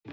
[0.00, 0.12] Hei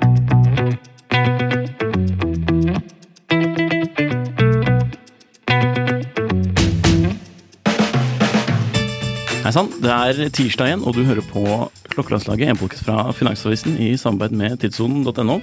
[9.55, 13.95] sann, det er tirsdag igjen, og du hører på Klokkelandslaget, en podkast fra Finansavisen i
[13.95, 15.39] samarbeid med tidssonen.no.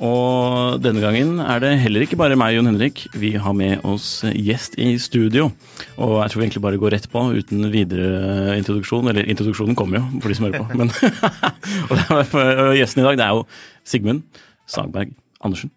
[0.00, 3.02] Og denne gangen er det heller ikke bare meg, Jon Henrik.
[3.12, 5.50] Vi har med oss gjest i studio.
[6.00, 9.10] Og jeg tror vi egentlig bare går rett på uten videre introduksjon.
[9.12, 10.78] Eller introduksjonen kommer jo, for de som hører på.
[10.80, 10.88] Men
[12.70, 13.44] og gjesten i dag det er jo
[13.90, 14.22] Sigmund
[14.70, 15.10] Sagberg
[15.44, 15.70] Andersen.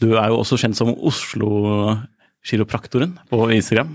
[0.00, 3.90] Du er jo også kjent som Oslo-kiropraktoren på Instagram.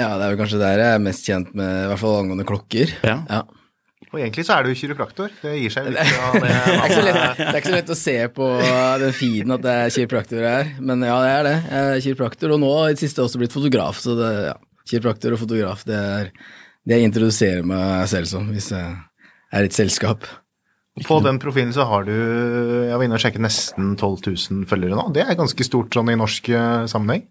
[0.00, 2.48] Ja, det er vel kanskje der jeg er mest kjent med, i hvert fall angående
[2.48, 2.88] klokker.
[3.04, 3.16] Ja.
[3.28, 3.40] Ja.
[4.10, 5.28] Og egentlig så er du kiropraktor.
[5.42, 7.92] Det gir seg litt fra Det er, ikke så lett, det er ikke så lett
[7.92, 8.46] å se på
[9.02, 11.58] den feeden at det er kiropraktor her, men ja, det er det.
[11.68, 14.56] Jeg er kiropraktor, og nå i det siste også blitt fotograf, så det, ja,
[14.90, 16.24] kiropraktor og fotograf, det er
[16.88, 18.86] det jeg introduserer meg selv som, hvis jeg
[19.52, 20.20] er i et selskap.
[21.06, 24.98] På den profilen så har du Jeg var inne og sjekket nesten 12 000 følgere
[24.98, 25.06] nå.
[25.14, 27.28] Det er ganske stort sånn i norsk eh, sammenheng.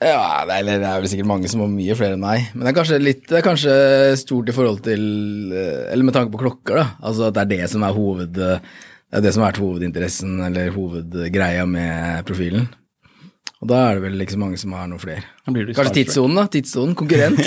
[0.00, 2.64] Ja, det er, det er vel sikkert mange som har mye flere enn meg, men
[2.64, 3.74] det er kanskje litt, det er kanskje
[4.16, 5.02] stort i forhold til
[5.52, 6.86] eh, Eller med tanke på klokker, da.
[7.04, 8.40] Altså at det er det som er hoved...
[9.10, 12.68] Det er det som har vært hovedinteressen, eller hovedgreia med profilen.
[13.60, 15.20] Og da er det vel ikke så mange som har noe flere.
[15.44, 16.46] Da blir du Kanskje tidssonen, da.
[16.48, 17.40] Tidssonen, konkurrent.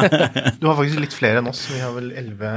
[0.62, 1.60] Du har faktisk litt flere enn oss.
[1.70, 2.50] Vi har vel 11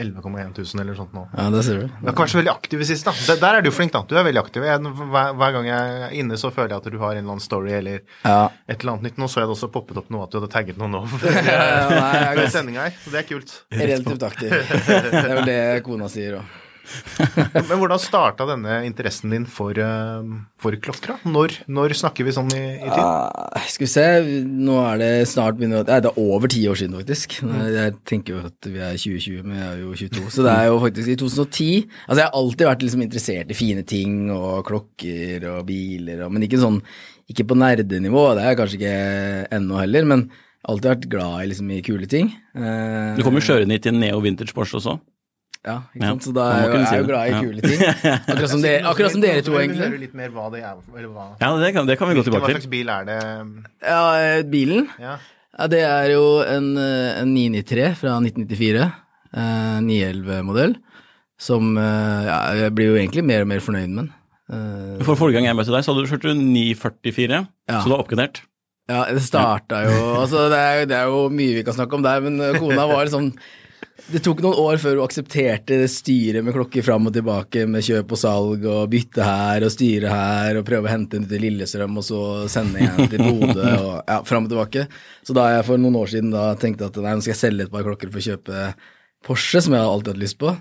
[0.00, 1.26] 11,1 000 eller sånt nå.
[1.36, 1.86] Ja, det ser du.
[2.00, 3.12] Du har kanskje veldig aktiv i sist, da.
[3.28, 4.02] Der, der er du flink, da.
[4.08, 4.64] Du er veldig aktiv.
[4.64, 4.80] Jeg,
[5.12, 7.44] hver, hver gang jeg er inne, så føler jeg at du har en eller annen
[7.44, 8.38] story eller Ja.
[8.64, 9.20] et eller annet nytt.
[9.20, 11.20] Nå så jeg det også poppet opp noe at du hadde tagget noen nå nei,
[11.20, 12.96] jeg før ganske- sendinga her.
[13.04, 13.56] Så det er kult.
[13.84, 14.56] Relativt aktiv.
[14.56, 16.56] Det er vel det kona sier òg.
[17.68, 20.28] Men hvordan starta denne interessen din for, eh,
[20.62, 21.16] for klokker?
[21.26, 23.00] Når, når snakker vi sånn i, i tid?
[23.02, 24.06] Ah, skal vi se,
[24.46, 27.38] nå er det snart begynner Nei, det er over ti år siden, faktisk.
[27.42, 30.24] Jeg tenker jo at vi er 2020, men jeg er jo 22.
[30.36, 31.68] Så det er jo faktisk i 2010
[32.06, 36.34] Altså, jeg har alltid vært liksom interessert i fine ting og klokker og biler, og,
[36.34, 36.80] men ikke sånn
[37.32, 38.96] Ikke på nerdenivå, det er jeg kanskje ikke
[39.58, 40.26] ennå heller, men
[40.66, 42.32] alltid vært glad i, liksom, i kule ting.
[42.58, 44.96] Eh, Du kommer kjørende hit i en Neo Vintage Porsche også.
[45.66, 46.22] Ja, ikke sant?
[46.28, 47.80] så da er jo- jeg er jo glad i kule ting.
[48.30, 49.98] Akkurat som, dere, akkurat som dere to, egentlig.
[50.04, 52.46] litt mer hva det er, eller hva Ja, det kan, det kan vi gå tilbake
[52.46, 52.60] tilbake Hva til.
[52.60, 53.16] slags bil er det?
[53.82, 54.86] Ja, eh, bilen.
[55.02, 55.16] Ja.
[55.58, 58.86] Ja, det er jo en, eh, en 993 fra 1994,
[59.34, 60.76] eh, 911-modell,
[61.38, 64.12] som eh, ja, jeg blir jo egentlig mer og mer fornøyd med den.
[64.52, 67.80] Eh, For Forrige gang jeg møtte deg, så hadde du kjørt 944, Ja.
[67.80, 68.42] så du har oppgradert.
[68.88, 72.04] ja, det starta jo Altså, det er, det er jo mye vi kan snakke om
[72.06, 73.32] der, men kona var liksom
[74.06, 78.12] Det tok noen år før hun aksepterte styret med klokker fram og tilbake, med kjøp
[78.14, 81.96] og salg og bytte her og styre her, og prøve å hente henne til Lillestrøm
[81.98, 84.84] og så sende igjen til Bodø og ja, fram og tilbake.
[85.26, 87.66] Så da jeg for noen år siden da tenkte at nei, nå skal jeg selge
[87.66, 88.68] et par klokker for å kjøpe
[89.26, 90.52] Porsche, som jeg har alltid hatt lyst på,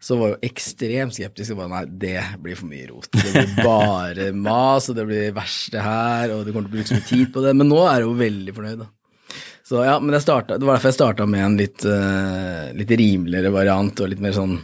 [0.00, 1.52] så var jeg jo ekstremt skeptisk.
[1.52, 3.10] og bare nei, det blir for mye rot.
[3.12, 6.88] Det blir bare mas, og det blir verste her, og du kommer til å bruke
[6.94, 7.52] så mye tid på det.
[7.60, 8.88] Men nå er jeg jo veldig fornøyd, da.
[9.70, 13.52] Så ja, men startet, det var derfor jeg starta med en litt, uh, litt rimeligere
[13.54, 14.56] variant og litt mer sånn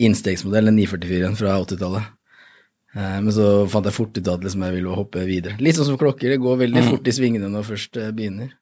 [0.00, 2.10] innstegsmodell enn 944-en fra 80-tallet.
[2.92, 5.56] Uh, men så fant jeg fort ut at liksom jeg ville hoppe videre.
[5.64, 8.52] Litt sånn som klokker, det går veldig fort i svingene når først uh, begynner.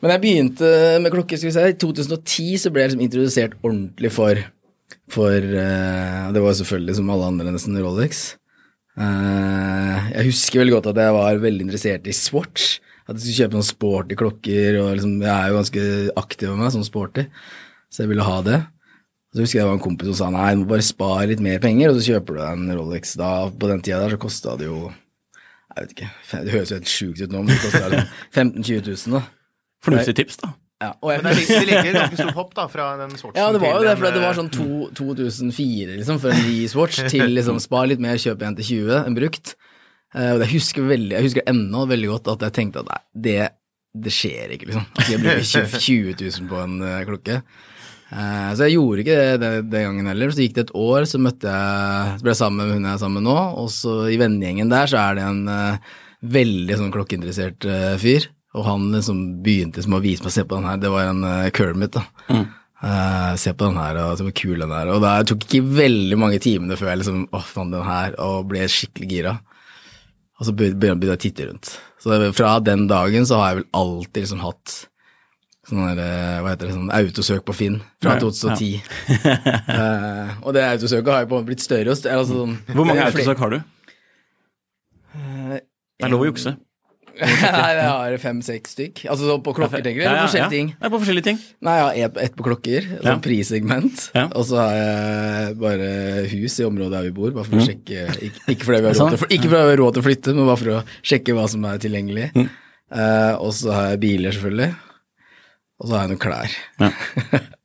[0.00, 0.70] Men jeg begynte
[1.02, 4.40] med klokker, skal vi si, i 2010 så ble jeg liksom introdusert ordentlig for,
[5.12, 8.24] for eh, Det var selvfølgelig som alle andre nesten Rolex.
[8.96, 12.76] Eh, jeg husker veldig godt at jeg var veldig interessert i Swatch.
[13.06, 15.84] At jeg skulle kjøpe noen sporty klokker, og liksom, jeg er jo ganske
[16.22, 17.26] aktiv med meg, som sporty,
[17.92, 18.60] så jeg ville ha det.
[19.34, 21.42] Så husker jeg det var en kompis som sa nei, du må bare spare litt
[21.44, 23.14] mer penger, og så kjøper du deg en Rolex.
[23.20, 24.86] Da, på den tida der så kosta det jo
[25.76, 26.06] jeg vet ikke,
[26.46, 29.26] det høres jo helt sjukt ut nå, men det kosta sånn 15 000-20 000 da.
[29.84, 30.54] Fornuftig tips, da.
[30.80, 33.12] Ja, og jeg, Men det er like- ligger et ganske stort hopp da, fra den
[33.16, 34.50] Swatchen ja, det var jo det, for det var eh, sånn
[34.96, 38.98] 2004 liksom, for en ny Swatch til liksom spar litt mer, kjøp en til 20,
[39.02, 39.54] en brukt.
[40.14, 43.00] Eh, og jeg husker veldig, jeg husker ennå veldig godt at jeg tenkte at nei,
[43.26, 43.38] det,
[44.06, 44.86] det skjer ikke, liksom.
[44.94, 47.40] At jeg bruker 20 20 000 på en eh, klokke.
[48.06, 50.32] Eh, så jeg gjorde ikke det, den gangen heller.
[50.32, 52.94] Så gikk det et år, så møtte jeg, så ble jeg sammen med hun jeg
[52.94, 55.44] er sammen med nå, og så i vennegjengen der så er det en
[56.36, 57.66] veldig sånn klokkeinteressert
[58.02, 58.30] fyr.
[58.56, 61.26] Og han liksom begynte som å vise meg, se på den her, det var en
[61.26, 62.06] uh, Kermit da.
[62.84, 64.90] Eh, se på den her, og så hvor kul den er.
[64.92, 68.48] Og det tok ikke veldig mange timene før jeg liksom, å fant den her, og
[68.50, 69.34] ble skikkelig gira.
[70.36, 71.70] Og så begynte jeg å titte rundt.
[72.02, 74.74] Så fra den dagen så har jeg vel alltid liksom hatt
[75.66, 78.82] sånn der, eh, hva heter det, sånn autosøk på Finn fra Ja, 2010.
[79.76, 81.90] Eh, og det autosøket har jo på en måte blitt større.
[81.90, 83.58] Altså, sånn, Hvor mange autosøk har du?
[85.16, 86.52] Det er lov å jukse.
[87.16, 89.00] Nei, jeg har fem-seks stykk.
[89.08, 90.06] Altså sånn på klokker, tenker du?
[90.06, 90.68] Eller forskjellige ting?
[90.76, 91.38] Ja, på forskjellige ting.
[91.64, 93.00] Nei, jeg har ett et på klokker, Ja.
[93.06, 94.04] sånn prissegment.
[94.14, 94.26] Ja.
[94.36, 95.88] Og så har jeg bare
[96.34, 97.62] hus i området der vi bor, bare for Mm.
[97.62, 100.60] å sjekke Ikke, ikke fordi vi har råd til, råd til å flytte, men bare
[100.60, 102.32] for å sjekke hva som er tilgjengelig.
[102.34, 102.48] Mm.
[102.92, 104.74] Uh, og så har jeg biler, selvfølgelig.
[105.80, 106.50] Og så har jeg noen klær.
[106.80, 107.40] Ja.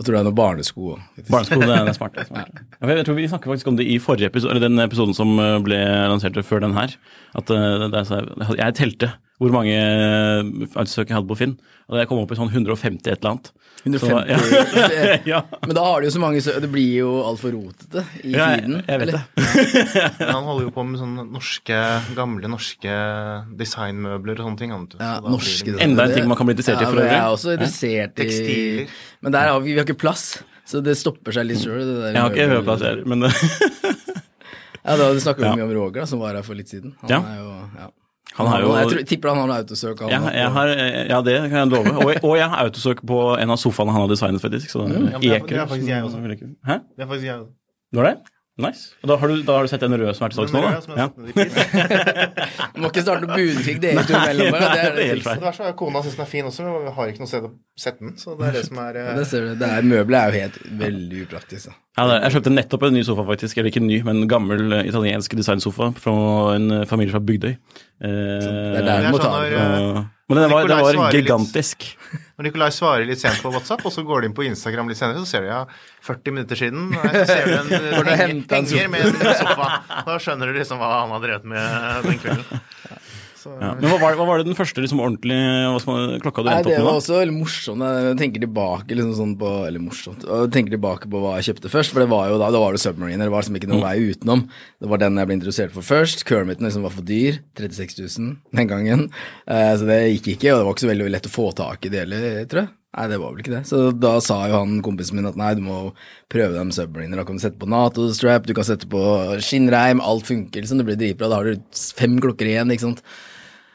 [0.00, 0.94] og tror jeg er noen barnesko.
[1.28, 2.22] Barnesko, det er det smarte.
[2.24, 2.60] smart.
[2.80, 5.34] Ja, Jeg tror vi snakket faktisk om det i forrige episode, eller den episoden som
[5.36, 5.76] eh, ble
[6.08, 6.94] lansert før den her.
[7.36, 9.10] At eh, det er jeg telte
[9.40, 9.72] hvor mange
[10.76, 11.56] autosøk jeg hadde på Finn,
[11.90, 13.50] og jeg kom opp i sånn 150 et eller annet.
[13.80, 14.82] 150 Så,
[15.32, 15.38] ja.
[15.64, 18.50] Men da har du jo så mange, så det blir jo altfor rotete i Ja,
[18.52, 18.82] feeden.
[18.84, 19.22] jeg vet eller?
[20.20, 21.78] Men han holder jo på med sånne norske,
[22.18, 22.98] gamle norske
[23.56, 24.74] designmøbler og sånne ting.
[24.92, 24.98] du.
[25.00, 27.00] Ja, Så blir norske det- Enda en ting man kan bli interessert i ja, for
[27.00, 28.88] men Jeg er også interessert i Tekstiler.
[29.22, 30.26] Men der har vi, vi har ikke plass,
[30.68, 31.80] så det stopper seg litt sjøl.
[32.12, 33.24] Jeg har ikke høreplass heller, men
[34.84, 35.56] Ja, da snakka vi Ja.
[35.56, 36.94] mye om Roger, da, som var her for litt siden.
[37.00, 37.18] Han Ja.
[37.20, 37.48] er jo
[37.80, 37.88] ja.
[38.40, 40.00] Han har jo- Jeg tror, tipper han har noe autosøk.
[40.00, 40.66] Han ja, jeg har,
[41.12, 41.94] ja, det kan jeg love.
[42.04, 44.70] Og, og jeg har autosøk på en av sofaene han har designet, faktisk.
[44.70, 46.18] Så Ja, det er- det er faktisk jeg også.
[46.66, 46.76] Hæ?
[46.96, 47.38] Det er faktisk jeg.
[47.40, 47.50] også.
[47.92, 48.16] Når det?
[48.60, 48.94] Nice.
[49.02, 50.60] Og da har du, da har du sett en rød som er til salgs nå,
[50.60, 50.70] Den da?
[50.76, 51.08] røde Ja.
[52.74, 54.56] Du må ikke starte noe budkrig dere to imellom.
[54.56, 55.40] Det er det helt feil.
[55.42, 57.50] Det er kona syns den er fin også, men vi har ikke noe sted å
[57.80, 58.14] sette den.
[58.20, 59.52] Så det er det som er ja, Det ser du.
[59.60, 61.70] Det er, møbelet er jo helt veldig upraktisk.
[61.70, 61.76] Da.
[61.98, 63.58] Ja, det er- jeg kjøpte nettopp en ny sofa, faktisk.
[63.60, 66.14] Eller ikke ny, men en gammel eh, italiensk designsofa fra
[66.54, 67.52] en eh, familie fra Bygdøy.
[67.52, 67.58] Eh,
[68.06, 71.78] Det er der du må ta sånn og- men den var, den var gigantisk.
[71.82, 72.20] litt.
[72.40, 74.96] Når Nikolai svarer litt sent på WhatsApp, og så går du inn på Instagram litt
[74.96, 75.58] senere, så ser du ja,
[76.06, 79.66] 40 minutter siden, så ser du en henger med en sofa.
[80.06, 82.62] Da skjønner du liksom hva han har drevet med den kvelden.
[83.40, 83.70] Så, Ja.
[83.80, 86.76] Men hva var, hva var det den første liksom, ordentlige klokka du endte opp med?
[86.76, 87.84] Det var også veldig morsomt.
[87.96, 90.26] Jeg tenker tilbake liksom sånn på Eller morsomt.
[90.28, 92.76] Jeg tenker tilbake på hva jeg kjøpte først, for det var jo da det var
[92.76, 93.24] det Submariner.
[93.24, 94.42] Det var liksom ikke noen vei utenom.
[94.80, 96.26] Det var den jeg ble interessert for først.
[96.28, 97.40] Kermiten liksom var for dyr.
[97.56, 99.06] 36 000 den gangen.
[99.48, 101.88] Eh, så det gikk ikke, og det var ikke så veldig lett å få tak
[101.88, 102.74] i det heller, tror jeg.
[102.90, 103.62] Nei, det var vel ikke det.
[103.70, 105.92] Så da sa jo han kompisen min at nei, du må
[106.32, 107.20] prøve dem Submariner.
[107.20, 109.00] Da kan du sette på NATO-strap, du kan sette på
[109.46, 110.80] skinnreim, alt funker liksom.
[110.82, 111.28] Det blir dritbra.
[111.30, 111.60] Da har du
[111.94, 113.04] fem klokker igjen, ikke sant.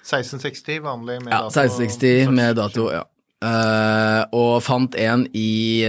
[0.05, 1.65] 1660 vanlig med Ja, dato.
[1.65, 3.03] 1660 med dato, ja.
[3.45, 5.83] Uh, og fant en i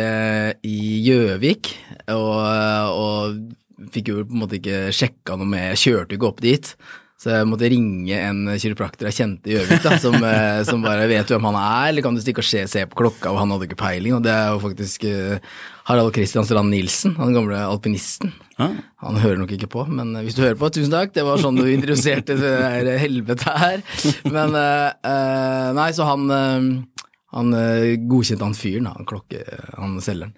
[1.06, 1.70] Gjøvik,
[2.10, 6.42] uh, og, og fikk jo på en måte ikke sjekka noe med kjørte ikke opp
[6.44, 6.72] dit.
[7.16, 11.30] Så jeg måtte ringe en kiropraktor jeg kjente i Gjøvik, som, eh, som bare vet
[11.32, 13.70] hvem han er, eller kan du stikke og se, se på klokka, og han hadde
[13.70, 15.54] ikke peiling, og det er jo faktisk eh,
[15.88, 18.34] Harald Christian Strand Nilsen, han gamle alpinisten.
[18.60, 18.76] Ah.
[19.04, 21.12] Han hører nok ikke på, men hvis du hører på, tusen takk.
[21.16, 23.82] Det var sånn du introduserte det helvete her.
[24.24, 27.02] Men eh, eh, Nei, så han, eh,
[27.36, 29.44] han eh, godkjente han fyren, han klokke,
[29.76, 30.36] han selgeren.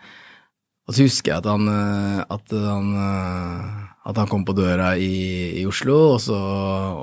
[0.88, 4.95] Og så husker jeg at han, eh, at han, eh, at han kom på døra
[4.97, 6.37] i, i Oslo, og så,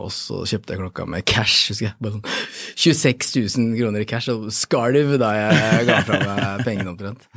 [0.02, 1.98] og så kjøpte jeg klokka med cash, husker jeg.
[2.02, 2.26] Bare sånn
[2.82, 7.28] 26 000 kroner i cash, og skalv da jeg ga fra meg pengene omtrent.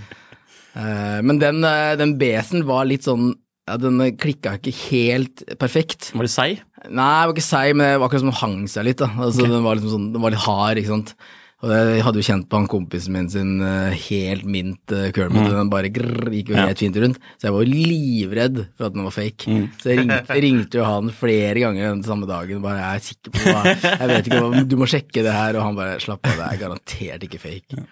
[0.72, 1.60] Eh, Men den,
[2.00, 3.34] den besen var litt sånn
[3.68, 6.12] ja, Den klikka ikke helt perfekt.
[6.16, 6.62] Var det seig?
[6.88, 9.02] Nei, det var ikke seig, men det var akkurat som den hang seg litt.
[9.02, 9.10] da.
[9.20, 11.12] Altså, den, var liksom sånn, den var litt hard, ikke sant.
[11.58, 15.46] Og jeg hadde jo kjent på han kompisen min sin eh, helt mint Kermit, mm.
[15.48, 16.68] og den bare grrr, gikk jo Ja.
[16.70, 17.18] helt fint rundt.
[17.34, 19.56] Så jeg var jo livredd for at den var fake.
[19.82, 23.34] Så jeg ringte, ringte jo han flere ganger den samme dagen, bare jeg er sikker
[23.34, 26.30] på hva Jeg vet ikke hva, du må sjekke det her, og han bare slapp
[26.30, 27.82] av, det er garantert ikke fake.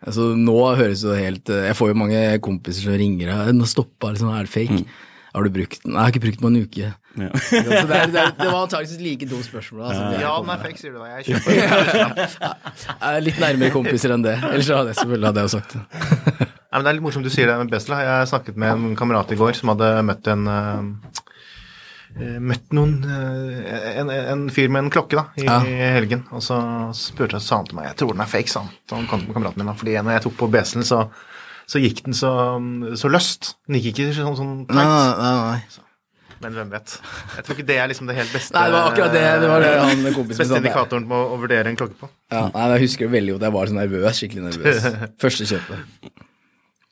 [0.00, 3.66] Altså nå høres det helt eh, Jeg får jo mange kompiser som ringer og nå
[3.68, 4.84] stoppa, liksom, er det fake?
[5.34, 5.92] Har du brukt den?
[5.94, 6.88] Nei, jeg har ikke brukt den på en uke.
[7.20, 7.28] Ja.
[7.50, 9.84] Så det, er, det, er, det var antakeligvis et like dumt spørsmål.
[9.90, 11.10] Altså, Ja, er fake, sier du da.
[11.10, 14.36] Jeg kjøper Jeg er litt nærmere kompiser enn det.
[14.50, 15.82] Ellers hadde jeg selvfølgelig hadde jeg sagt det.
[16.70, 17.98] Nei, men Det er litt morsomt du sier det med Besla.
[18.06, 21.22] Jeg snakket med en kamerat i går som hadde møtt en, eh,
[22.18, 25.58] eh, møtt noen eh, en, en fyr med en klokke da, i, Ja.
[25.96, 26.60] helgen, og så
[26.94, 28.70] spurte han, sa han til meg Jeg tror den er fake, sa han.
[28.86, 31.04] Så han kom til kameraten min, da, fordi når jeg tok på BSL-en, så,
[31.70, 32.30] så gikk den så,
[32.98, 33.52] så løst.
[33.70, 35.22] Den gikk ikke sånn, sånn Nei, tight.
[35.22, 35.86] nei, nei, nei.
[36.40, 36.94] Men hvem vet.
[37.36, 39.24] Jeg tror ikke det er liksom det helt beste Nei, det var akkurat det.
[39.42, 42.08] Det var det han kompisen min Beste indikatoren på å vurdere en klokke på.
[42.32, 43.44] Ja, nei, jeg husker det veldig godt.
[43.44, 44.20] Jeg var så nervøs.
[44.22, 44.88] Skikkelig nervøs.
[45.26, 46.24] Første kjøpet.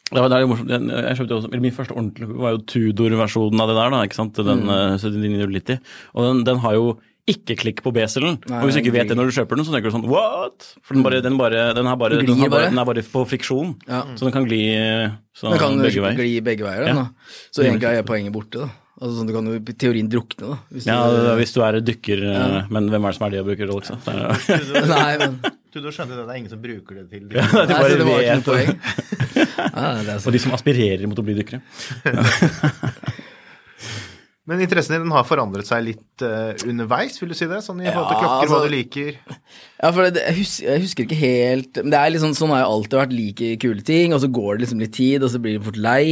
[0.09, 0.71] Det var, det morsomt.
[0.73, 3.91] Jeg, kjøpte også, eller Min første ordentlige var jo Tudor-versjonen av det der.
[3.97, 4.39] da, ikke sant?
[4.41, 4.71] Den Mm.
[4.73, 5.81] eh, 7990.
[6.15, 6.87] Og den, den har jo
[7.33, 7.93] ikke klikk på.
[7.95, 10.09] Nei, Og hvis du ikke vet det når du kjøper den, så tenker du sånn
[10.09, 10.67] what?
[10.83, 12.71] For den, bare, den, bare, den, har bare, Den glir har bare, bare.
[12.75, 13.77] den er bare på friksjon.
[13.87, 14.03] Ja.
[14.17, 14.63] Så den kan gli
[15.37, 16.17] sånn, Den kan begge veier.
[16.19, 16.85] gli begge veier.
[16.89, 17.03] Den, Ja.
[17.03, 17.33] da.
[17.53, 18.59] Så egentlig er poenget borte.
[18.67, 18.71] da.
[18.99, 20.57] Altså, sånn, du kan jo i teorien drukne, da.
[20.75, 23.43] Hvis Ja, du, hvis du er dykker, eh, men hvem er det som er det
[23.45, 23.89] å bruke Rolex?
[23.89, 23.97] da?
[24.03, 25.39] Det er- Nei, men
[25.71, 28.07] Tudor skjønte det, det er ingen som bruker det til Ja, de Nei, så det
[28.09, 28.75] var ikke noe poeng.
[29.79, 31.61] Ja, det er Og de som aspirerer mot å bli dykkere.
[34.49, 37.61] Men interessen din har forandret seg litt uh, underveis, vil du si det?
[37.65, 39.19] Sånn i forhold til klokker, altså- hva du liker?
[39.83, 42.65] Ja, for det, jeg, husker, jeg husker ikke helt Men det er liksom, sånn, har
[42.65, 43.13] jeg alltid vært.
[43.19, 45.79] Like kule ting, og så går det liksom litt tid, og så blir du fort
[45.85, 46.07] lei.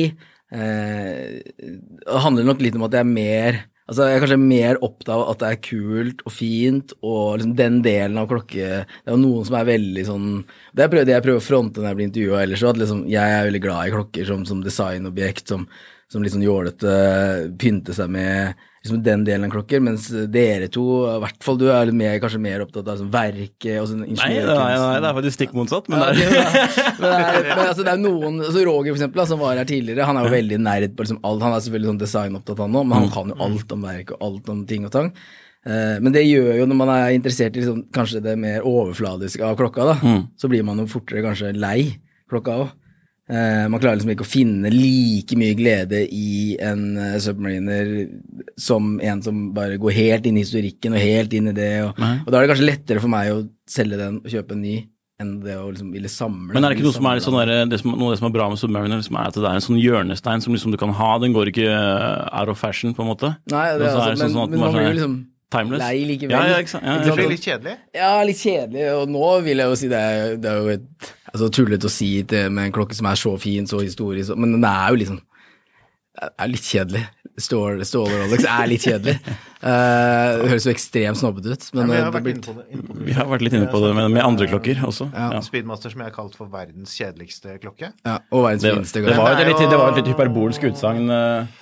[0.54, 4.78] Eh, det handler nok litt om at jeg er mer Altså, jeg er kanskje mer
[4.82, 9.06] opptatt av at det er kult og fint, og liksom den delen av klokke Det
[9.06, 10.30] er jo noen som er veldig sånn
[10.74, 13.36] Det er det jeg prøver å fronte når jeg blir intervjua ellers at liksom, jeg
[13.36, 15.68] er veldig glad i klokker som, som designobjekt, som,
[16.12, 16.90] som litt sånn jålete,
[17.58, 18.54] pynte seg med
[18.86, 22.38] liksom den delen av klokker, mens dere to, i hvert fall du, er mer, kanskje
[22.42, 25.88] mer opptatt av sånn verket og sånn Nei, nei, nei, det er faktisk stikk motsatt.
[25.90, 26.60] Men ja, det er,
[27.00, 29.58] men, det er, men altså, det er noen altså Roger, for eksempel, da, som var
[29.58, 31.42] her tidligere, han er jo veldig nerd på liksom alt.
[31.42, 34.24] Han er selvfølgelig sånn designopptatt, han òg, men han kan jo alt om verk og
[34.30, 35.10] alt om ting og tang.
[35.66, 39.42] Eh, men det gjør jo, når man er interessert i liksom, kanskje det mer overfladiske
[39.42, 41.80] av klokka, da, så blir man jo fortere kanskje lei
[42.30, 42.74] klokka òg.
[43.26, 47.88] Eh, man klarer liksom ikke å finne like mye glede i en eh, submariner
[48.60, 51.72] som en som bare går helt inn i historikken og helt inn i det.
[51.88, 53.40] Og, og da er det kanskje lettere for meg å
[53.70, 54.76] selge den og kjøpe en ny
[55.22, 56.52] enn det å liksom ville samle.
[56.52, 58.26] men er det ikke noe som er, sånn der, det som, noe av det som
[58.28, 60.78] er bra med Submariner, liksom er at det er en sånn hjørnestein som liksom du
[60.80, 63.32] kan ha, den går ikke eh, out of fashion, på en måte?
[63.48, 65.16] Nei, det, er altså, sånn, men, sånn at men man blir er jo liksom
[65.56, 65.80] Timeless?
[65.80, 66.34] lei likevel.
[66.36, 66.84] Ja, ja, ikke sant?
[66.84, 67.76] Ja, Ikke Det blir litt kjedelig.
[67.96, 71.12] Ja, litt kjedelig, og nå vil jeg jo si det er, det er jo et
[71.32, 74.52] altså, tullete å si det med en klokke som er så fin, så historisk, men
[74.58, 75.22] den er jo liksom
[76.16, 77.00] det er litt kjedelig.
[77.44, 79.18] Stål, Ståle Rolex er litt kjedelig.
[79.60, 82.24] Uh, det høres jo ekstremt snobbete ut, Ja, men, men jeg eh, har det vært
[82.24, 82.64] blir inne på det.
[82.72, 82.96] Inne på.
[83.04, 85.10] Vi har vært litt inne på det med, med andre klokker også.
[85.12, 85.26] Ja.
[85.36, 85.42] Ja.
[85.44, 87.90] Speedmaster som jeg har kalt for verdens kjedeligste klokke.
[88.08, 89.02] ja, Og verdens Det, fineste.
[89.04, 91.12] det, var jo et Det litt, jo- det var et litt hyperbolsk utsagn.
[91.12, 91.52] eh,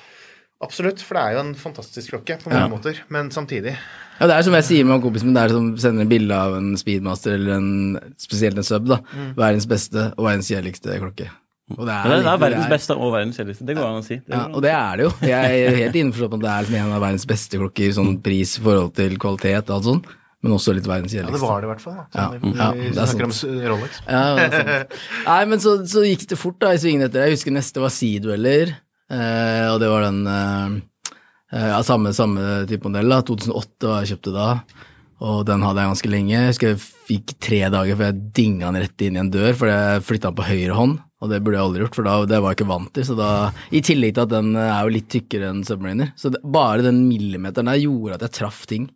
[0.64, 2.72] Absolutt, for det er jo en fantastisk klokke på mange Ja.
[2.72, 3.76] måter, men samtidig
[4.20, 6.34] Ja, det er som jeg sier med kompisen min, det er som sender en bilde
[6.38, 7.70] av en speedmaster eller en,
[8.16, 9.00] spesielt en sub, da.
[9.36, 11.30] Verdens beste og verdens kjedeligste klokke.
[11.74, 13.64] Og det, det er litt- verdens det beste og verdens kjedeligste.
[13.66, 14.16] Det går an å si.
[14.20, 15.12] Det Ja, og det er det jo.
[15.26, 18.58] Jeg er helt innforstått med at det er en av verdens beste klokker, sånn pris
[18.58, 20.06] i forhold til kvalitet og alt sånt,
[20.44, 21.94] men også litt verdens Ja, det var det i hvert fall.
[21.96, 22.04] Da.
[22.14, 23.50] Ja, Sånn, ja, vi det er snakker sant.
[23.50, 24.00] om Rolex.
[24.06, 24.98] Ja, det er sant.
[25.26, 27.24] Nei, men så, så gikk det fort da i svingene etter.
[27.26, 28.76] Jeg husker neste var Sea-dueller, eh,
[29.12, 30.76] og det var den eh,
[31.52, 33.20] eh, ja, samme, samme type modell, da.
[33.26, 34.48] 2008 var jeg kjøpte da,
[35.24, 36.34] og den hadde jeg ganske lenge.
[36.34, 39.52] Jeg husker jeg fikk tre dager før jeg dinga den rett inn i en dør,
[39.58, 42.18] for jeg flytta den på høyre hånd, og det burde jeg aldri gjort, for da,
[42.28, 43.08] det var jeg ikke vant til.
[43.08, 43.30] Så da,
[43.70, 46.86] I tillegg til at den eh, er jo litt tykkere enn Submariner, så det, bare
[46.86, 48.88] den millimeteren der gjorde at jeg traff ting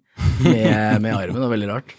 [0.44, 1.98] med, med armen, det var veldig rart.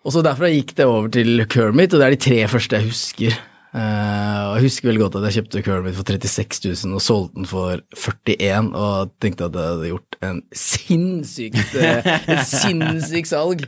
[0.00, 2.88] Og så derfra gikk det over til Kermit, og det er de tre første jeg
[2.88, 3.40] husker.
[3.70, 7.38] Eh, og Jeg husker veldig godt at jeg kjøpte Kermit for 36 000 og solgte
[7.38, 13.62] den for 41 og tenkte at jeg hadde gjort en sinnssykt, eh, et sinnssykt salg.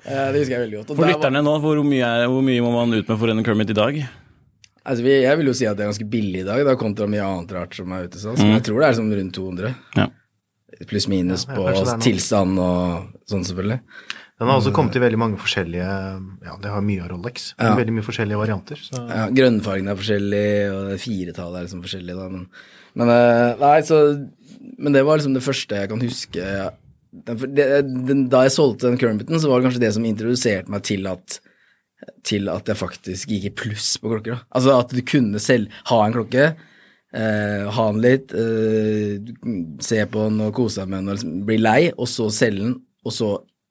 [0.00, 0.92] Uh, det husker jeg veldig godt.
[0.94, 3.44] Og For lytterne nå, hvor mye, er, hvor mye må man ut med for en
[3.44, 3.98] Kermit i dag?
[4.80, 7.10] Altså, vi, jeg vil jo si at det er ganske billig i dag, da, kontra
[7.10, 8.22] mye annet rart som er ute.
[8.22, 8.54] Så mm.
[8.54, 9.74] jeg tror det er sånn rundt 200.
[9.98, 10.06] Ja.
[10.88, 13.82] Pluss minus Ja, på tilstand og sånn, selvfølgelig.
[14.40, 17.50] Den har også kommet i veldig mange forskjellige Ja, det har mye av Rolex.
[17.60, 17.74] Ja.
[17.76, 18.80] Veldig mye forskjellige varianter.
[18.80, 19.02] Så.
[19.10, 22.46] Ja, grønnfargen er forskjellig, og firetallet er liksom forskjellig, da, men,
[22.96, 24.00] men eh, Nei, så
[24.80, 26.48] Men det var liksom det første jeg kan huske.
[27.20, 31.40] Da jeg solgte den Kermiten, så var det kanskje det som introduserte meg til at
[32.24, 34.38] til at jeg faktisk gikk i pluss på klokker.
[34.38, 34.48] Da.
[34.56, 36.46] Altså at du kunne selv ha en klokke,
[37.12, 39.20] eh, ha den litt, eh,
[39.84, 42.64] se på den og kose deg med den og liksom bli lei, og så selge
[42.64, 43.30] den, og så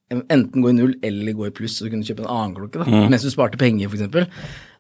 [0.09, 2.81] enten gå i null eller gå i pluss, så du kunne kjøpe en annen klokke
[2.81, 4.31] da, mens du sparte penger, f.eks.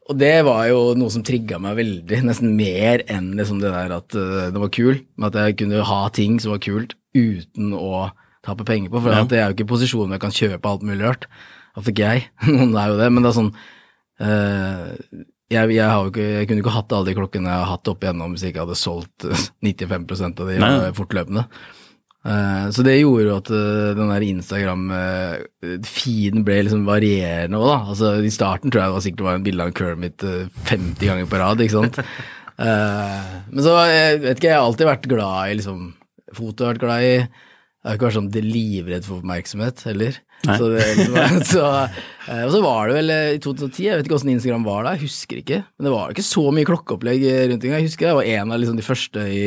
[0.09, 3.93] Og det var jo noe som trigga meg veldig, nesten mer enn liksom det der
[3.99, 7.73] at uh, det var kul, med at jeg kunne ha ting som var kult uten
[7.77, 8.07] å
[8.45, 9.21] tape penger på, for Ja.
[9.25, 11.27] at det er jo ikke hvor jeg kan kjøpe alt mulig rart.
[11.75, 13.51] Iallfall ikke jeg, noen er jo det, men det er sånn
[14.23, 14.87] uh,
[15.49, 17.89] jeg, jeg, har jo ikke, jeg kunne ikke hatt alle de klokkene jeg har hatt
[17.89, 20.73] opp igjennom hvis jeg ikke hadde solgt eh, 95 av de Nei.
[20.97, 21.45] fortløpende.
[22.19, 27.77] Eh, så det gjorde jo at eh, den der Instagram-feeden ble liksom varierende òg, da.
[27.93, 30.51] Altså I starten tror jeg det var sikkert det var en bilde av Kermit eh,
[30.67, 31.95] 50 ganger på rad, ikke sant.
[32.59, 35.79] Eh, men så jeg vet ikke, jeg har alltid vært glad i liksom
[36.35, 37.13] Foto har vært glad i.
[37.15, 40.13] Jeg har ikke vært sånn livredd for oppmerksomhet heller.
[40.43, 41.15] Så det, liksom,
[41.53, 41.63] så,
[42.27, 44.83] eh, og så var det vel eh, i 2010, jeg vet ikke åssen Instagram var
[44.83, 45.59] da, jeg husker ikke.
[45.77, 47.23] Men det var ikke så mye klokkeopplegg
[47.53, 47.79] rundt engang.
[47.79, 49.43] Jeg husker jeg var en av liksom de første i,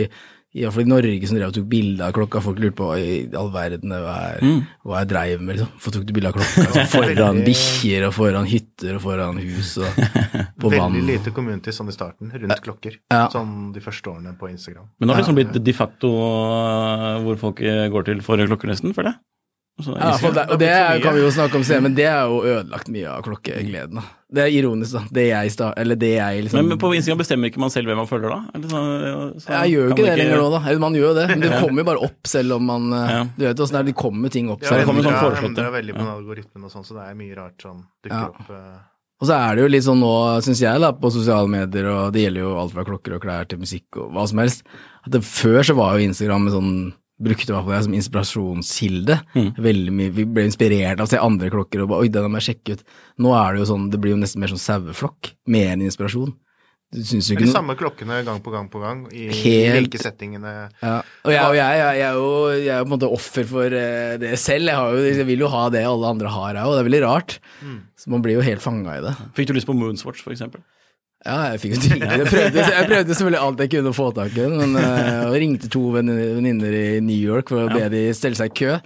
[0.52, 2.42] i, hvert fall i Norge som drev og tok bilde av klokka.
[2.44, 5.70] Folk lurte på hva i all verden hva jeg, hva jeg dreiv med, liksom.
[5.78, 6.64] Hvorfor tok du bilde av klokka?
[6.66, 10.02] Altså, foran bikkjer og foran hytter og foran hus og
[10.60, 10.98] på vann.
[10.98, 13.00] Veldig lite community sånn i starten, rundt klokker.
[13.14, 13.24] Ja.
[13.32, 14.90] Sånn de første årene på Instagram.
[15.00, 18.44] Men nå har det liksom blitt de facto uh, hvor folk eh, går til for
[18.52, 19.22] klokker, nesten, føler jeg.
[19.80, 20.70] Altså, Ja, for det, og det
[21.02, 23.94] kan vi jo snakke om senere, men det er jo ødelagt mye av klokkegleden.
[23.96, 24.02] da.
[24.32, 25.00] Det er ironisk, da.
[25.12, 27.96] Det jeg, eller det jeg liksom men, men på Instagram bestemmer ikke man selv hvem
[28.00, 28.38] man følger, da?
[28.54, 28.82] Eller så,
[29.42, 30.60] så Jeg gjør jo ikke det lenger nå, da.
[30.68, 33.10] Eller man gjør jo det, men det kommer jo bare opp selv om man eh,
[33.16, 33.24] Ja.
[33.36, 34.62] Du vet åssen det er, det kommer ting opp.
[34.62, 37.18] Ja, det kommer sånn foreslått, Det er veldig på algoritmen og sånn, så det er
[37.24, 38.30] mye rart som dukker Ja.
[38.30, 38.50] opp.
[38.52, 38.80] eh.
[39.22, 42.12] Og så er det jo litt sånn nå, syns jeg, da, på sosiale medier, og
[42.12, 44.64] det gjelder jo alt fra klokker og klær til musikk og hva som helst,
[45.06, 46.72] at det, før så var jo Instagram en sånn
[47.22, 49.18] Brukte meg på jeg som inspirasjonskilde.
[49.62, 52.40] Veldig mye, Vi ble inspirert av å se andre klokker og bare Oi, den må
[52.40, 52.86] jeg sjekke ut.
[53.22, 56.32] Nå er det jo sånn, det blir jo nesten mer sånn saueflokk, mer enn inspirasjon.
[56.92, 59.96] Du syns jo ikke de samme klokkene gang på gang på gang, i Helt- like
[60.02, 60.50] settingene.
[60.82, 63.08] Ja, og jeg, og jeg, jeg, jeg, er jo, jeg er jo på en måte
[63.16, 64.68] offer for eh, det selv.
[64.68, 66.74] Jeg, har jo, jeg vil jo ha det alle andre har, jeg òg.
[66.76, 67.38] Det er veldig rart.
[67.96, 69.14] Så man blir jo helt fanga i det.
[69.38, 70.60] Fikk du lyst på Moonswatch, for eksempel?
[71.22, 72.08] Ja, jeg fikk jo dritlig.
[72.10, 75.70] Jeg prøvde, jeg prøvde selvfølgelig alt jeg kunne å få tak i, men jeg ringte
[75.70, 78.76] to venninner i New York for å be de stelle seg i kø.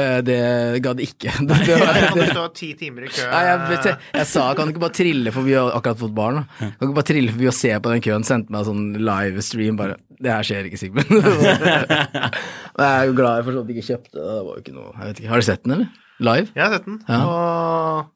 [0.00, 0.36] Eh, det
[0.84, 1.32] gadd ikke.
[1.48, 3.26] Det, det var, Kan du det, stå ti timer i kø?
[3.28, 6.38] Nei, jeg, jeg sa kan du ikke bare trille for vi har akkurat fått barn,
[6.40, 6.44] da.
[6.62, 8.86] Kan du ikke bare trille for vi å se på den køen, sendte meg sånn
[9.04, 11.12] livestream, bare Det her skjer ikke, Sigmund.
[11.12, 11.26] Men
[12.86, 14.76] jeg er jo glad jeg for så vidt ikke kjøpte det, det var jo ikke
[14.78, 15.92] noe Jeg vet ikke, Har du sett den, eller?
[16.22, 16.52] Live?
[16.54, 16.98] Jeg har sett den.
[17.10, 17.20] Ja.
[17.26, 18.10] Og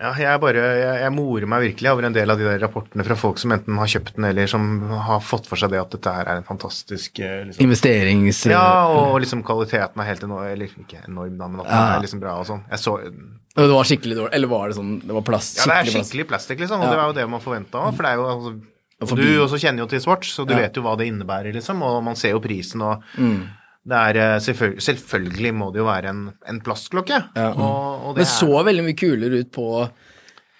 [0.00, 3.04] ja, jeg, bare, jeg, jeg morer meg virkelig over en del av de der rapportene
[3.04, 4.64] fra folk som enten har kjøpt den, eller som
[5.06, 8.40] har fått for seg det at dette her er en fantastisk eh, liksom, Investerings...
[8.48, 12.04] Ja, og liksom kvaliteten er helt enorm, eller ikke enorm, da, men at den er
[12.06, 12.64] liksom bra og sånn.
[12.72, 15.60] Jeg så Og det var skikkelig dårlig, eller var det sånn Det var plast?
[15.60, 16.90] Ja, det er skikkelig plastikk, liksom, og Ja.
[16.94, 18.56] det var jo det man forventa òg, for det er jo altså
[19.00, 20.58] og Du også kjenner jo til Swatch, så du Ja.
[20.66, 23.46] vet jo hva det innebærer, liksom, og man ser jo prisen og Mm.
[23.88, 27.16] Det er selvføl selvfølgelig, må det jo være en, en plastklokke.
[27.36, 27.50] Ja.
[27.56, 29.66] Og, og det, Men så veldig mye kulere ut på,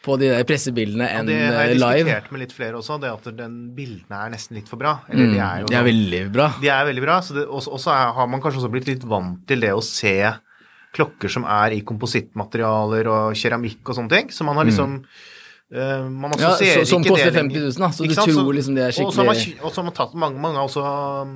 [0.06, 1.37] på de der pressebildene enn live.
[1.37, 2.04] Ja, det har eh, jeg live.
[2.09, 4.94] diskutert med litt flere også, det at den bildene er nesten litt for bra.
[5.11, 6.46] Eller Mm, de er jo de er veldig bra.
[6.62, 9.61] De er veldig bra, så også er, har man kanskje også blitt litt vant til
[9.66, 10.16] det å se
[10.96, 14.33] klokker som er i komposittmaterialer og keramikk og sånne ting.
[14.35, 15.28] Så man har liksom eh,
[15.70, 18.33] man assosierer Ja, som ikke koster 50 000 da, så du sant?
[18.35, 20.83] tror liksom det er skikkelig- og så har man tatt, mange, mange har også
[21.22, 21.35] um,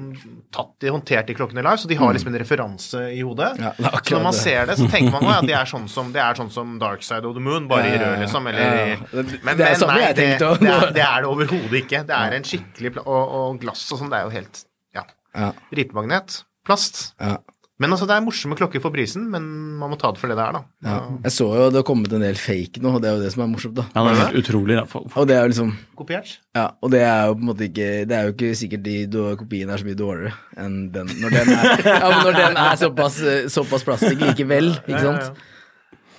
[0.50, 3.52] tatt de, håndtert de klokkene live, så de har liksom en referanse i hodet.
[3.60, 3.62] Mm.
[3.78, 4.40] Ja, så når man det.
[4.40, 7.06] ser det, så tenker man at det er sånn som, det er sånn som Dark
[7.06, 8.50] Side of the Moon, bare i Ja, ja, rød, liksom.
[8.50, 8.96] Eller, Ja.
[9.14, 10.64] Men, det er men nei, jeg det, tenkte også.
[10.66, 12.02] det, det er det overhodet ikke.
[12.10, 14.64] Det er en skikkelig og, og glass og sånn, det er jo helt
[14.98, 15.06] Ja.
[15.38, 15.52] Ja.
[15.78, 16.40] Ripemagnet.
[16.66, 17.12] Plast.
[17.20, 17.36] Ja.
[17.84, 19.44] Men altså, det er morsomme klokker for prisen, men
[19.80, 20.62] man må ta det for det det er, da.
[20.88, 20.96] Ja.
[21.26, 23.32] Jeg så jo det har kommet en del fake nå, og det er jo det
[23.34, 23.84] som er morsomt, da.
[23.94, 24.76] Ja, det er helt utrolig.
[24.80, 24.84] Da.
[24.90, 26.32] For- Og det er jo liksom Kopiert.
[26.56, 28.94] Ja, og det er jo på en måte ikke Det er jo ikke sikkert de
[29.38, 30.32] kopiene er så mye dårligere
[30.64, 34.72] enn den når den er, ja, men når den er såpass, eh, såpass plastikk likevel,
[34.86, 35.44] ikke Ja, ja, sant?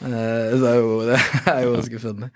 [0.05, 1.19] Eh, så det er jo, det
[1.55, 2.29] er jo ganske funny.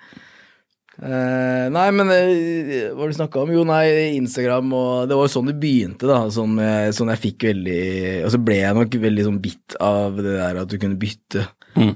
[1.00, 3.54] Eh, nei, men uh, hva har du snakka om?
[3.56, 6.18] Jo, nei, Instagram og Det var jo sånn det begynte, da.
[6.34, 7.80] Sånn, eh, sånn jeg fikk veldig
[8.26, 11.48] Og så ble jeg nok veldig sånn bitt av det der at du kunne bytte.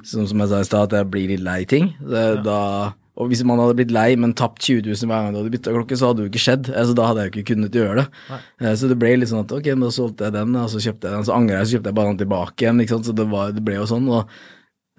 [0.07, 1.89] Sånn som jeg sa i stad, at jeg blir litt lei ting.
[1.99, 5.41] Det, da, og hvis man hadde blitt lei, men tapt 20 000 hver gang du
[5.41, 6.71] hadde bytta klokke, så hadde det jo ikke skjedd.
[6.71, 8.05] Altså, da hadde jeg jo ikke kunnet gjøre det.
[8.63, 11.09] Uh, så det ble litt sånn at ok, da solgte jeg den, og så kjøpte
[11.09, 13.03] jeg den, så angrer jeg, så kjøpte jeg bare den tilbake igjen.
[13.09, 14.09] Så det, var, det ble jo sånn.
[14.09, 14.33] og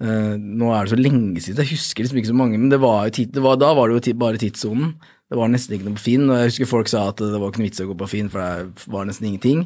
[0.03, 2.81] Eh, nå er det så lenge siden, jeg husker liksom ikke så mange, men det
[2.83, 4.95] var jo tid, det var, da var det jo tid, bare tidssonen.
[5.31, 7.49] Det var nesten ikke noe på Finn, og jeg husker folk sa at det var
[7.49, 9.63] ikke noe vits å gå på Finn, for det var nesten ingenting.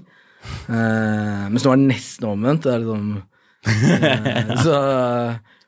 [0.70, 2.68] Eh, mens nå er det nesten omvendt.
[2.68, 3.10] Det er liksom
[3.68, 4.78] eh, så,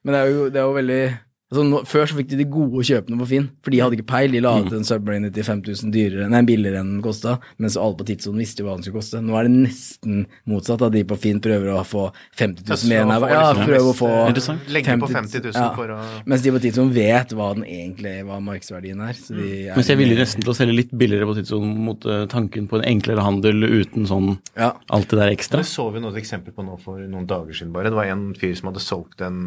[0.05, 1.01] Men det er jo, det er jo veldig
[1.51, 4.07] altså nå, Før så fikk de de gode kjøpene på Finn, for de hadde ikke
[4.09, 4.31] peil.
[4.31, 7.97] De la ut en Submariner til 5000 dyrere, nei, billigere enn den kosta, mens alle
[7.99, 9.21] på tidssonen visste jo hva den skulle koste.
[9.25, 12.07] Nå er det nesten motsatt, at de på Finn prøver å få
[12.39, 13.35] 50 000 mer enn jeg.
[13.35, 14.71] Ja, prøver å få eh, Interessant.
[14.71, 15.99] Legge på 50 000 for å
[16.31, 19.19] Mens de på tidssonen vet hva den egentlig hva markedsverdien er.
[19.19, 22.07] Så de er Mens jeg ville nesten til å selge litt billigere på tidssonen mot
[22.07, 24.73] uh, tanken på en enklere handel uten sånn Ja.
[24.87, 25.61] alt det der ekstra.
[25.61, 27.91] Det så vi noe eksempel på nå for noen dager siden bare.
[27.91, 29.41] Det var en fyr som hadde solgt en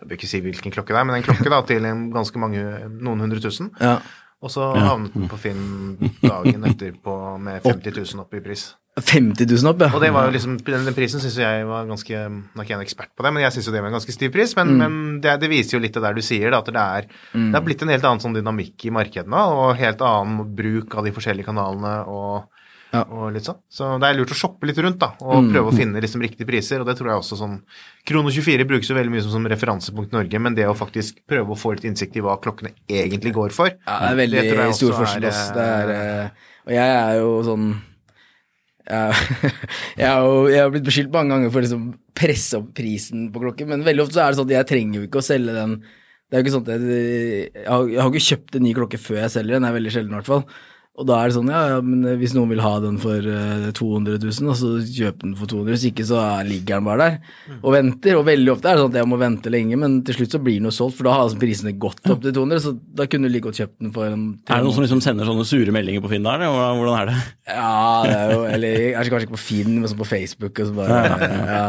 [0.00, 1.84] Jeg bør ikke si hvilken klokke det er, men en klokke da, til
[2.14, 2.64] ganske mange,
[3.04, 3.70] noen hundre tusen.
[3.80, 3.98] Ja.
[4.40, 5.64] Og så havnet den på Finn
[6.22, 7.12] dagen etterpå
[7.44, 8.70] med 50 000 opp i pris.
[8.96, 9.90] 50 000 opp, ja.
[9.94, 12.72] Og det var jo liksom, den, den prisen syns jeg var ganske Nå er ikke
[12.72, 14.54] jeg en ekspert på det, men jeg syns jo det var en ganske stiv pris.
[14.56, 14.80] Men, Mm.
[14.80, 17.60] men det, det viser jo litt det der du sier, da, at det er, det
[17.60, 21.12] er blitt en helt annen sånn dynamikk i markedene, og helt annen bruk av de
[21.16, 22.48] forskjellige kanalene og,
[22.92, 23.04] Ja.
[23.06, 23.58] og litt sånn.
[23.70, 25.50] Så det er lurt å shoppe litt rundt, da, og Mm.
[25.54, 26.80] prøve å finne liksom riktige priser.
[26.80, 27.60] Og det tror jeg også sånn
[28.08, 31.54] Krono24 brukes jo veldig mye som, som referansepunkt i Norge, men det å faktisk prøve
[31.54, 34.56] å få litt innsikt i hva klokkene egentlig går for Ja, det er veldig det
[34.56, 35.24] jeg stor forskjell.
[35.30, 35.54] er.
[35.54, 36.28] Det er, eh,
[36.66, 37.68] og jeg er jo sånn
[38.90, 39.14] jeg,
[40.00, 41.84] jeg, har jo, jeg har blitt beskyldt mange ganger for å liksom
[42.20, 44.98] presse opp prisen på klokken, men veldig ofte så er det sånn at jeg trenger
[45.00, 45.76] jo ikke å selge den.
[46.30, 46.98] Det er jo ikke sånn at jeg,
[47.54, 49.78] jeg, har, jeg har ikke kjøpt en ny klokke før jeg selger den, det er
[49.78, 50.44] veldig sjelden i hvert fall.
[51.00, 53.70] Og da er det sånn, ja, ja, men hvis noen vil ha den for eh,
[53.72, 57.06] 200 000, og så kjøp den for 200 hvis ikke så er- ligger den bare
[57.06, 57.16] der.
[57.62, 58.18] Og venter.
[58.20, 60.40] Og veldig ofte er det sånn at jeg må vente lenge, men til slutt så
[60.44, 63.06] blir den jo solgt, for da har altså prisene gått opp til 200, så da
[63.08, 65.46] kunne du like godt kjøpt den for en Er det noen som liksom sender sånne
[65.48, 66.76] sure meldinger på Finn der, eller?
[66.82, 67.16] Hvordan- er det?
[67.48, 70.60] Ja, det er jo Eller jeg er kanskje ikke på Finn, men sånn på Facebook
[70.60, 71.00] og så bare
[71.48, 71.64] Ja.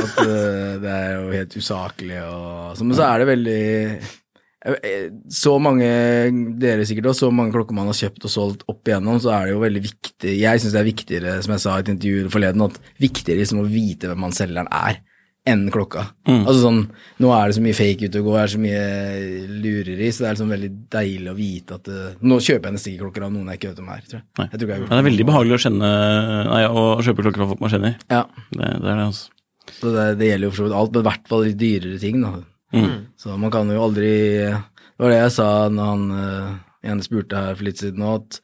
[0.00, 4.10] At uh, det er jo helt usaklig og så, Men så er det veldig eh,
[5.32, 5.86] så mange,
[6.60, 9.46] dere sikkert også, så mange klokker man har kjøpt og solgt opp igjennom, så er
[9.48, 12.26] det jo veldig viktig Jeg syns det er viktigere, som jeg sa i et intervju
[12.34, 15.00] forleden, at viktigere liksom å vite hvem han selgeren er,
[15.48, 16.02] enn klokka.
[16.28, 16.82] Altså sånn,
[17.24, 18.82] Nå er det så mye fake ute og går, det er så mye
[19.64, 22.92] lureri, så det er liksom veldig deilig å vite at uh, Nå kjøper jeg nesten
[22.92, 24.28] ikke klokker av noen jeg ikke vet hvem er, tror jeg.
[24.44, 25.90] Jeg tror jeg Men det er veldig behagelig å kjenne
[26.52, 27.96] Nei, å kjøpe klokker fra folk man kjenner.
[28.12, 29.32] Ja, Det, det er det, altså.
[29.80, 32.00] så det, det gjelder jo for så vidt alt, men i hvert fall litt dyrere
[32.04, 32.20] ting.
[32.28, 32.36] da.
[33.18, 34.10] Så man kan jo aldri
[34.46, 38.20] Det var det jeg sa når han uh, ene spurte her for litt siden òg,
[38.22, 38.40] at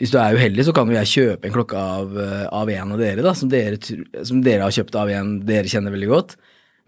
[0.00, 2.94] hvis du er uheldig, så kan jo jeg kjøpe en klokke av, eh, av en
[2.96, 3.78] av dere, da, som dere,
[4.26, 6.34] som dere har kjøpt av en dere kjenner veldig godt,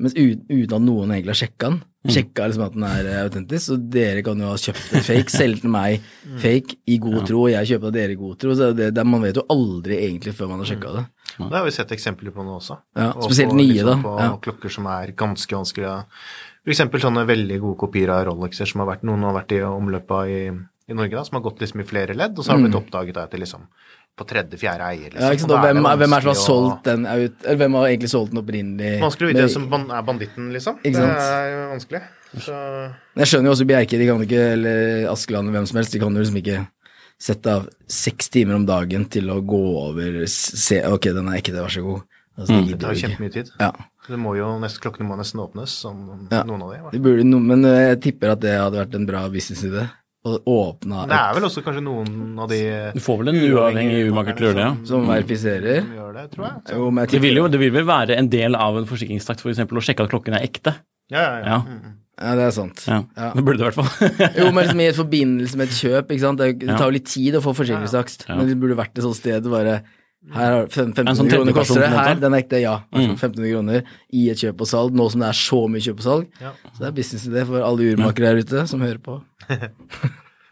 [0.03, 1.77] mens uten, uten at noen egentlig har sjekka den.
[2.17, 5.31] Sjekka liksom at den er eh, autentisk, så dere kan jo ha kjøpt en fake,
[5.31, 6.03] selge til meg
[6.43, 8.59] fake i god tro, og jeg kjøper av dere i god tro.
[8.59, 11.07] Så det, det, man vet jo aldri egentlig før man har sjekka det.
[11.37, 12.81] Det har vi sett eksempler på nå også.
[12.99, 14.03] Ja, Og spesielt på, nye, liksom, da.
[14.03, 14.29] På Ja.
[14.43, 16.03] klokker som er ganske vanskelig For
[16.75, 20.33] eksempel sånne veldig gode kopier av Rolexer som har vært, noen har vært i omløpet
[20.33, 20.41] i,
[20.91, 22.81] i Norge, da, som har gått liksom i flere ledd, og så har det blitt
[22.81, 23.67] oppdaget etter liksom
[24.17, 25.11] på tredje-fjerde eier.
[25.13, 25.21] Liksom.
[25.21, 25.27] Mm.
[25.27, 27.59] Ja, ikke sant, da hvem, er- hvem er det som har solgt den ut, eller
[27.61, 28.93] hvem har egentlig solgt den opprinnelig?
[29.03, 30.79] Vanskelig å vite hvem som er banditten, liksom.
[30.83, 32.03] Ikke Det er jo vanskelig.
[32.37, 32.55] Så
[33.17, 36.17] Jeg skjønner jo også Bjerke, de kan ikke, eller Askeland hvem som helst, de kan
[36.17, 36.67] jo liksom ikke
[37.21, 41.57] sette av seks timer om dagen til å gå over se, Ok, den er ekte,
[41.61, 42.03] vær så god.
[42.37, 42.67] Altså, mm.
[42.69, 43.09] det tar ikke.
[43.09, 43.53] kjempemye tid.
[43.61, 43.71] Ja.
[44.09, 46.43] Det må jo, nest, klokkene må nesten åpnes, som Ja.
[46.47, 46.99] noen av de.
[47.03, 49.89] burde, no, men eh, jeg tipper at det hadde vært en bra businessidé.
[50.27, 52.59] Å åpne Det er vel også kanskje noen av de
[52.97, 54.87] Du får vel en uavhengig urmaker til å gjøre det, ja.
[54.89, 55.77] som verifiserer.
[55.85, 56.57] som gjør det, tror jeg.
[56.75, 59.51] Jo, jeg Det vil jo det vil vel være en del av en forsikringstakt for
[59.55, 60.75] eksempel, å sjekke at klokken er ekte.
[61.11, 61.45] ja, ja, ja.
[61.47, 61.59] Ja.
[61.63, 61.95] Mm, mm.
[62.17, 62.83] Ja, det er sant.
[62.89, 63.33] Ja, Ja.
[63.37, 64.33] Det burde det i hvert fall.
[64.41, 66.39] Jo, men liksom i et forbindelse med et kjøp, ikke sant.
[66.41, 68.35] Det, det tar jo litt tid å få forsikringstakst, Ja.
[68.41, 69.83] men det burde vært et sånt sted bare
[70.35, 72.75] her har fem- 1500 sånn kroner koster det, her, den er ekte, ja.
[72.93, 73.13] Mm.
[73.15, 76.07] 1500 kroner i et kjøp og salg, nå som det er så mye kjøp og
[76.07, 76.27] salg.
[76.43, 76.53] Ja.
[76.73, 79.21] Så det er businessidé for alle urmakere her ute som hører på.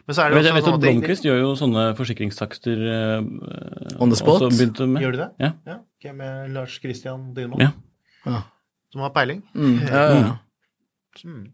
[0.05, 3.97] Men så er det også jeg vet at sånn Blomquist gjør jo sånne forsikringstakster eh,
[3.99, 4.43] On the spot?
[4.53, 5.29] Gjør de det?
[5.41, 5.51] Ja.
[5.65, 5.79] Ja.
[5.97, 7.71] Okay, med Lars Christian Dyrmo, Ja.
[8.25, 8.43] Ja.
[8.93, 9.41] som har peiling.
[9.57, 10.33] Mm, ja, ja, ja.
[11.25, 11.45] Mm.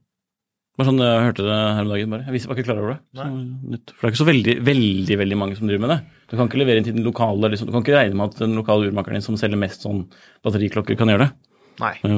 [0.81, 2.25] Bare sånn, Jeg hørte det her om dagen, bare.
[2.25, 2.99] Jeg visste, var ikke klar over det.
[3.21, 3.27] Så,
[3.75, 3.93] nytt.
[3.93, 5.99] For det er ikke så veldig, veldig veldig mange som driver med det.
[6.31, 7.69] Du kan ikke levere inn til den lokale, liksom.
[7.69, 10.07] du kan ikke regne med at den lokale urmakeren din som selger mest sånn
[10.41, 11.31] batteriklokker, kan gjøre det.
[11.81, 11.93] Nei.
[12.03, 12.09] Det,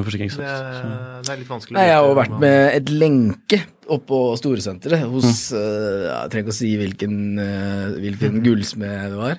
[1.24, 1.76] det er litt vanskelig.
[1.78, 3.60] Nei, jeg har jo vært med et lenke
[3.94, 5.60] oppå Storesenteret hos Mm.
[5.60, 9.38] eh, Jeg trenger ikke å si hvilken, eh, hvilken gullsmed det var.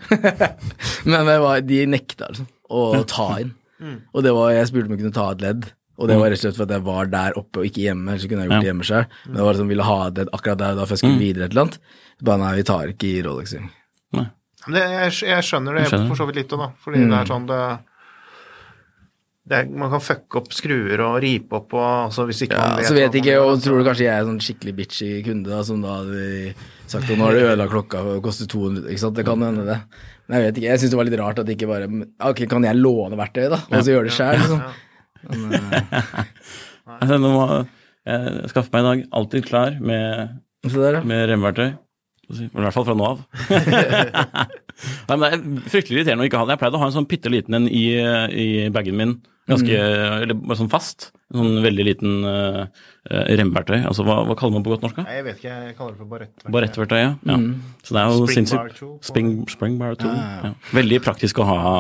[1.10, 3.52] Men det var, de nekta altså å ta inn.
[3.82, 3.98] Mm.
[4.16, 5.68] Og det var, jeg spurte om jeg kunne ta et ledd.
[5.98, 8.12] Og det var rett og slett for at jeg var der oppe og ikke hjemme.
[8.12, 9.14] Ellers kunne jeg gjort det hjemme selv.
[9.26, 11.46] Men det var liksom, ville ha det akkurat der og da, for jeg skulle videre
[11.48, 11.78] et eller annet.
[12.30, 13.54] Bare nei, vi tar ikke i Rolex.
[13.60, 14.26] Nei.
[14.68, 16.08] Men det, jeg, jeg skjønner det Jeg skjønner.
[16.12, 16.70] for så vidt litt òg, da.
[16.84, 17.10] Fordi Mm.
[17.14, 17.60] det er sånn det,
[19.46, 22.70] det er, Man kan fucke opp skruer og ripe opp og altså hvis ikke Ja,
[22.72, 25.10] man vet så vet ikke, og da, tror du kanskje jeg er sånn skikkelig bitchy
[25.28, 26.56] kunde, da, som da hadde
[26.90, 29.42] sagt at nå har du ødelagt klokka, og det koster 200, ikke sant, det kan
[29.46, 29.78] hende det.
[30.26, 31.92] Men jeg vet ikke, jeg synes det var litt rart at det ikke bare,
[32.32, 34.66] ok, kan jeg låne verktøyet, da, og så gjøre det sjøl, liksom.
[35.32, 36.22] Men, eh,
[37.00, 37.46] Altså, nå må
[38.06, 40.36] jeg skaffe meg i dag alltid klar med,
[40.70, 41.02] der, ja.
[41.02, 41.72] med remverktøy.
[42.34, 43.24] I hvert fall fra nå av.
[45.10, 46.56] Nei, men det er fryktelig irriterende å ikke ha det.
[46.56, 47.86] Jeg pleide å ha en sånn bitte liten en i,
[48.34, 49.16] i bagen min.
[49.46, 49.78] Ganske,
[50.24, 51.12] eller bare sånn fast.
[51.30, 52.64] En sånn veldig liten uh,
[53.06, 53.78] remverktøy.
[53.86, 54.98] Altså, hva, hva kaller man på godt norsk?
[54.98, 55.06] da?
[55.06, 56.54] Nei, jeg vet ikke, jeg kaller det for barettverktøy.
[56.56, 57.12] Barettverktøy, ja.
[57.30, 57.38] ja.
[57.86, 60.18] Så det er jo sinnssykt Spring, spring bar tool.
[60.18, 60.56] Ja.
[60.74, 61.76] Veldig praktisk å ha.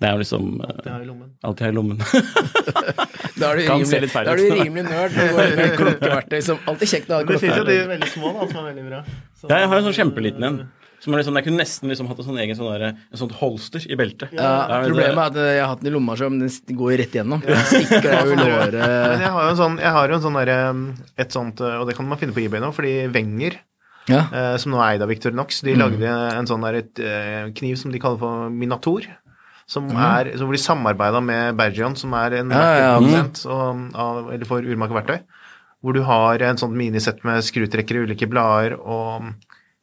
[0.00, 1.30] Det er jo liksom uh, Det har i lommen.
[1.44, 1.98] alltid ha i lommen.
[3.40, 6.90] Da er du Kan rimelig, da er du rimelig nerd, går med klokkeverktøy, som alltid
[6.92, 7.90] kjekt å ha Det finnes jo de klokkeverktøy.
[7.94, 9.00] veldig små da, som er veldig bra.
[9.40, 10.58] Så- Ja, jeg har en sånn kjempeliten en.
[11.00, 13.30] Som er liksom, jeg kunne nesten liksom hatt en sånn egen sånn der, en sånn
[13.38, 14.34] holster i beltet.
[14.36, 16.98] Ja, det- problemet er at jeg har hatt den i lomma, så men den går
[17.00, 17.40] rett igjennom.
[17.46, 18.76] Den stikker deg jo i Men låret.
[19.24, 20.52] jeg har jo en sånn, jeg har jo en sånn der,
[21.24, 23.56] Et sånt Og det kan man finne på eBay nå, fordi Wenger,
[24.10, 24.26] Ja.
[24.32, 26.04] eh, som nå er eid av Victorinox, de lagde
[26.36, 29.06] en sånn der et, eh, kniv som de kaller for Minator.
[29.70, 34.48] Som er, så blir samarbeida med Bergion, som er en Ja, ja, produsent av- eller
[34.48, 35.20] for urmakerverktøy.
[35.80, 39.30] Hvor du har en sånn minisett med skrutrekkere, ulike blader og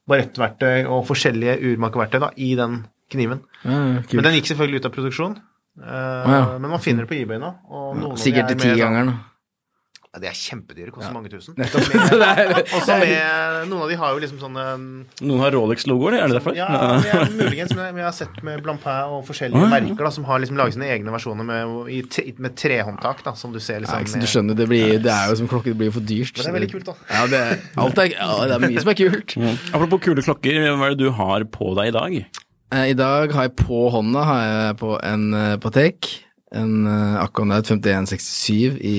[0.07, 3.41] barettverktøy og forskjellige urmakerverktøy da, i den kniven.
[3.63, 4.03] Ja.
[4.11, 5.37] Men den gikk selvfølgelig ut av produksjon.
[5.77, 6.57] Uh.
[6.57, 7.53] Men man finner det på eBay nå.
[7.69, 9.15] Og noen Sikkert er til tigangeren.
[10.17, 11.53] Ja, de er kjempedyre, koster mange tusen.
[11.59, 11.85] Nettopp.
[11.85, 14.63] Så er- Også med Noen av de har jo liksom sånne
[15.21, 16.55] Noen har Rolex-logoer, er det derfor?
[16.57, 16.67] Ja,
[17.03, 20.41] det er muligens, men jeg har sett med Blampin og forskjellige merker da, som har
[20.41, 24.25] liksom laget sine egne versjoner med, med trehåndtak, da, som du ser Ja, liksom ikke
[24.25, 26.33] du skjønner, det, blir, det er jo som klokke, det blir for dyrt.
[26.39, 26.97] Men det er veldig kult, da.
[27.13, 27.43] Ja, det,
[27.85, 29.37] alt er, ja, det er mye som er kult.
[29.37, 29.55] Mm.
[29.77, 32.17] Apropos kule klokker, hva er det du har på deg i dag?
[32.73, 36.09] Eh, I dag har jeg på hånda har jeg på en uh, Patek,
[36.55, 38.97] en uh, 5167 i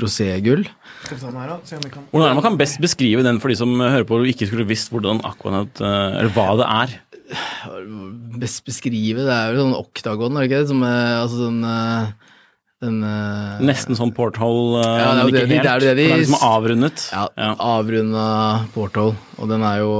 [0.00, 0.64] roségull.
[1.10, 4.48] Hvordan er det man kan best beskrive den for de som hører på og ikke
[4.48, 6.94] skulle visst hvordan Aquanaut eh, Eller hva det er?
[8.40, 10.70] Best beskrive, det er jo sånn oktagon, er det ikke det?
[10.70, 12.08] Som, er, altså sånn eh,
[12.86, 15.66] den eh, Nesten sånn porthole, eh, Ja, men ikke helt.
[15.66, 17.06] det er det de- er liksom avrundet.
[17.12, 17.50] Ja, Ja.
[17.76, 18.26] avrunda
[18.74, 19.92] porthole, og den er jo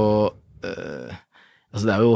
[0.65, 1.13] øh,
[1.73, 2.13] Altså, det er jo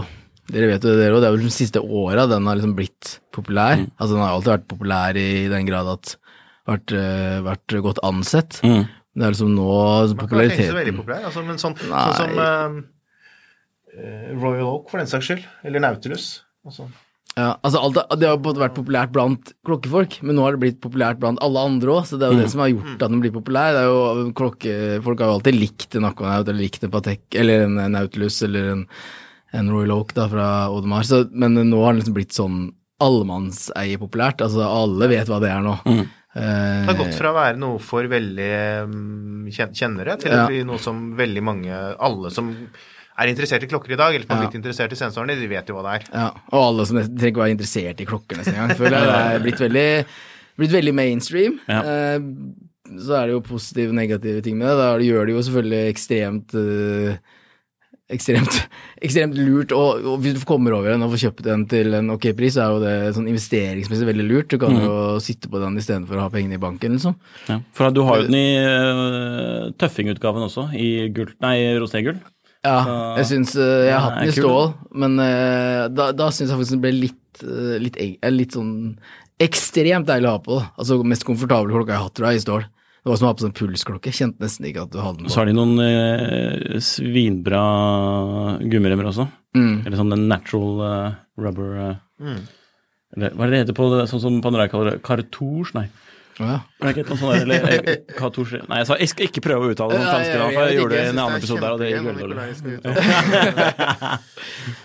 [0.52, 2.74] Dere vet jo det, dere òg, det er jo de siste åra den har liksom
[2.78, 3.78] blitt populær.
[3.80, 3.92] Mm.
[3.96, 6.16] Altså, den har alltid vært populær i den grad at
[6.68, 8.60] vært, eh, vært godt ansett.
[8.66, 8.84] Mm.
[9.12, 9.70] Det er liksom nå
[10.16, 14.92] populariteten Man kan ikke så veldig populær, altså, men sånn, sånn som uh, Royal Oak,
[14.92, 15.48] for den saks skyld.
[15.68, 16.28] Eller Nautilus.
[16.68, 16.88] Altså.
[17.36, 20.82] Ja, altså alt, det- har på vært populært blant klokkefolk, men nå har det blitt
[20.84, 23.22] populært blant alle andre òg, så det er jo det som har gjort at den
[23.22, 23.72] blir populær.
[23.72, 27.22] Det er jo klokke, Folk har jo alltid likt en Aquanaut eller likt en Patek
[27.36, 28.88] eller en Nautilus eller en,
[29.54, 32.60] en Royal Oak da fra Audemars, så, men nå har den liksom blitt sånn
[33.02, 34.42] allemannseie populært.
[34.46, 35.78] Altså alle vet hva det er nå.
[35.86, 38.46] Det Eh, har gått fra å være noe for veldig
[38.88, 40.46] mm, kjennere til Ja.
[40.46, 42.54] å bli noe som veldig mange, alle som
[43.20, 44.48] er interessert i klokker i dag, eller som har Ja.
[44.48, 46.08] blitt interessert i sensorene, de vet jo hva det er.
[46.16, 48.78] Ja, og alle som trenger ikke være interessert i klokker nesten engang.
[48.80, 50.06] Føler jeg det er blitt veldig,
[50.64, 51.60] blitt veldig mainstream.
[51.68, 51.82] Ja.
[51.84, 52.20] Eh,
[52.96, 54.78] så er det jo positive og negative ting med det.
[54.80, 57.18] Da gjør det jo selvfølgelig ekstremt eh,
[58.12, 58.58] Ekstremt,
[59.02, 62.12] ekstremt lurt, og, og hvis du kommer over den og får kjøpt den til en
[62.12, 64.50] ok pris, så er jo det sånn investeringsmessig veldig lurt.
[64.52, 64.92] Du kan jo
[65.24, 67.16] sitte på den istedenfor å ha pengene i banken, liksom.
[67.48, 67.62] Ja.
[67.78, 72.20] For du har jo den i uh, tøffingutgaven også, i gull, nei, roségull.
[72.62, 74.68] Ja, Så- jeg syns uh, Jeg har hatt den i stål,
[75.02, 77.46] men uh, da, da syns jeg faktisk den ble litt,
[77.82, 77.98] litt,
[78.36, 78.76] litt sånn
[79.42, 80.60] ekstremt deilig å ha på.
[80.60, 80.68] da.
[80.78, 82.68] Altså mest komfortable klokka jeg har hatt, tror jeg, i stål.
[83.02, 84.12] Det var som å ha på sånn pulsklokke.
[84.14, 85.42] Kjente nesten ikke at du hadde den Så på.
[85.42, 87.62] har de noen eh, svinbra
[88.62, 89.26] gummiremmer også.
[89.58, 89.80] Mm.
[89.88, 92.36] Eller sånn natural uh, rubber eh,
[93.18, 95.02] Eller hva er det det heter på det, sånn som Panerai kaller det?
[95.04, 95.74] Cartouche?
[95.76, 95.88] Nei.
[96.42, 96.58] Ja.
[96.82, 99.98] Det ikke sånt der, eller cartouche Nei, jeg, sa, jeg skal ikke prøve å uttale
[99.98, 101.90] noen Nei, franske, da, for jeg gjorde det i en annen episode der, og det
[101.92, 102.38] gikk veldig dårlig.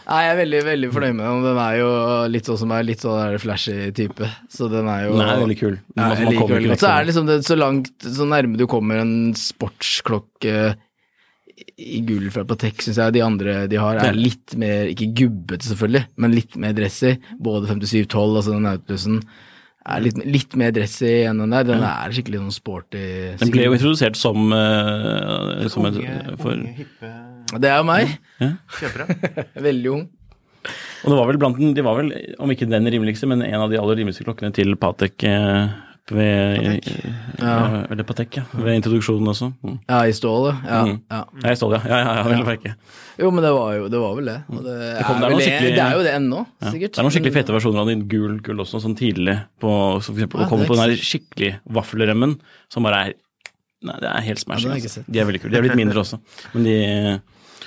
[0.06, 1.44] Nei, jeg er veldig veldig fornøyd med den.
[1.46, 1.88] Den er jo
[2.32, 4.28] litt sånn som er litt sånn der flashy type.
[4.52, 5.76] Så den er jo Den er veldig kul.
[5.96, 6.84] Ja, Man- jeg liker veldig godt.
[6.84, 10.76] Så er det liksom det, så langt, så nærme du kommer en sportsklokke
[11.80, 15.64] i gull fra Patek, syns jeg de andre de har, er litt mer, ikke gubbete
[15.64, 17.14] selvfølgelig, men litt mer dressy.
[17.40, 19.22] Både 5712, altså den Nautilusen,
[19.86, 21.66] er litt, litt mer dressy enn den der.
[21.68, 23.02] Den er skikkelig sånn sporty.
[23.40, 27.12] Den ble jo introdusert som, eh, som et, Unge, for, unge, hippe
[27.62, 28.16] Det er jo meg.
[28.80, 29.06] kjøpere.
[29.68, 30.06] Veldig ung.
[31.06, 32.10] Og det var vel blant den, de var vel,
[32.42, 35.22] om ikke den rimeligste, men en av de aller rimeligste klokkene til Patek
[36.14, 36.84] ved,
[37.40, 37.84] Ja.
[37.90, 38.42] ved, Patek, ja.
[38.54, 39.48] Ved introduksjonen også.
[39.64, 39.78] Mm.
[39.88, 40.84] Ja, i stål, ja.
[40.86, 41.00] Mm.
[41.10, 41.20] ja.
[41.42, 41.98] ja i stålet, ja.
[41.98, 42.14] ja.
[42.30, 42.74] Ja, ja.
[43.18, 44.36] Jo, men det var jo det var vel det.
[44.52, 46.40] Og det, kom- er, det er vel det, er jo det ennå,
[46.70, 46.92] sikkert.
[46.94, 50.10] Det er noen skikkelig fete versjoner av den gul gull også, sånn tidlig på så
[50.12, 52.36] for eksempel, Å komme på den her skikkelig vaffelremmen
[52.72, 53.14] som bare er
[53.86, 54.70] Nei, det er helt smashing.
[54.72, 55.02] altså.
[55.06, 55.50] De er veldig kule.
[55.52, 56.16] De er blitt mindre også.
[56.54, 56.76] Men de,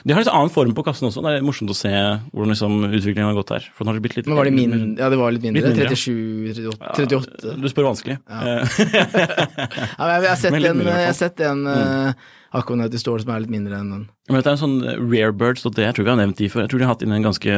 [0.04, 1.24] de har en litt annen form på kassen også.
[1.26, 3.68] Det er morsomt å se hvordan liksom utviklingen har gått her.
[3.76, 4.82] For den har blitt litt Men var de mindre?
[5.02, 5.72] Ja, det var litt mindre.
[5.74, 6.92] Mindre, 37, 38.
[7.06, 7.56] 38.
[7.60, 8.20] Du spør vanskelig.
[8.26, 8.60] Ja.
[10.00, 12.28] Ja, jeg, har sett mindre, en, jeg har sett en mm.
[12.56, 14.06] Aquanaut i stål som er litt mindre enn den.
[14.30, 16.64] Men dette er en sånn Rarebirds, og det jeg tror vi har nevnt de før.
[16.64, 17.58] Jeg tror de har hatt inn en ganske,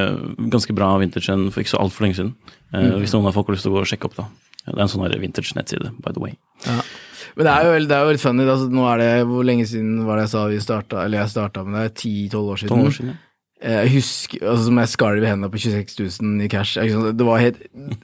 [0.56, 2.34] ganske bra vintage en for ikke så altfor lenge siden.
[2.73, 2.97] Mm.
[3.04, 4.27] Hvis noen av folk har lyst til å gå og sjekke opp, da.
[4.65, 6.36] Det er en sånn vintage-nettside, by the way.
[6.67, 6.82] Ja.
[7.37, 8.45] Men det er jo, det er jo litt funny.
[8.45, 11.31] Altså, nå er det Hvor lenge siden var det jeg sa vi starta Eller jeg
[11.33, 11.91] starta med det?
[12.03, 12.71] 10-12 år siden.
[12.81, 13.19] 12 år siden, ja.
[13.61, 16.79] Eh, Jeg husker altså, som jeg skalv i hendene på 26 000 i cash.
[16.81, 17.59] Det var helt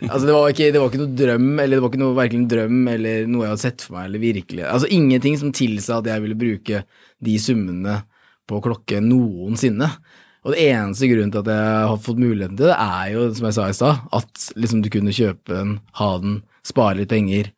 [0.05, 2.45] Altså, det var ikke, det var ikke noe drøm, eller det var ikke noe, verken
[2.51, 6.11] drøm eller noe jeg hadde sett for meg, eller virkelig Altså ingenting som tilsa at
[6.11, 6.83] jeg ville bruke
[7.25, 7.97] de summene
[8.47, 9.89] på klokke noensinne.
[10.45, 13.47] Og det eneste grunnen til at jeg har fått muligheten til det, er jo, som
[13.49, 17.49] jeg sa i stad, at liksom du kunne kjøpe den, ha den, spare litt penger,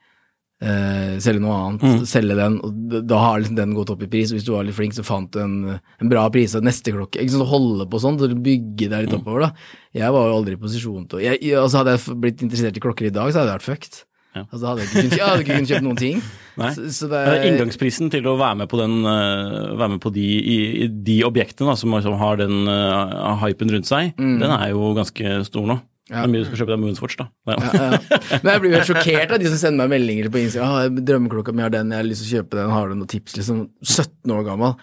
[0.63, 4.33] eh, selge noe annet, selge den, og da har liksom den gått opp i pris.
[4.35, 7.21] Hvis du var litt flink, så fant du en, en bra pris av neste klokke.
[7.21, 9.71] Ikke sant, å holde på sånn, så bygge deg litt oppover, da.
[9.97, 13.07] Jeg var jo aldri i posisjon til jeg, altså Hadde jeg blitt interessert i klokker
[13.09, 14.03] i dag, så hadde jeg vært fucked.
[14.35, 14.43] Ja.
[14.45, 16.21] Altså, hadde jeg ikke jeg hadde ikke kunnet kjøpe noen ting.
[16.59, 20.25] Så, så det Inngangsprisen til å være med på, den, eh, være med på de,
[20.27, 24.73] i, i de objektene da, som, som har den uh, hypen rundt seg, den er
[24.73, 25.77] jo ganske stor nå.
[26.09, 26.23] Ja.
[26.23, 27.25] Det er mye du skal kjøpe deg Moonswatch, da.
[27.45, 27.97] Ja, ja.
[28.43, 30.71] Men jeg blir jo helt sjokkert av de som sender meg meldinger på Instagram.
[30.73, 33.11] Ah, 'Drømmeklokka mi har den, jeg har lyst til å kjøpe den, har du noen
[33.11, 34.73] tips?' Liksom 17 år gammel.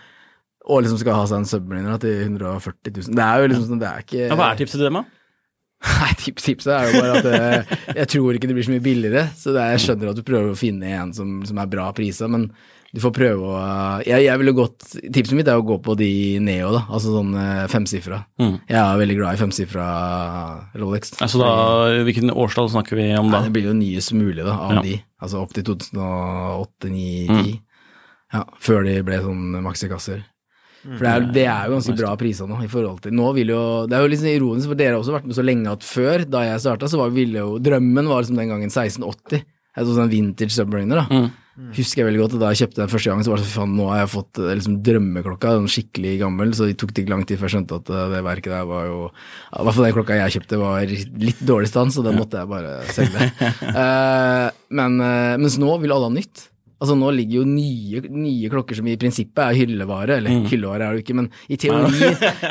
[0.67, 3.19] Og liksom skal ha seg en Submariner til 140 000.
[3.19, 5.05] Det er jo liksom sånn, det er ikke Ja, hva er tipset til dem, da?
[6.01, 8.87] Nei, tips, tipset er jo bare at eh, jeg tror ikke det blir så mye
[8.87, 9.27] billigere.
[9.39, 11.91] Så det er, jeg skjønner at du prøver å finne en som, som er bra
[11.95, 12.49] prisa, men
[12.97, 13.57] du får prøve å
[14.07, 16.09] jeg, jeg ville gått, Tipset mitt er å gå på de
[16.41, 16.87] Neo, da.
[16.89, 18.23] Altså sånn eh, femsifra.
[18.41, 18.55] Mm.
[18.71, 19.89] Jeg er veldig glad i femsifra
[20.81, 21.13] Rolex.
[21.21, 21.51] Altså da,
[22.07, 23.43] Hvilken årstall snakker vi om Nei, da?
[23.45, 24.83] det blir jo nyest mulig da, av Ja.
[24.87, 24.97] de.
[25.23, 27.53] Altså opp til 2008, 2009, Mm.
[28.35, 30.25] Ja, før de ble sånn maksikasser.
[30.87, 33.49] For det er, det er jo ganske bra priser nå i forhold til Nå vil
[33.51, 35.73] jo Det er jo litt liksom ironisk, for dere har også vært med så lenge
[35.73, 39.43] at før, da jeg starta, så var, ville jo Drømmen var liksom den gangen 1680.
[39.77, 41.07] Jeg så sånn vintage submariner, da.
[41.11, 41.31] Mm.
[41.57, 43.77] Husker jeg veldig godt, da jeg kjøpte den første gang, så var det sånn faen,
[43.79, 47.15] nå har jeg fått eh, liksom drømmeklokka, den skikkelig gammel, så det tok det ikke
[47.15, 49.87] lang tid før jeg skjønte at eh, det verket der var jo I hvert fall
[49.87, 53.31] den klokka jeg kjøpte var litt dårlig stand, så den måtte jeg bare selge.
[53.73, 56.45] uh, men, uh, mens nå vil alle ha nytt.
[56.77, 60.93] Altså Nå ligger jo nye, nye klokker som i prinsippet er hyllevare, eller hyllevare er
[60.93, 62.11] det jo ikke, men i teori,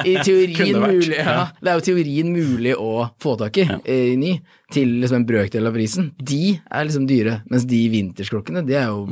[0.10, 4.34] i teorien mulig, ja, det er jo teorien mulig å få tak i, eh, ny,
[4.74, 6.10] til liksom en brøkdel av prisen.
[6.18, 9.06] De er liksom dyre, mens de vintersklokkene, de er jo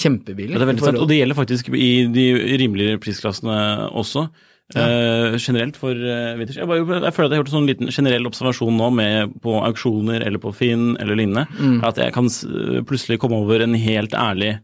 [0.00, 0.56] kjempebillige.
[0.56, 2.26] Ja, det er veldig sant, og det gjelder faktisk i de
[2.60, 3.58] rimeligere prisklassene
[3.92, 4.28] også.
[4.74, 6.40] Eh, generelt for uh.
[6.42, 9.36] Jeg, bare, jeg føler at jeg har gjort en sånn liten generell observasjon nå med
[9.44, 11.44] på auksjoner eller på Finn eller lignende.
[11.60, 11.76] Mm.
[11.86, 12.42] At jeg kan s-
[12.88, 14.56] plutselig komme over en helt ærlig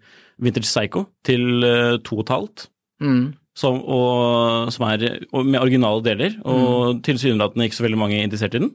[0.43, 2.67] vintage psycho til uh, to og et halvt.
[3.05, 3.23] Mm.
[3.55, 8.55] Som, og, som er og med originale deler, og tilsynelatende ikke så veldig mange interessert
[8.57, 8.71] i den.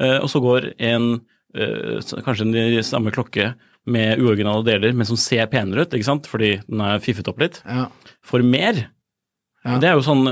[0.00, 1.10] Og så går en
[2.24, 3.50] kanskje en samme klokke
[3.84, 7.42] med uoriginale deler, men som ser penere ut, ikke sant, fordi den er fiffet opp
[7.44, 7.84] litt, Ja.
[8.24, 8.86] for mer.
[9.64, 9.78] Ja.
[9.80, 10.26] Det er jo sånn,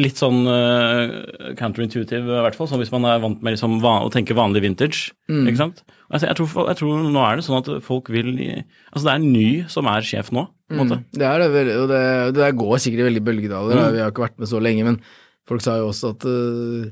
[0.00, 4.06] litt sånn uh, counterintuitive, i hvert fall, sånn hvis man er vant med liksom, van,
[4.06, 5.10] å tenke vanlig vintage.
[5.28, 5.42] Mm.
[5.50, 5.82] ikke sant?
[6.08, 9.26] Altså, jeg, tror, jeg tror nå er det sånn at folk vil Altså, det er
[9.26, 11.00] ny som er sjef nå, på en måte.
[11.02, 12.00] Mm, det er det, og det,
[12.32, 13.76] det der går sikkert veldig bølgedaler.
[13.76, 13.90] Mm.
[13.92, 14.96] Vi har ikke vært med så lenge, men
[15.48, 16.88] folk sa jo også at uh,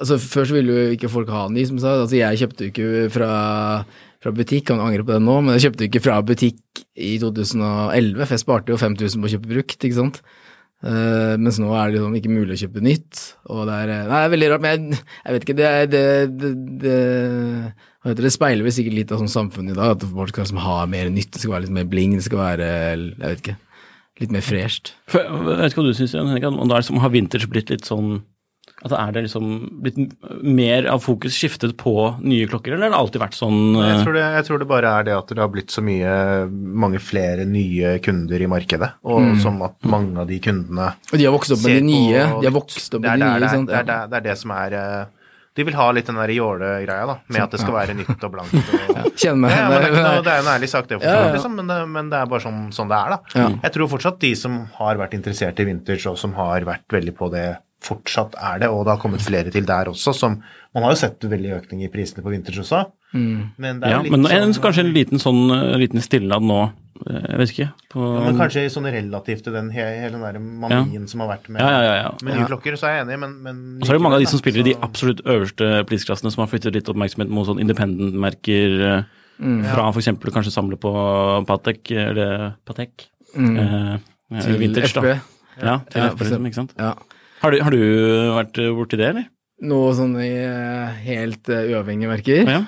[0.00, 1.98] Altså Før så ville jo ikke folk ha ny, som sa.
[2.00, 3.32] Altså Jeg kjøpte jo ikke fra,
[4.22, 7.16] fra butikk, kan angre på det nå, men jeg kjøpte jo ikke fra butikk i
[7.20, 10.22] 2011, for jeg sparte jo 5000 på å kjøpe brukt, ikke sant.
[10.80, 14.04] Eh, mens nå er det liksom ikke mulig å kjøpe nytt, og det er, nei,
[14.08, 16.04] det er veldig rart, men jeg, jeg vet ikke, det, det,
[16.40, 16.94] det, det,
[18.00, 20.46] hva heter det, speiler vel sikkert litt av sånn samfunnet i dag, at folk skal
[20.46, 23.44] liksom ha mer nytt, det skal være litt mer bling, det skal være, jeg vet
[23.44, 23.56] ikke,
[24.24, 24.94] litt mer fresht.
[25.12, 27.88] Jeg vet ikke hva du syns, Henrik, om det er som har vinters blitt litt
[27.88, 28.22] sånn
[28.80, 29.48] at er det liksom
[29.84, 29.98] blitt
[30.40, 31.92] mer av fokus skiftet på
[32.24, 34.68] nye klokker, eller har det alltid vært sånn Jeg eh, tror, det, jeg tror det
[34.70, 36.14] bare er det at det har blitt så mye,
[36.48, 41.28] mange flere nye kunder i markedet, og som at mange av de kundene Og de
[41.28, 43.50] har vokst opp med de nye, på de har vokst opp med de nye, det
[43.50, 43.68] er, sant?
[43.70, 47.06] det, er, det er det som er eh, De vil ha litt den der jåle-greia,
[47.12, 48.56] da, med at det skal være nytt og blankt.
[48.56, 51.04] Og, Kjenner meg Ja, men det, er noe, det er en ærlig sak, det, for
[51.04, 51.32] så Ja, ja.
[51.36, 53.40] liksom, men, det, men det er bare sånn, sånn det er, da.
[53.42, 53.48] Ja.
[53.66, 57.16] Jeg tror fortsatt de som har vært interessert i vintage, og som har vært veldig
[57.18, 57.50] på det,
[57.82, 60.42] fortsatt er det, og det har kommet flere til der også, som
[60.74, 64.02] Man har jo sett veldig økning i prisene på vinters også, men det er Ja,
[64.04, 66.58] litt men en, sånn kanskje en liten sånn eh, liten stillad nå,
[67.08, 67.66] eh, jeg vet ikke.
[67.90, 71.32] På, ja, men kanskje sånn relativt til den hele, hele den der manien som har
[71.32, 72.12] vært med, Ja, ja, ja, ja.
[72.22, 74.22] med nye klokker, så er jeg enig, men, men Og så er det mange av
[74.22, 77.58] de som spiller i de absolutt øverste prisklassene, som har flyttet litt oppmerksomhet mot sånn
[77.66, 79.02] independent-merker eh,
[79.40, 79.62] Mm.
[79.72, 80.90] fra for eksempel kanskje samle på
[81.48, 83.56] Patek, eller Patek, Mm.
[83.56, 85.00] eh, Til vintage, FB.
[85.00, 85.14] da.
[85.62, 86.74] Ja, til Ja, FB, liksom, ikke sant.
[86.78, 86.94] Ja.
[87.40, 87.80] Har du, har du
[88.36, 89.30] vært eh, borti det, eller?
[89.70, 92.52] Noe sånn i eh, helt uavhengig, uavhengige merker?
[92.56, 92.60] Ja.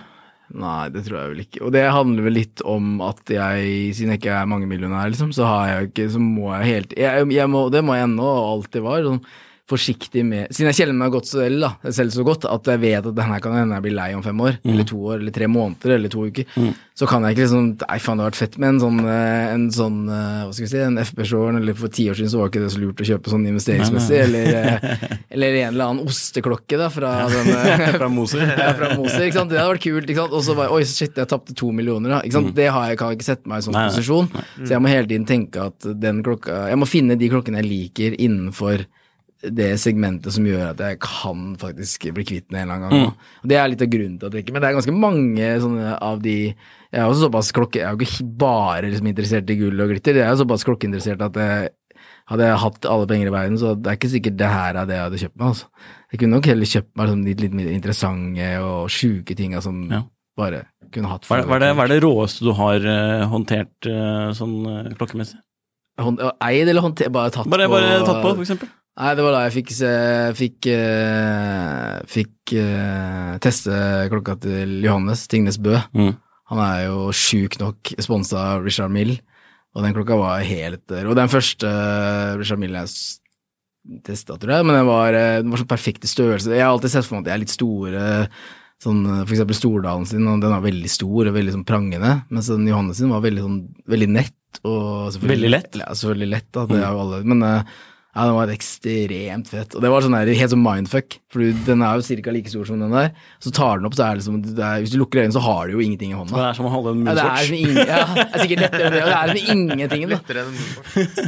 [0.53, 1.61] Nei, det tror jeg vel ikke.
[1.65, 5.49] Og det handler vel litt om at jeg, siden jeg ikke er mangemillionær, liksom, så
[5.49, 8.51] har jeg ikke, så må jeg helt jeg, jeg må, Det må jeg ennå, og
[8.51, 9.23] alltid var, sånn
[9.73, 13.09] forsiktig med Siden jeg kjenner meg godt selv, da, selv så godt, at jeg vet
[13.09, 15.49] at denne kan hende jeg blir lei om fem år, eller to år, eller tre
[15.51, 16.49] måneder, eller to uker,
[16.99, 19.53] så kan jeg ikke liksom Nei, faen, det har vært fett med en sånn, eh,
[19.53, 22.33] en sånn eh, hva skal vi si, en FB Shorn, eller for ti år siden
[22.33, 25.05] så var det ikke det så lurt å kjøpe sånn investeringsmessig, eller, eh,
[25.35, 27.51] eller en eller annen osteklokke, da, fra den
[28.03, 28.45] Fra Moser.
[28.63, 29.53] ja, fra Moser, ikke sant?
[29.53, 30.09] Det hadde vært kult.
[30.09, 30.37] ikke sant?
[30.37, 32.23] Og så bare Oi, shit, jeg tapte to millioner, da.
[32.27, 32.53] Ikke sant?
[32.57, 34.31] Det har jeg, kan jeg ikke sette meg i sånn posisjon.
[34.63, 37.69] Så jeg må hele tiden tenke at den klokka Jeg må finne de klokkene jeg
[37.69, 38.85] liker innenfor
[39.43, 43.11] det segmentet som gjør at jeg kan faktisk bli kvitt den en eller annen gang.
[43.11, 43.49] Mm.
[43.51, 45.95] Det er litt av grunnen til at jeg ikke Men det er ganske mange sånne
[45.99, 47.81] av de Jeg er også såpass klokke...
[47.81, 50.21] Jeg er jo ikke bare liksom interessert i gull og glitter.
[50.21, 51.71] Jeg er jo såpass klokkeinteressert at jeg,
[52.31, 54.89] hadde jeg hatt alle penger i verden, så det er ikke sikkert det her er
[54.89, 55.47] det jeg hadde kjøpt meg.
[55.49, 55.89] altså.
[56.13, 59.87] Jeg kunne nok heller kjøpt meg De litt, litt mer interessante og sjuke ting som
[59.91, 60.03] Ja.
[60.37, 63.25] bare kunne hatt Hva er, hva, er det, hva er det råeste du har uh,
[63.33, 65.41] håndtert uh, sånn uh, klokkemessig?
[66.01, 67.11] Hånd, Eid eller håndter...
[67.13, 68.71] Bare tatt Bare, på bare tatt på, for eksempel?
[68.93, 73.73] Nei, det var da jeg fikk, se- fikk, uh, fikk uh, teste
[74.13, 75.79] klokka til Johannes Tingnes Bø.
[75.97, 76.13] Mm.
[76.53, 79.15] Han er jo sjuk nok sponsa av Richard Mill,
[79.73, 82.91] og den klokka var helt Og den første eh, Richard Mill jeg
[84.05, 86.53] testa, tror jeg, men den var, den var sånn perfekte størrelse.
[86.53, 88.03] Jeg har alltid sett for meg at de er litt store,
[88.85, 92.53] sånn for eksempel Stordalen sin, og den var veldig stor og veldig sånn prangende, mens
[92.53, 93.57] den Johannes sin var veldig sånn,
[93.97, 94.37] veldig nett.
[94.69, 95.81] Og Veldig lett?
[95.81, 97.73] Ja, selvfølgelig lett, da, det er jo alle, men eh,
[98.13, 99.73] ja, den var ekstremt fett.
[99.73, 102.35] Og det var sånn der, helt sånn mindfuck, for den er jo ca.
[102.35, 103.15] like stor som den der.
[103.41, 105.41] Så tar den opp, så er det som det er, Hvis du lukker øynene, så
[105.41, 106.35] har du jo ingenting i hånda.
[106.37, 107.89] Det er som å holde en Ja, det er, munswatch.
[107.89, 110.05] ja, det er sikkert lettere enn det, og det er som ingenting.
[110.05, 110.19] Da.
[110.19, 110.61] Lettere enn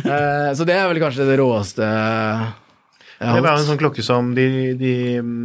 [0.15, 4.33] Eh, så det er vel kanskje det råeste jeg Det var en sånn klokke som
[4.37, 4.45] de,
[4.79, 4.93] de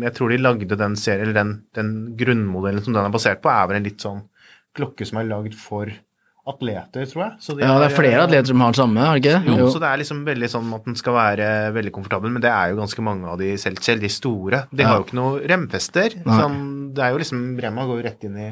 [0.03, 3.51] Jeg tror de lagde den serien, eller den, den grunnmodellen som den er basert på,
[3.53, 4.25] er vel en litt sånn
[4.75, 5.89] klokke som er lagd for
[6.49, 7.31] atleter, tror jeg.
[7.45, 9.41] Så de Ja, det er flere er, atleter som har den samme, er det ikke?
[9.49, 9.67] Jo, Jo.
[9.73, 12.71] så det er liksom veldig sånn at den skal være veldig komfortabel, men det er
[12.73, 14.63] jo ganske mange av de, selv, selv de store.
[14.73, 16.17] De har jo ikke noe remfester.
[16.25, 16.59] Sånn,
[16.97, 18.49] det er jo liksom Rema går jo rett inn i,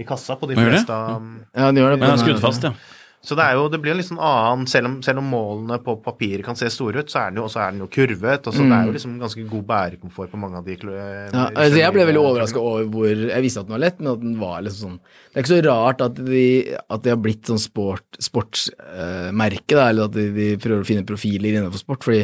[0.00, 1.20] i kassa på de fleste av
[1.56, 2.00] Ja, de gjør det.
[2.00, 2.72] Men den er på skrudd fast, ja.
[3.20, 5.76] Så det er jo, det blir en litt sånn annen Selv om, selv om målene
[5.84, 8.48] på papiret kan se store ut, så er den jo, er den jo kurvet.
[8.48, 11.34] Og så det er jo liksom ganske god bærekomfort på mange av de Mm.
[11.34, 14.12] Ja, altså jeg ble veldig overraska over hvor Jeg visste at den var lett, men
[14.12, 16.44] at den var liksom sånn Det er ikke så rart at de,
[16.78, 21.06] at de har blitt sånn sport, sportsmerke, uh, eller at de, de prøver å finne
[21.06, 22.22] profiler innenfor sport, fordi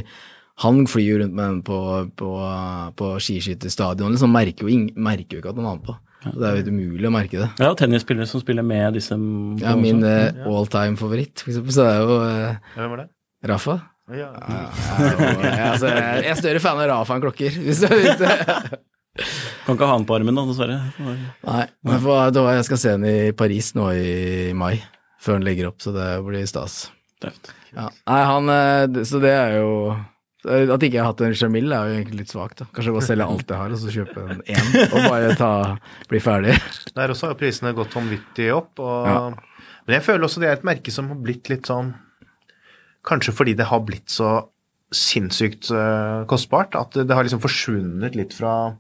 [0.64, 1.78] han flyr jo rundt med den på,
[2.16, 2.30] på,
[2.96, 5.98] på skiskytterstadion, liksom, merker jo, merker jo ikke at han har den på.
[6.26, 7.48] Og det er jo helt umulig å merke det.
[7.58, 9.18] Det er jo tennisspillere som spiller med disse
[9.62, 13.02] Ja, min uh, all time favoritt, for eksempel, så det er jo uh, Hvem var
[13.02, 13.06] det?
[13.46, 13.76] Rafa.
[14.16, 14.28] Ja.
[14.38, 18.20] Ja, og, jeg, altså, jeg er større fan av Rafa enn klokker, hvis du hvis
[18.22, 18.34] det.
[19.66, 20.76] Kan ikke ha han på armen, da, dessverre.
[21.00, 24.76] Nei, men for, da, jeg skal se han i Paris nå i mai,
[25.22, 26.86] før han legger opp, så det blir stas.
[27.22, 27.50] Tøft.
[27.72, 27.88] Ja.
[28.08, 29.72] Nei, han, eh, så det er jo
[30.46, 32.58] At ikke jeg har hatt en Jamil, er jo egentlig litt svakt.
[32.72, 35.50] Kanskje bare selge alt jeg har, og så kjøpe en én, og bare ta,
[36.10, 36.54] bli ferdig.
[36.96, 38.72] Der også har prisene gått vanvittig opp.
[38.78, 39.20] Og, Ja.
[39.86, 41.92] Men jeg føler også det er et merke som har blitt litt sånn
[43.06, 44.32] Kanskje fordi det har blitt så
[44.90, 48.72] sinnssykt eh, kostbart, at det, har liksom forsvunnet litt fra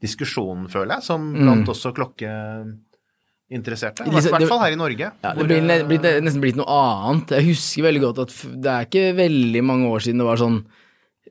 [0.00, 4.06] diskusjonen, føler jeg, som blant også klokkeinteresserte.
[4.08, 5.10] I hvert- fall her i Norge.
[5.24, 7.36] Ja, det blir eh, nesten blitt noe annet.
[7.36, 8.32] Jeg husker veldig godt at
[8.64, 10.58] det er ikke veldig mange år siden det var sånn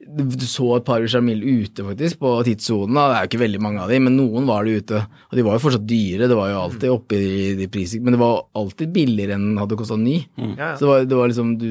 [0.06, 2.98] Du du så et par Richard ute, faktisk, på tidssonen.
[2.98, 5.02] Det er jo ikke veldig mange av dem, men noen var det ute.
[5.32, 8.16] Og de var jo fortsatt dyre, det var jo alltid oppe i de priser, men
[8.16, 10.20] det var alltid billigere enn det hadde kosta ny.
[10.36, 10.72] Ja, ja.
[10.78, 11.68] Så det var, det var liksom Du,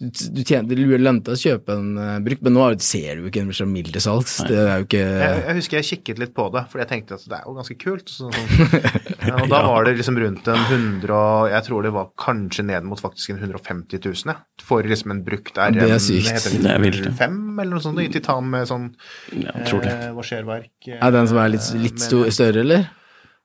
[0.00, 3.24] du, du tjente, det lønte å kjøpe en uh, brukt, men nå er ser du
[3.24, 4.38] jo ikke en Richard til salgs.
[4.48, 7.18] Det er jo ikke Jeg, jeg husker jeg kikket litt på det, for jeg tenkte
[7.18, 8.10] at det er jo ganske kult.
[8.10, 8.76] Så, sånn,
[9.28, 12.66] ja, og da var det liksom rundt en 100 og Jeg tror det var kanskje
[12.70, 15.78] ned mot faktisk en 150 000, ja, for liksom en brukt RM.
[15.80, 16.50] Det er sykt.
[16.64, 17.14] Det er vilt, ja.
[17.20, 18.94] 5 eller noe sånt, i titan med sånn
[19.30, 19.84] det.
[19.86, 20.70] eh, vasjerverk.
[20.88, 22.88] eh, Er den som er litt, litt stor, større, eller?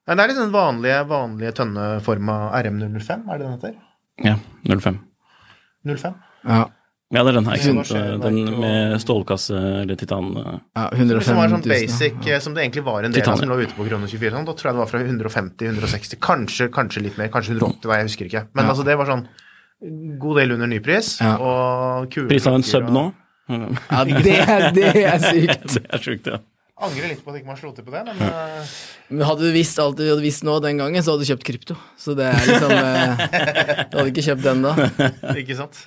[0.08, 3.76] Nei, det er litt den vanlige, vanlige tønneforma RM05, er det den heter?
[4.24, 4.36] Ja,
[4.66, 5.00] 05.
[5.86, 6.14] 05?
[6.48, 6.66] Ja.
[7.14, 7.54] Ja, det er den her.
[7.60, 8.22] ikke sant?
[8.24, 10.32] Den med stålkasse eller titan.
[10.38, 10.56] eh.
[10.76, 10.90] ja
[11.22, 12.40] Som var sånn basic, ja.
[12.40, 14.32] som det egentlig var en del av som lå ute på Krone 24.
[14.34, 14.46] Sånn.
[14.46, 18.26] Da tror jeg det var fra 150-160, kanskje, kanskje litt mer, kanskje 180, jeg husker
[18.26, 18.48] ikke.
[18.54, 18.72] Men Ja.
[18.72, 19.28] altså, det var sånn
[20.20, 21.38] god del under nypris, Ja.
[21.38, 23.14] og kule Pris av en sub sub og- nå?
[23.48, 24.36] Ja, det,
[24.76, 25.66] det er sykt.
[25.76, 26.42] Det er sykt, ja.
[26.76, 28.18] Angrer litt på at ikke man slo til på det, men
[29.14, 31.46] Men hadde du visst alt du hadde visst nå den gangen, så hadde du kjøpt
[31.48, 31.78] krypto.
[31.96, 33.24] Så det er liksom eh,
[33.94, 34.74] Du hadde ikke kjøpt den da.
[35.40, 35.80] ikke sant?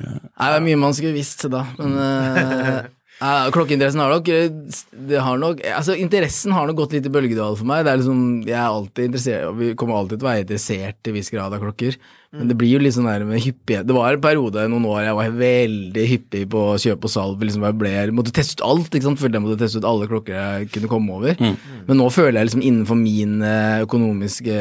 [0.00, 2.80] Nei, det er mye man skulle visst da, men eh,
[3.20, 7.54] nei, Klokkeinteressen har nok det har nok, altså Interessen har nok gått litt i bølgedal
[7.60, 7.84] for meg.
[7.86, 11.12] Det er liksom, Jeg er alltid interessert, og vi kommer alltid til å være interessert
[11.12, 12.00] i viss grad av klokker.
[12.34, 13.86] Men det blir jo litt sånn der med hyppighet.
[13.86, 17.44] Det var en periode noen år jeg var veldig hyppig på å kjøpe og salg.
[17.46, 18.88] Liksom jeg ble, måtte teste ut alt.
[18.90, 19.20] ikke sant?
[19.22, 21.38] Følte jeg måtte teste ut alle klokker jeg kunne komme over.
[21.40, 24.56] Men nå føler jeg liksom innenfor min eh, økonomiske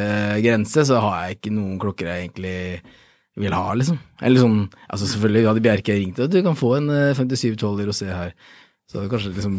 [0.45, 2.57] grense, så har jeg ikke noen klokker jeg egentlig
[3.41, 3.97] vil ha, liksom.
[4.21, 8.03] Eller sånn, altså selvfølgelig hadde Bjerke ringt og du kan få en eh, 5712 Rosé
[8.03, 8.35] se her.
[8.89, 9.55] Så hadde kanskje liksom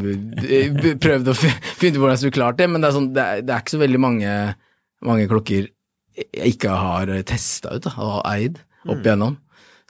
[1.02, 1.34] prøvd å
[1.80, 3.64] finne ut hvordan jeg skulle klart det, men det er, sånn, det er, det er
[3.64, 4.34] ikke så veldig mange,
[5.08, 5.72] mange klokker
[6.16, 9.38] jeg ikke har testa ut da, og eid opp igjennom.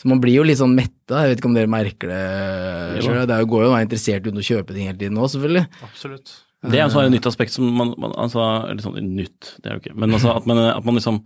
[0.01, 3.21] Så man blir jo litt sånn metta, jeg vet ikke om dere merker det sjøl.
[3.31, 5.69] Det går jo å være interessert uten å kjøpe ting hele tiden nå, selvfølgelig.
[5.87, 6.33] Absolutt.
[6.65, 9.77] Det er altså et nytt aspekt som man, man altså, Eller sånn nytt, det er
[9.77, 9.95] jo ikke.
[10.01, 11.21] Men altså at man, at man liksom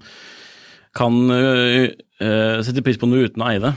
[0.99, 1.87] kan uh,
[2.25, 3.73] uh, sette pris på noe uten å eie det,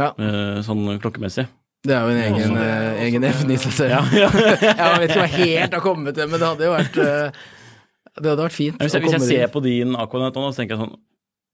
[0.00, 0.10] Ja.
[0.16, 1.44] uh, sånn klokkemessig.
[1.86, 4.08] Det er jo en egen, det- eh, egen evne i seg selv.
[4.16, 6.96] jeg vet ikke hva jeg helt har kommet til, men det hadde jo vært
[8.16, 8.78] Det hadde vært fint.
[8.80, 10.96] Hvis jeg, hvis jeg ser på din Aquanet nå, så tenker jeg sånn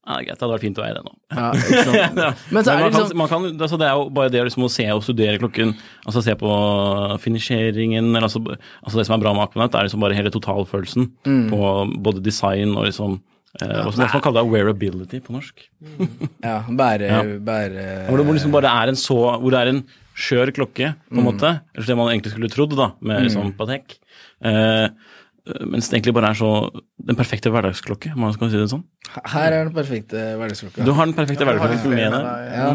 [0.03, 1.13] ja, det er greit, det hadde vært fint å eie det nå.
[1.31, 2.17] ja, ikke sant?
[2.19, 2.31] Ja.
[2.51, 4.41] Men så er det man kan, liksom man kan, altså det er jo bare det
[4.49, 6.49] liksom å se og studere klokken, altså se på
[7.23, 8.41] finisjeringen, eller altså,
[8.83, 11.45] altså det som er bra med Aquanet, er liksom bare hele totalfølelsen Mm.
[11.53, 11.61] på
[12.03, 13.15] både design og liksom
[13.61, 15.63] eh, hva skal man kalle det, wearability på norsk.
[16.49, 17.23] Ja, bære, Ja.
[17.39, 19.83] bære Hvor det hvor liksom bare er en så Hvor det er en
[20.19, 21.51] skjør klokke, på en måte.
[21.73, 23.95] Eller det man egentlig skulle trodd, da, med liksom Patek.
[24.45, 24.89] Eh,
[25.67, 26.51] mens det egentlig bare er så
[27.03, 28.85] Den perfekte hverdagsklokke, om man skal si det sånn.
[29.27, 30.85] Her er den perfekte hverdagsklokka.
[30.87, 32.53] Du har den perfekte hverdagsklokken med deg.
[32.55, 32.73] Ja.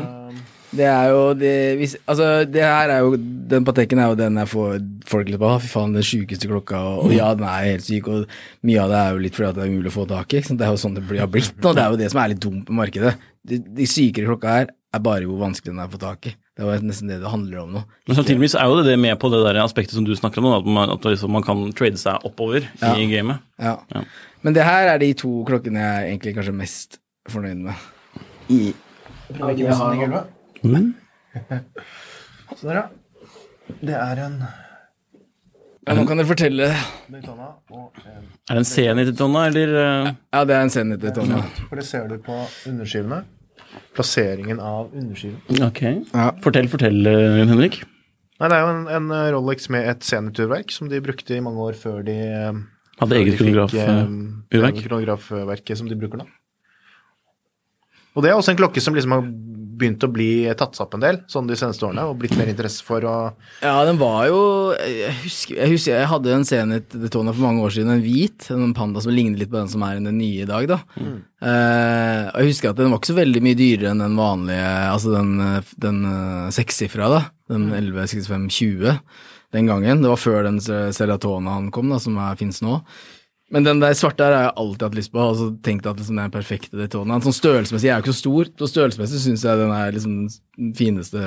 [0.78, 4.36] Det er jo det hvis, Altså, det her er jo Den Pateken er jo den
[4.36, 4.74] jeg får
[5.08, 5.52] folk litt på.
[5.64, 6.82] Fy faen, den sjukeste klokka.
[6.92, 8.26] Og, og ja, den er helt syk, og
[8.68, 10.42] mye av det er jo litt fordi at det er umulig å få tak i.
[10.44, 11.72] Det er jo sånn det blir- har blitt nå.
[11.74, 13.16] Det er jo det som er litt dumt med markedet.
[13.48, 16.34] De, de sykere klokka her er bare hvor vanskelig den er å få tak i.
[16.58, 17.82] Det er nesten det det handler om nå.
[18.08, 20.48] Men samtidig så er jo det med på det der aspektet som du snakker om,
[20.56, 22.94] at man, at liksom man kan trade seg oppover Ja.
[22.96, 23.44] i gamet.
[23.60, 23.76] Ja.
[23.94, 24.02] Ja.
[24.46, 27.76] Men det her er de to klokkene jeg er egentlig kanskje mest fornøyd med.
[28.50, 28.74] I
[32.58, 32.86] Så der, ja.
[33.84, 34.38] Det er en
[35.88, 37.18] ja, Nå kan dere fortelle Er
[38.56, 41.42] det en C90-tonna, eller eh, Ja, det er en C90-tonna.
[41.68, 42.38] For det ser du på
[42.72, 43.22] underskivene.
[43.98, 45.40] Plasseringen av underskiven.
[45.68, 45.84] Ok.
[46.14, 46.32] Ja.
[46.44, 47.82] Fortell, fortell, eh, Henrik.
[48.38, 51.64] Nei, det er jo en, en Rolex med et seniturverk som de brukte i mange
[51.64, 52.60] år før de eh,
[52.98, 54.04] Hadde før eget kronografurverk?
[54.50, 56.28] kronograf, eh, eh, kronografverket som de bruker nå.
[58.18, 59.26] Og det er også en klokke som liksom har
[59.78, 62.50] begynt å bli tatt seg opp en del sånn de seneste årene, og blitt mer
[62.52, 63.16] interesse for å
[63.62, 64.42] Ja, den var jo
[64.76, 68.50] Jeg husker jeg, husker, jeg hadde en Zenit Daytona for mange år siden, en hvit,
[68.54, 70.82] en panda som ligner litt på den som er den nye i dag, da.
[70.98, 74.70] Eh, og jeg husker at den var ikke så veldig mye dyrere enn den vanlige,
[74.92, 75.34] altså den,
[75.88, 77.24] den eh, sekssifra, da.
[77.52, 78.98] Den 116520
[79.56, 80.02] den gangen.
[80.04, 82.82] Det var før den Ceratonaen kom, da, som finnes nå.
[83.54, 86.00] Men den der svarte her har jeg alltid hatt lyst på, og så tenkt at
[86.00, 87.24] liksom, det den perfekte Daytonaen.
[87.24, 90.18] Sånn størrelsesmessig, jeg er jo ikke så stor, så størrelsesmessig syns jeg den er liksom
[90.28, 91.22] den fineste,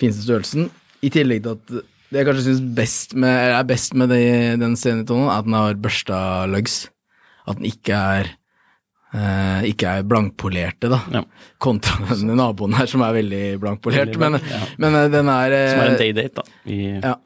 [0.00, 0.70] fineste størrelsen.
[1.06, 1.74] I tillegg til at
[2.12, 4.24] det jeg kanskje syns best med, er best med det,
[4.60, 6.18] den Zenitonen, er at den har børsta
[6.50, 6.82] lugs.
[7.48, 8.32] At den ikke er
[9.16, 10.98] eh, ikke er blankpolerte, da.
[11.14, 11.22] Ja.
[11.62, 14.12] Kontra den naboen her, som er veldig blankpolert.
[14.12, 14.60] Veldig Men, ja.
[14.82, 16.60] men eh, den er eh, Som er en daydate, da.
[16.66, 17.16] I ja.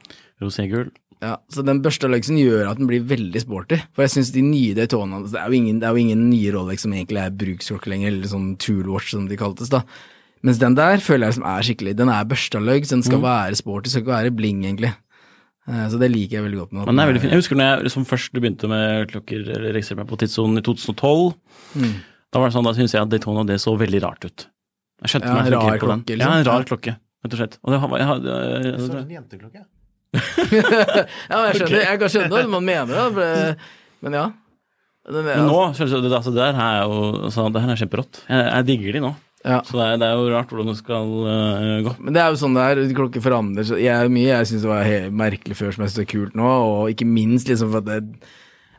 [0.45, 0.93] roségul.
[1.23, 3.79] Ja, så den børsta lugsen gjør at den blir veldig sporty.
[3.97, 6.51] For jeg syns de nye Daytona Det er jo ingen, det er jo ingen nye
[6.53, 9.81] Rolex som egentlig er bruksklokke lenger, eller sånn toolwatch som de kaltes, da.
[10.45, 13.57] Mens den der føler jeg som er skikkelig Den er børsta så den skal være
[13.57, 14.93] sporty, skal ikke være bling, egentlig.
[15.67, 17.31] Eh, Så det liker jeg veldig godt med Men den er veldig fin.
[17.33, 20.63] Jeg husker når jeg liksom først begynte med klokker, eller registrerte meg på tidssonen i
[20.63, 21.35] 2012.
[21.81, 21.95] Mm.
[22.31, 24.47] Da var det sånn, da syntes jeg at Daytona det så veldig rart ut.
[25.03, 26.05] Jeg skjønte Ja, meg ikke på den.
[26.05, 26.53] klokke, Ja, en liksom.
[26.53, 27.59] rar klokke, rett og slett.
[27.65, 29.65] Og det, har- jeg, jeg, jeg, jeg, jeg, jeg, jeg, en jenteklokke.
[31.31, 33.29] Ja, jeg skjønner, jeg kan skjønne hva man mener, det,
[34.05, 34.27] Men ja.
[35.07, 36.97] Men nå, selvsagt, det, altså, det her er jo
[37.29, 38.25] altså, det her er kjemperått.
[38.27, 39.13] Jeg, jeg digger de nå.
[39.45, 39.61] ja.
[39.67, 41.93] Så det er, det er jo rart hvordan det skal uh, gå.
[42.01, 43.85] Men det er jo sånn det er, klokker forandrer seg.
[44.11, 47.07] Mye jeg syns var helt merkelig før som jeg syns er kult nå, og ikke
[47.07, 48.35] minst liksom for at det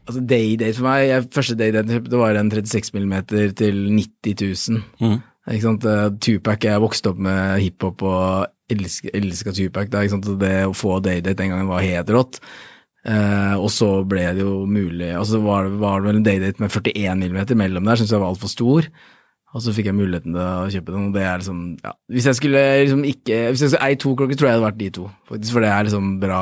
[0.07, 3.15] Altså Daydate for meg, jeg, første day-date kjøpte var en 36 mm
[3.59, 4.85] til 90 000.
[5.03, 5.17] Mm.
[5.51, 5.88] Ikke sant?
[5.88, 9.91] Eh, Tupac, jeg vokste opp med hiphop og elska, Tupac.
[9.91, 10.28] Da, sant?
[10.41, 12.41] Det å få Daydate den gangen var helt rått.
[13.07, 16.59] Uh, og så ble det jo mulig altså så var, var det vel en Daydate
[16.59, 18.89] med 41 mm mellom der, syntes jeg var altfor stor.
[19.55, 21.93] Og så fikk jeg muligheten til å kjøpe den, og det er liksom ja.
[22.11, 24.68] Hvis jeg skulle liksom ikke Hvis jeg skulle eie to klokker, tror jeg det hadde
[24.68, 26.41] vært de to, faktisk, for det er liksom bra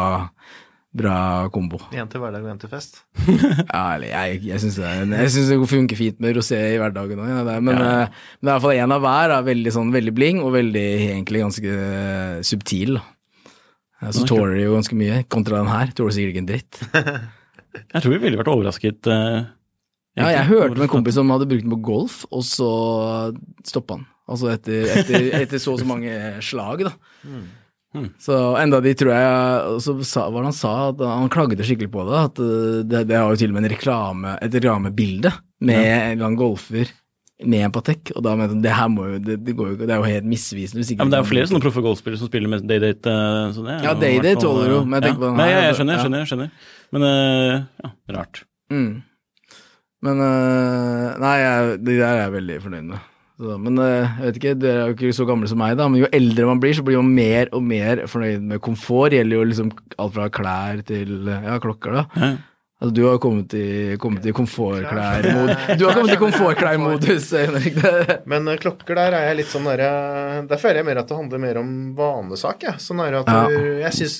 [0.96, 1.80] Bra kombo.
[1.92, 3.02] En til hverdag og en til fest.
[3.28, 7.28] Ja, eller jeg, jeg syns det, er- det funker fint med rosé i hverdagen òg,
[7.34, 7.90] ja, er- men, Ja.
[8.06, 9.34] eh, men det er i hvert fall én av hver.
[9.34, 12.96] Da, veldig, sånn, veldig bling og veldig egentlig ganske eh, subtil.
[12.96, 13.04] Da.
[14.02, 15.92] Eh, Så tåler de jo ganske mye, kontra den her.
[15.98, 16.80] Tåler sikkert ikke en dritt.
[17.94, 19.04] Jeg tror vi ville vært overrasket.
[19.12, 19.46] øh,
[20.16, 22.70] Ja, jeg hørte med en kompis som hadde brukt den på golf, og så
[23.68, 24.06] stoppa han.
[24.32, 26.94] Altså etter, etter, etter så og så mange slag, da.
[27.28, 27.42] Mm.
[28.22, 30.74] Så enda de tror jeg Så sa, hva han sa?
[30.92, 32.20] At han klagde skikkelig på det.
[32.30, 35.32] At uh, det, det har jo til og med en reklame, et reklamebilde
[35.66, 36.92] med en eller annen golfer
[37.44, 39.74] med en Patek, og da mente han det her må jo Det, det, går jo,
[39.76, 42.22] ikke- det er jo helt misvisende Ja, men det er jo flere sånne proffe golfspillere
[42.22, 43.12] som spiller med Daydate.
[43.12, 45.20] er Ja, Daydate tåler jo, men jeg tenker ja.
[45.20, 46.52] på den Nei, ja, jeg skjønner, jeg skjønner, skjønner.
[46.96, 47.02] Men
[47.84, 48.44] ja, rart.
[48.72, 49.04] Mm.
[50.08, 50.24] Men
[51.26, 53.12] Nei, jeg, de der er jeg veldig fornøyd med.
[53.36, 55.90] Så, men eh, jeg vet ikke, dere er jo ikke så gamle som meg, da,
[55.92, 59.12] men jo eldre man blir, så blir man mer og mer fornøyd med komfort.
[59.12, 62.06] Det gjelder jo liksom alt fra klær til ja, klokker, da.
[62.16, 62.30] Ja.
[62.86, 65.62] Altså, du har kommet i, kommet i komfortklær-modus.
[65.80, 67.80] Du har kommet i komfortklær-modus, Henrik.
[68.30, 69.88] Men eh, klokker der er jeg litt sånn derre
[70.52, 72.78] Der føler jeg mer at det handler mer om vanesak, jeg.
[72.84, 73.40] Sånn er at Ja.
[73.50, 74.18] du- jeg syns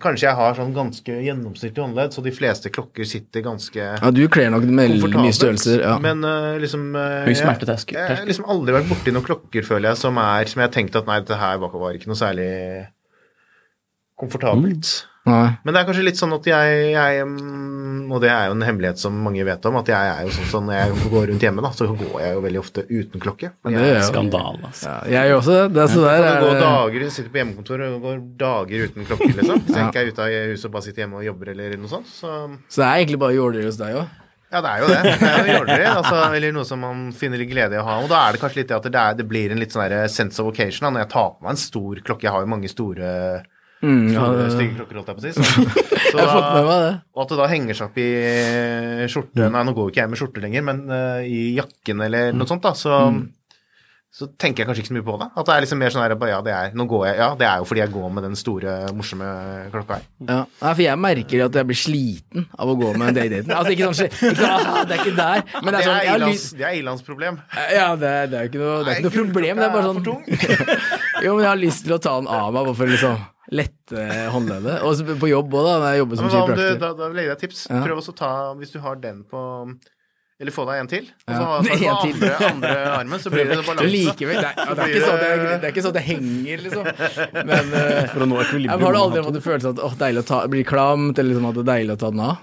[0.00, 4.22] kanskje jeg har sånn ganske gjennomsnittlig håndledd, så de fleste klokker sitter ganske Ja, du
[4.32, 5.82] kler nok med mye størrelser.
[5.84, 5.98] Ja.
[6.00, 7.92] Men eh, liksom eh, jeg-.
[7.92, 10.74] Jeg har liksom aldri vært borti noen klokker, føler jeg, som er Som jeg har
[10.78, 12.48] tenkt at nei, dette her var, var ikke noe særlig
[14.16, 15.04] komfortabelt.
[15.26, 15.56] Nei.
[15.64, 17.22] Men det er kanskje litt sånn at jeg, jeg
[18.06, 20.50] Og det er jo en hemmelighet som mange vet om, at jeg er jo sånn
[20.52, 23.50] sånn når jeg går rundt hjemme, da, så går jeg jo veldig ofte uten klokke.
[23.66, 24.04] Men Jeg det er jo.
[24.12, 24.86] Skandale, altså.
[24.86, 25.64] Ja, jeg gjør også det.
[25.74, 28.84] det så der kan er gå det- dager, jeg sitter på hjemmekontor og går dager
[28.86, 29.64] uten klokke, liksom.
[29.66, 31.88] Hvis jeg ikke er ute av huset og bare sitter hjemme og jobber eller noe
[31.96, 32.06] sånt.
[32.06, 32.30] Så
[32.70, 34.06] Så det er egentlig bare jåleri hos deg òg.
[34.52, 35.02] ja, det er jo det.
[35.02, 37.98] Det er jo jåleri, altså, eller noe som man finner litt glede i å ha.
[38.04, 39.90] Og da er det kanskje litt det at det, er, det blir en litt sånn
[40.08, 42.22] sense of occasion da, når jeg tar på meg en stor klokke.
[42.22, 43.42] Jeg har jo mange store,
[43.84, 45.32] Mm, ja, det- stygge klokker, holdt jeg på å si.
[45.36, 45.42] Så,
[46.10, 46.92] så jeg har fått med meg det.
[47.14, 48.10] Og at det da henger seg opp i
[49.12, 52.36] skjorte Nei, nå går jo ikke jeg med skjorte lenger, men uh, i jakken eller
[52.36, 53.00] noe sånt, da, så
[54.16, 55.26] så tenker jeg kanskje ikke så mye på det.
[55.36, 57.46] At det er liksom mer sånn her ja, det er, nå går jeg, ja, det
[57.50, 59.28] er jo fordi jeg går med den store, morsomme
[59.74, 60.06] klokka her.
[60.22, 63.52] Ja, Nei, for jeg merker at jeg blir sliten av å gå med en daydaten.
[63.52, 66.64] Altså ikke sånn, ikke sånn ah, Det er ikke der, men det er sånn det
[66.70, 67.40] er ilandsproblem.
[67.76, 69.60] Ja, det er, det er ikke noe, det er ikke noe problem.
[69.60, 70.04] Det er bare sånn
[71.26, 73.20] Jo, men jeg har lyst til å ta den av meg, hvorfor liksom
[73.52, 74.80] lette håndleddet.
[74.82, 75.74] Og på jobb òg, da.
[75.82, 77.60] Når jeg jobber som du, da, da vil jeg gi deg et tips.
[77.70, 77.82] Ja.
[77.84, 79.42] Prøv også å ta, hvis du har den på
[80.38, 81.06] Eller få deg en til.
[81.24, 81.44] Og så Ja.
[81.46, 83.88] ha tar du En andre, andre armen, så blir det balanse.
[83.88, 86.04] likevel, det er, det, er ikke sånn at er, det er ikke sånn at det
[86.10, 86.90] henger, liksom.
[87.52, 88.84] Men eh, For å nå jeg ekvilibrium.
[88.84, 91.32] har du aldri fått en følelse av at åh, deilig å ta, bli klamt, eller
[91.32, 92.36] liksom at det er deilig å ta den av?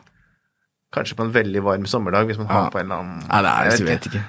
[0.94, 3.54] Kanskje på en veldig varm sommerdag, hvis man har på en eller annen Nei, det
[3.54, 4.24] er jeg vet ikke.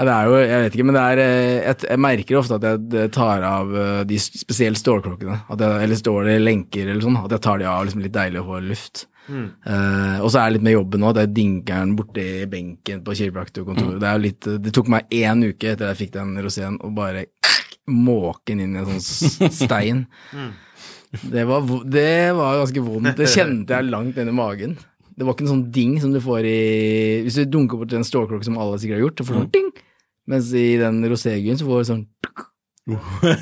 [0.00, 2.56] Nei, det er jo, jeg vet ikke, men det er eh, Jeg, jeg merker ofte
[2.56, 2.64] at
[2.96, 7.18] jeg tar av eh, de spesielt stålklokkene, at jeg, eller stål eller lenker eller sånn,
[7.20, 9.02] at jeg tar de av liksom litt deilig å få luft.
[9.30, 13.18] Eh, og så er det litt med jobben nå, det er dinkeren borti benken på
[13.18, 14.00] kiropraktorkontoret.
[14.00, 16.90] Det er jo litt Det tok meg én uke etter jeg fikk den roséen, å
[16.96, 17.26] bare
[17.90, 19.04] måke den inn i en sånn
[19.52, 19.54] stein.
[19.60, 20.04] stein.
[21.10, 23.16] Det var, det var ganske vondt.
[23.18, 24.76] Det kjente jeg langt ned i magen.
[25.10, 26.60] Det var ikke en sånn ding som du får i
[27.26, 29.50] Hvis du dunker borti en stålklokke som alle sikkert har gjort, så får du sånn
[29.56, 29.66] ding.
[30.30, 32.04] Mens i den roséguen så får du sånn.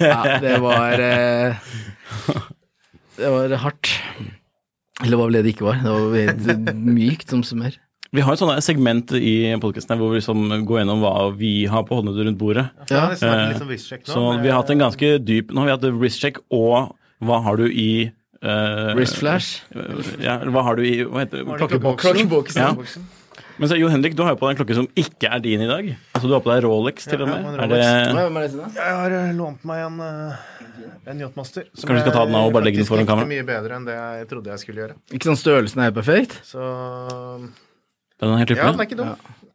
[0.00, 1.56] Ja, det var eh,
[3.18, 3.90] Det var hardt.
[5.04, 5.78] Eller hva vel det det ikke var.
[5.84, 7.76] Det var helt mykt som smør.
[8.08, 11.84] Vi har et sånt segment i podkasten hvor vi liksom går gjennom hva vi har
[11.84, 12.64] på håndleddet rundt bordet.
[12.88, 13.18] Ja, Eh,
[13.58, 14.14] sånn wrist-check nå.
[14.14, 17.60] Så vi har hatt en ganske dyp Nå har vi hatt wrist-check, og hva har
[17.60, 19.60] du i eh, Wrist flash.
[20.24, 23.04] Ja, hva har du i hva heter det klokkeboksen?
[23.58, 23.60] Ja.
[23.60, 25.62] Men så Jon Henrik, du har jo på deg en klokke som ikke er din
[25.64, 25.88] i dag.
[26.14, 27.42] Altså Du har på deg Rolex til og med.
[27.42, 27.78] Ja, Er det?
[28.78, 31.66] Jeg har eh, lånt meg en, eh, en Yachtmaster.
[31.74, 33.26] Kanskje du skal ta den av og bare legge den foran kamera?
[33.26, 34.96] mye bedre enn det jeg trodde jeg skulle gjøre.
[35.10, 36.38] Ikke sånn størrelsen er helt perfekt?
[36.46, 36.62] Så
[38.22, 39.10] den er helt ja, den er ikke dum.
[39.10, 39.47] Er,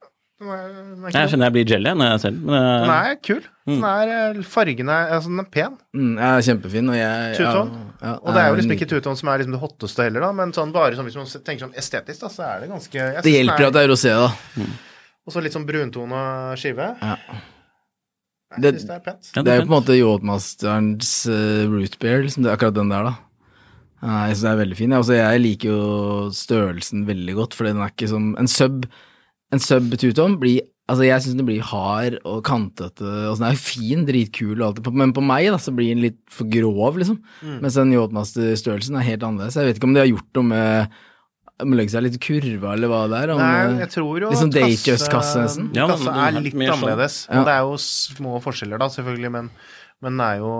[0.43, 2.45] den er Jeg kjenner jeg blir jelly når jeg ser den.
[2.51, 3.41] Den er kul.
[3.69, 5.77] Den er, fargene fargen er, altså, den er pen.
[5.95, 7.71] Mm, jeg er kjempefin, og jeg Two-tone.
[8.01, 10.25] ja, ja, Og det er jo liksom ikke two-tone som er liksom det hotteste heller,
[10.27, 13.07] da, men sånn bare sånn, hvis man tenker sånn estetisk, da, så er det ganske
[13.23, 14.67] Det hjelper er, at det er rosé, da.
[15.23, 16.23] Og så litt sånn bruntona
[16.59, 16.89] skive.
[17.01, 17.15] Ja.
[18.53, 19.29] Jeg Det- synes det er pent.
[19.35, 22.43] Ja, Det er jo på en måte Yachtmasterens uh, root beer, liksom.
[22.43, 23.15] Det er akkurat den der, da.
[24.03, 24.91] Jeg synes den er veldig fin.
[24.93, 28.85] Altså, jeg liker jo størrelsen veldig godt, for den er ikke som En sub
[29.53, 33.07] En sub two-tone blir Altså, jeg syns den blir hard og kantete.
[33.29, 36.03] og sånn er fin, dritkul og alt, det, men på meg da, så blir den
[36.03, 37.21] litt for grov, liksom.
[37.63, 39.55] Mens den Yachtmaster-størrelsen er helt annerledes.
[39.55, 40.99] Jeg vet ikke om de har gjort noe med
[41.63, 43.31] Må legge seg litt kurva, eller hva det er.
[43.31, 45.67] Om, Nei, eh, jeg tror jo litt sånn Datejust-kasse, nesten.
[45.77, 47.17] Ja, Kasse er litt sånn- annerledes.
[47.29, 47.43] Ja.
[47.45, 49.51] Det er jo små forskjeller, da, selvfølgelig, men,
[50.01, 50.51] men den er jo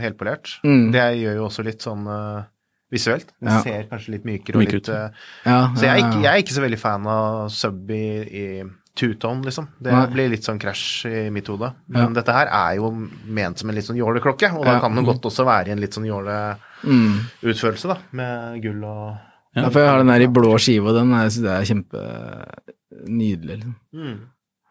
[0.00, 0.56] helt helpolert.
[0.64, 0.90] Mm.
[0.96, 2.48] Det gjør jo også litt sånn eh,
[2.92, 3.32] visuelt.
[3.40, 3.62] Den Ja.
[3.64, 5.08] ser kanskje litt mykere og litt eh,
[5.46, 8.62] Ja, Så jeg er, ikke, jeg er ikke så veldig fan av sub i, i
[8.94, 9.68] two-tone, liksom.
[9.80, 10.06] Det Nei.
[10.12, 11.72] blir litt sånn krasj i mitt hode.
[11.88, 12.02] Ja.
[12.04, 14.80] Men dette her er jo ment som en litt sånn jåleklokke, og da Ja.
[14.80, 17.88] kan den godt også være i en litt sånn jåleutførelse, Mm.
[17.88, 19.16] da, med gull og
[19.54, 21.64] Ja, for jeg har den der i blå skive, og den er- jeg det er
[21.74, 23.56] kjempenydelig.
[23.58, 23.74] Liksom.
[23.94, 24.18] mm.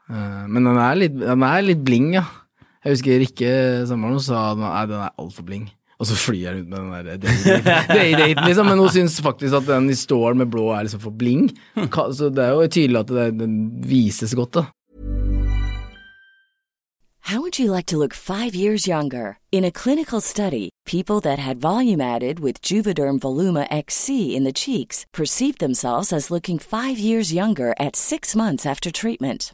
[0.09, 2.23] Eh, Men den er litt, den er litt bling, ja.
[2.83, 5.69] Jeg husker Rikke Samaren sa at den er altfor bling.
[6.01, 8.65] Og så flyr jeg rundt med den der daydaten, liksom.
[8.65, 11.51] Men hun syns faktisk at den i stål med blå er liksom for bling.
[12.17, 14.63] Så det er jo tydelig at det, den vises godt, da.
[17.29, 19.37] How would you like to look five years younger?
[19.51, 24.51] In a clinical study, people that had volume added with Juvederm Voluma XC in the
[24.51, 29.53] cheeks perceived themselves as looking five years younger at six months after treatment.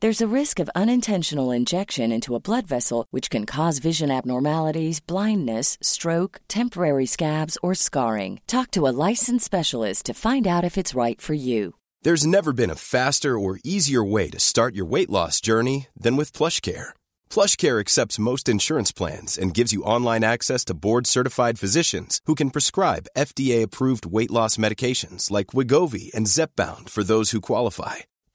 [0.00, 5.00] There's a risk of unintentional injection into a blood vessel, which can cause vision abnormalities,
[5.00, 8.40] blindness, stroke, temporary scabs, or scarring.
[8.46, 11.74] Talk to a licensed specialist to find out if it's right for you.
[12.02, 16.16] There's never been a faster or easier way to start your weight loss journey than
[16.16, 16.90] with PlushCare.
[17.28, 22.52] PlushCare accepts most insurance plans and gives you online access to board-certified physicians who can
[22.52, 28.07] prescribe FDA-approved weight loss medications like Wigovi and Zepbound for those who qualify.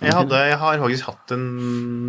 [0.00, 1.42] Jeg, hadde, jeg har faktisk hatt en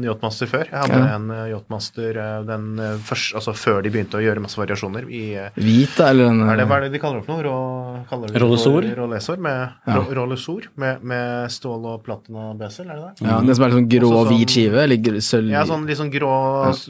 [0.06, 0.66] yachtmaster før.
[0.72, 1.16] Jeg hadde Ja.
[1.18, 5.10] en eh, yachtmaster eh, den eh, først, altså før de begynte å gjøre masse variasjoner.
[5.12, 5.24] I,
[5.60, 8.32] Hvit, eller en er det, hva er det de kaller det for noe?
[8.40, 8.88] Rollesor?
[8.96, 9.96] Rollesor med, Ja.
[9.98, 13.28] ro- rollesor med, med stål og platina-besel, er det det?
[13.28, 14.84] Ja, det som er sånn grå, sånn- hvit skive?
[14.88, 15.50] Eller sølv...
[15.52, 16.32] Ja, sånn litt sånn grå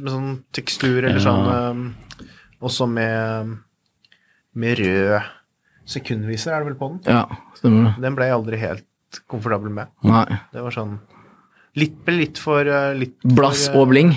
[0.05, 1.25] med sånn tekstur, eller Ja.
[1.25, 1.95] sånn Um,
[2.61, 3.57] Også med,
[4.53, 5.21] med rød
[5.89, 6.99] sekundviser, er det vel på den?
[7.09, 7.25] Ja,
[7.57, 8.01] stemmer det.
[8.03, 8.85] Den ble jeg aldri helt
[9.27, 9.87] komfortabel med.
[10.07, 10.25] Nei.
[10.53, 10.99] Det var sånn
[11.79, 14.09] Litt, litt for eh, litt Blass for, eh, og bling.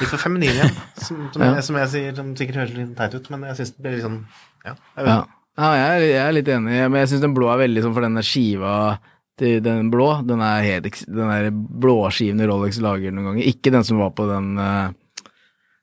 [0.00, 0.68] Litt for feminin ja.
[0.96, 1.50] som, som, Ja.
[1.58, 3.96] jeg, som jeg sier, som sikkert høres litt teit ut, men jeg syns det blir
[3.98, 4.20] litt sånn
[4.64, 4.72] Ja.
[4.96, 5.10] Jeg vet.
[5.12, 5.20] Ja,
[5.60, 7.96] ja jeg, er, jeg er litt enig, men jeg syns den blå er veldig sånn
[7.98, 8.74] for denne skiva
[9.40, 10.08] til den blå.
[10.28, 13.46] Den er helt Den der blåskiven Rolex lager noen ganger.
[13.52, 14.88] Ikke den som var på den uh,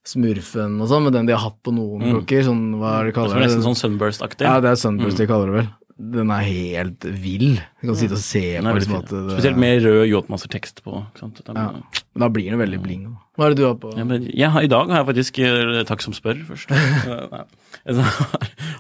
[0.08, 2.12] smurfen og sånn, men den de har hatt på noen Mm.
[2.16, 2.46] klokker.
[2.48, 3.48] Sånn, hva er det de kaller er det?
[3.50, 4.46] nesten sånn Sunburst-aktig.
[4.48, 5.70] Ja, det er Sunburst de kaller det vel.
[5.98, 7.58] Den er helt vill.
[7.78, 11.04] Du kan sitte og se på er liksom, at det, Spesielt med rød yachtmaster-tekst på.
[11.12, 11.42] Ikke sant?
[11.46, 12.04] Det er- Ja.
[12.18, 13.02] Da blir den veldig bling.
[13.38, 13.92] Hva er det du har på?
[13.96, 16.72] Ja, men jeg har, I dag har jeg faktisk eh, Takk som spør, først.
[17.88, 17.96] Jeg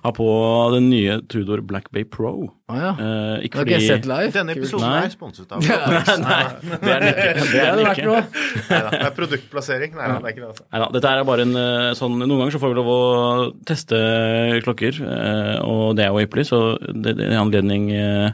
[0.04, 0.26] har på
[0.74, 2.50] den nye Tudor Black Bay Pro.
[2.68, 2.90] Ah, ja.
[2.90, 4.32] Eh, Det ikke fordi ikke sett live.
[4.36, 5.04] Denne episoden Nei.
[5.06, 5.78] er sponset av Ja.
[6.18, 6.42] Nei,
[6.82, 7.30] det er den ikke.
[7.38, 8.08] Det Det er det ikke.
[8.10, 8.24] noe.
[8.72, 9.96] Neida, det er produktplassering.
[9.96, 10.50] Nei, det er ikke det.
[10.52, 10.66] altså.
[10.74, 13.00] Neida, dette er bare en eh, sånn Noen ganger så får vi lov å
[13.70, 14.02] teste
[14.66, 16.48] klokker, eh, og det er jo ypperlig.
[16.50, 18.32] Så det, det, i anledning eh,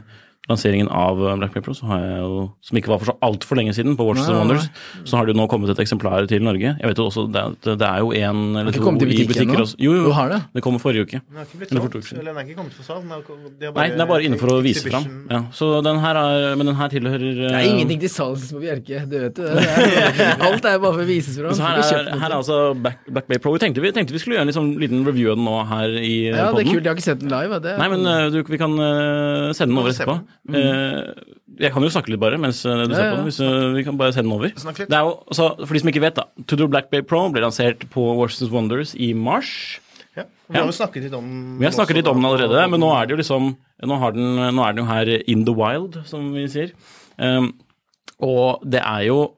[0.50, 3.56] lanseringen av eh, Black Pro, så har jeg jo, som ikke var for så altfor
[3.58, 4.66] lenge siden, på Watches and Wonders,
[5.08, 6.74] så har det jo nå kommet et eksemplar til Norge.
[6.80, 7.44] Jeg vet jo også, Det,
[7.80, 9.64] det er jo en eller to i butikker ennå?
[9.64, 9.78] også.
[9.80, 10.40] Jo, jo, har det?
[10.58, 11.20] det kommer forrige uke.
[11.24, 13.30] Den er ikke blitt solgt, eller den er ikke kommet for salg.
[13.60, 15.06] De Nei, den er bare inne for å vise fram.
[15.30, 18.50] Ja, så den her er, men den her tilhører Det er eh, ingenting til salgs
[18.52, 19.48] på Bjerke, du vet det.
[19.48, 19.64] det.
[19.64, 21.56] er- Alt er bare for å vises fram.
[21.56, 23.54] Så her er, her er altså Black, Black Bay Pro.
[23.56, 25.96] Vi tenkte, vi tenkte vi skulle gjøre en liksom, liten review av den nå her
[25.98, 26.82] i podden Ja, det er kult.
[26.84, 27.60] Jeg har ikke sett den live.
[27.64, 30.64] Det er- Nei, men eh, du, vi kan eh, sende den over Kan vi Uh.
[30.64, 31.32] Eh,
[31.64, 33.10] jeg kan jo snakke litt bare mens eh, du Ja, ser ja.
[33.12, 33.28] på den.
[33.28, 34.50] Hvis, eh, vi kan bare sende den over.
[34.60, 34.90] Snakk litt.
[34.90, 36.24] Det er jo, altså, for de som ikke vet, da.
[36.50, 39.80] Tudor Black Bay Pro ble lansert på Washington's Wonders i mars.
[40.16, 40.26] Ja.
[40.50, 42.82] Vi har jo snakket litt om den Vi har snakket litt om den allerede, men
[42.82, 45.52] nå er det jo liksom Nå, har den, nå er den jo her in the
[45.52, 46.70] wild, som vi sier.
[47.18, 47.50] Um,
[48.22, 49.34] og det er jo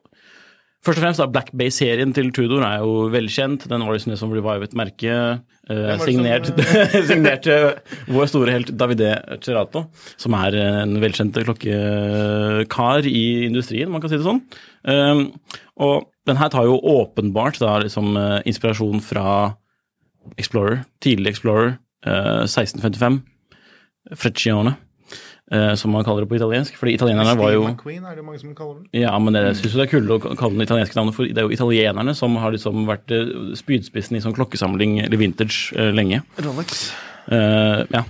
[0.87, 3.65] Først og fremst, da, Black Bay-serien til Tudor er jo velkjent.
[3.67, 5.41] Den var liksom det som revivet merket.
[5.67, 7.73] eh, signert, som, signert eh,
[8.15, 9.83] vår store helt Davide Cerato,
[10.15, 14.39] som er en velkjent klokkekar i industrien, man kan si det sånn.
[14.87, 15.25] Um,
[15.83, 19.57] og den her tar jo åpenbart da liksom eh, inspirasjon fra
[20.39, 21.75] Explorer, tidlig Explorer,
[22.07, 23.21] eh, 1655,
[24.15, 24.77] Freccione,
[25.79, 26.75] som man kaller det på italiensk.
[26.75, 28.89] Fordi italienerne var jo McQueen er det mange som kaller den.
[28.99, 31.47] Ja, men jeg syns det er kult å kalle den italienske navnet, for det er
[31.47, 36.19] jo italienerne som har liksom vært eh, spydspissen i sånn klokkesamling eller vintage eh, lenge.
[36.43, 36.89] Rolex.
[37.31, 38.03] Uh, ja.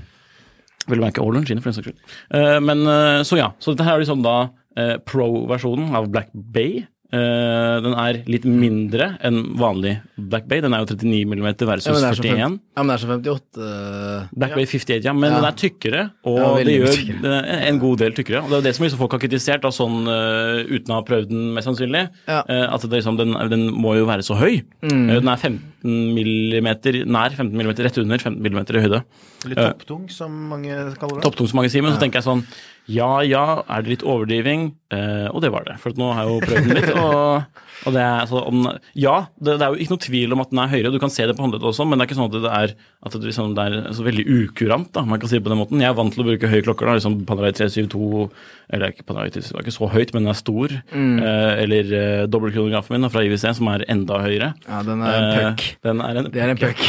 [0.88, 2.02] Vil merke og Longines for den saks skyld.
[2.34, 3.52] Uh, men uh, så ja.
[3.62, 4.38] Så dette her er liksom da
[4.78, 6.86] eh, pro-versjonen av Black Bay.
[7.08, 10.60] Eh, den er litt mindre enn vanlig Black Bay.
[10.60, 12.36] Den er jo 39 mm Ja, versus er så 41.
[12.36, 15.38] fem- Ja, men det er som 58 uh, Black Bay 58, ja, men Ja.
[15.40, 17.22] den er tykkere, og Ja, det gjør tykkere.
[17.22, 18.44] den er en god del tykkere.
[18.44, 21.00] Og det er jo det som liksom folk har kritisert, da, sånn uh, uten å
[21.00, 22.44] ha prøvd den mest sannsynlig, Ja.
[22.50, 24.64] eh, at det, liksom, den, den må jo være så høy.
[24.84, 25.08] Mm.
[25.08, 29.04] Den er 15 mm, nær 15 mm, rett under 15 mm i høyde.
[29.48, 31.24] Litt topptung, som mange kaller det.
[31.24, 32.44] Topptung, som mange sier, men så tenker jeg sånn
[32.88, 34.70] Ja ja, er det litt overdriving?
[34.96, 36.92] Eh, og det var det, for nå har jeg jo prøvd den litt.
[36.96, 38.64] Og, det er, altså, om,
[38.98, 41.12] ja, det, det er jo ikke noe tvil om at den er høyere, du kan
[41.14, 42.74] se det på håndleddet også, men det er ikke sånn at det er,
[43.08, 45.60] at det, liksom, det er så veldig ukurant, da, man kan si det på den
[45.62, 45.80] måten.
[45.84, 48.28] Jeg er vant til å bruke høye klokker, da, liksom Panerai 372,
[48.74, 50.74] eller ikke Panerai 372, det er ikke så høyt, men den er stor.
[50.98, 54.50] Eh, eller eh, dobbeltkronografen min fra IWC, som er enda høyere.
[54.68, 55.64] Ja, den er en Eh, puck.
[55.86, 56.82] Den er en Det er en puck.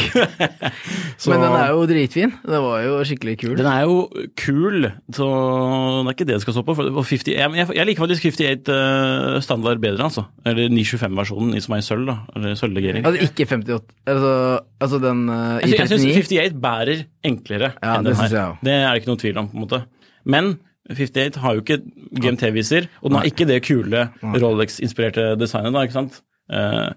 [1.19, 2.33] Så- Men den er jo dritfin.
[2.47, 3.55] Den var jo skikkelig kul.
[3.59, 3.97] Den er jo
[4.39, 6.75] kul, så det er ikke det det skal stå på.
[6.79, 10.25] For for 50, jeg, jeg, jeg liker faktisk 58 eh, standard bedre, altså.
[10.47, 12.17] Eller 925-versjonen som er i sølv, da.
[12.37, 13.05] Eller sølvlegering.
[13.09, 14.33] Altså ikke 58 Altså,
[14.81, 15.79] altså den uh, i 39?
[15.79, 18.57] jeg syns 58 bærer enklere Ja, enn det den synes jeg.
[18.65, 19.83] Det er det ikke noen tvil om, på en måte.
[20.25, 20.51] Men
[20.89, 21.81] 58 har jo ikke
[22.17, 26.21] GMT-viser, og den har ikke det kule Rolex-inspirerte designet, da, ikke sant.
[26.49, 26.91] Uh,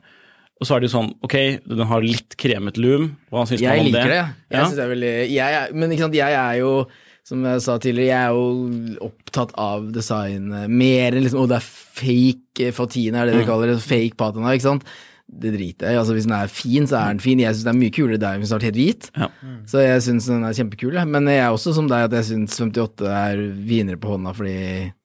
[0.61, 3.09] og så er det jo sånn, ok, den har litt kremet loom.
[3.33, 4.17] Hva syns man Jeg liker det.
[4.19, 4.25] det?
[4.53, 4.65] Jeg Ja.
[4.67, 6.73] synes det er veldig jeg er, Men ikke sant, jeg er jo
[7.27, 11.59] som jeg sa tidligere, jeg er jo opptatt av design mer enn liksom Å, det
[11.59, 13.79] er fake eh, Fatina, er det de kaller det.
[13.85, 14.87] Fake patina, ikke sant.
[15.31, 15.99] Det driter jeg i.
[16.01, 17.39] Altså, hvis den er fin, så er den fin.
[17.39, 19.11] Jeg syns den er mye kulere der hvis den har vært helt hvit.
[19.15, 19.29] Ja.
[19.71, 20.97] Så jeg syns den er kjempekul.
[21.07, 24.57] Men jeg er også som deg at jeg syns 58 er vinere på hånda fordi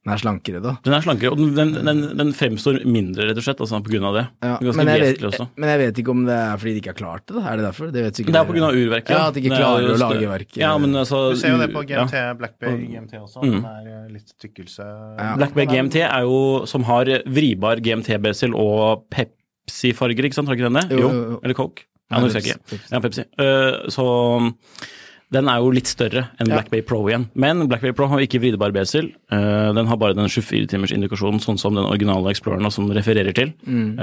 [0.06, 0.72] den er slankere, da.
[0.86, 4.04] Den er slankere, og den, den, den fremstår mindre, rett og slett, altså, på grunn
[4.06, 4.22] av det.
[4.46, 5.48] Ja, men, jeg vet, også.
[5.58, 7.34] men jeg vet ikke om det er fordi de ikke har klart det.
[7.34, 7.42] da.
[7.42, 7.90] Er det derfor?
[7.90, 9.10] Det vet sikkert Det er på grunn av urverket.
[9.16, 10.60] Ja, at de ikke Det er klarer å lage verket.
[10.62, 12.04] Ja, men altså Du ser jo det på ja.
[12.04, 13.42] GMT, Black Bay GMT også.
[13.42, 13.56] Mm.
[13.56, 14.86] Den er eh, litt tykkelse.
[15.40, 16.38] Black Bay GMT er jo
[16.70, 19.08] som har vribar GMT-besel og
[19.66, 20.48] Pepsi-farger, ikke sant?
[20.48, 21.00] Har ikke den det?
[21.00, 21.10] Jo.
[21.42, 21.86] Eller Coke?
[22.06, 22.90] Ja, nå husker jeg Pepsi, ikke.
[22.92, 23.24] Ja, Pepsi.
[23.40, 24.04] Uh, så
[25.32, 27.28] den er jo litt større enn Black Bay Pro igjen.
[27.34, 29.08] Men Black Bay Pro har ikke vridebar besel.
[29.32, 32.96] Eh, den har bare den 24 timers indikasjonen, sånn som den originale Exploreren som den
[32.96, 33.52] refererer til.
[33.66, 33.96] Mm.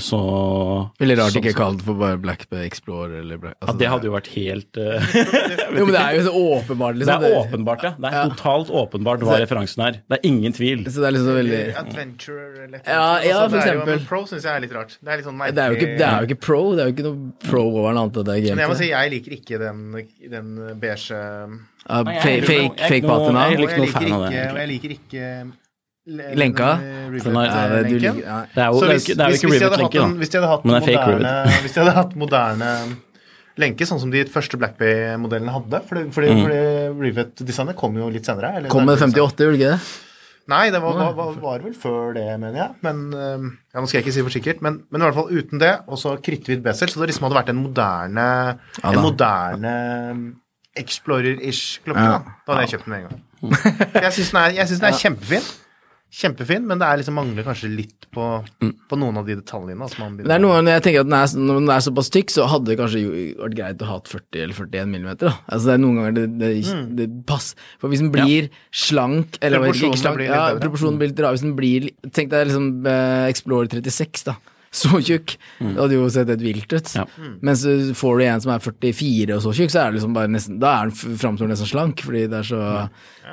[0.00, 0.90] så Mm.
[1.00, 3.88] Veldig rart sånn, ikke så- kalt for bare Black Bay Explorer eller Black Ja, det
[3.88, 5.00] hadde jo vært helt eh,
[5.76, 7.24] Jo, men det er jo så åpenbart, Det liksom.
[7.24, 7.90] er åpenbart, ja.
[7.98, 8.28] Det er Ja.
[8.28, 9.92] totalt åpenbart hva referansen er.
[10.08, 10.84] Det er ingen tvil.
[10.86, 13.50] Så det er liksom veldig Adventurer eller Ja, ja, annet.
[13.50, 13.98] for eksempel.
[13.98, 14.96] jo- Pro syns jeg er litt rart.
[15.02, 16.62] Det er litt sånn merkelig det er, jo ikke, det er jo ikke pro.
[16.76, 18.76] Det er jo ikke noe pro over noe annet enn det er Men jeg må
[18.76, 20.51] si, jeg liker ikke den, den
[20.82, 23.46] beige uh, fake, fake, fake patina.
[23.48, 25.26] jeg er jeg noe liker fan av det, ikke, og jeg liker ikke
[26.34, 26.68] Lenka?
[26.82, 28.38] den, eh, er- det, du liker, ja.
[28.54, 30.06] Det er jo, det er jo hvis, ikke, det er jo rivet-lenke, da.
[30.18, 32.70] hvis de hadde hatt er moderne, hvis de hadde hatt moderne
[33.62, 36.40] lenke, sånn som de første Black Bay-modellene hadde Fordi, fordi, Mm.
[36.46, 38.56] fordi Rivet-designet kom jo litt senere.
[38.56, 39.80] eller Kom med 58, gjorde det ikke det?
[40.50, 42.70] Nei, det var, var, var, var vel før det, mener jeg.
[42.82, 45.60] Men ja, Nå skal jeg ikke si for sikkert, men, men i hvert fall uten
[45.62, 48.24] det, og så kritthvit besel, så det liksom hadde vært en moderne
[48.82, 49.74] Ja, En moderne
[50.78, 52.06] Explorer-ish klokke.
[52.06, 52.22] Ja.
[52.22, 52.38] Da.
[52.46, 53.20] da hadde jeg kjøpt den med en gang.
[54.06, 55.50] Jeg syns den, den er kjempefin.
[56.12, 58.24] Kjempefin, men det liksom mangler kanskje litt på,
[58.60, 59.80] på noen av de detaljene.
[59.80, 62.12] Altså man det er noe når jeg tenker at den er, når den er såpass
[62.12, 63.00] tykk, så hadde det kanskje
[63.40, 65.30] vært greit å ha hatt 40 eller 41 millimeter.
[65.30, 65.38] Da.
[65.48, 66.50] Altså det er noen ganger det, det,
[66.98, 67.64] det passer.
[67.80, 71.24] For hvis den blir slank eller Proporsjonen ikke, slank, blir litt ja, proporsjonen blir litt
[71.24, 71.36] rar.
[71.36, 74.36] Hvis den blir Tenk deg liksom eh, Explorer 36, da.
[74.82, 75.34] Så tjukk.
[75.60, 76.88] Det hadde jo sett helt vilt ut.
[76.96, 77.04] Ja.
[77.44, 80.14] Mens uh, får du en som er 44 og så tjukk, så er det liksom
[80.16, 82.60] bare nesten Da er den framstår nesten slank, fordi det er så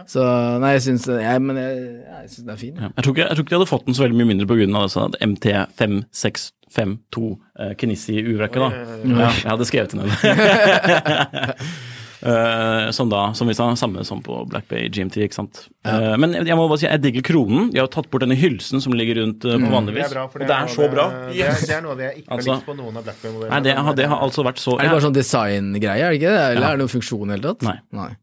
[0.09, 0.21] Så
[0.59, 2.75] nei, jeg syns jeg, Men jeg, jeg syns den er fin.
[2.75, 2.89] Ja.
[2.91, 4.83] Jeg, tror ikke, jeg tror ikke de hadde fått den så veldig mye mindre pga.
[4.91, 7.23] sånn MT5652
[7.59, 8.59] eh, Kenissi urverket.
[8.59, 8.69] da.
[9.07, 10.11] Ja, jeg hadde skrevet den ned.
[12.21, 15.61] Eh, som da, som vi sa, samme som på Black Bay GMT, ikke sant.
[15.87, 17.69] Eh, men jeg må bare si, jeg digger kronen.
[17.71, 20.05] De har tatt bort denne hylsen som ligger rundt uh, på Det vanligvis.
[20.09, 21.05] er bra, for og det er noe så bra.
[21.09, 23.03] Det, det, er, det er noe det jeg ikke Altså- har likt på noen av
[23.07, 23.51] Black Bay-modellene.
[23.55, 26.19] Nei, det har, det har altså vært så Er det bare sånn designgreie, er det
[26.19, 26.43] ikke det?
[26.49, 26.73] Eller Ja.
[26.73, 27.63] er det noen funksjon i det hele tatt?
[27.95, 28.09] Nei.
[28.09, 28.17] Eh,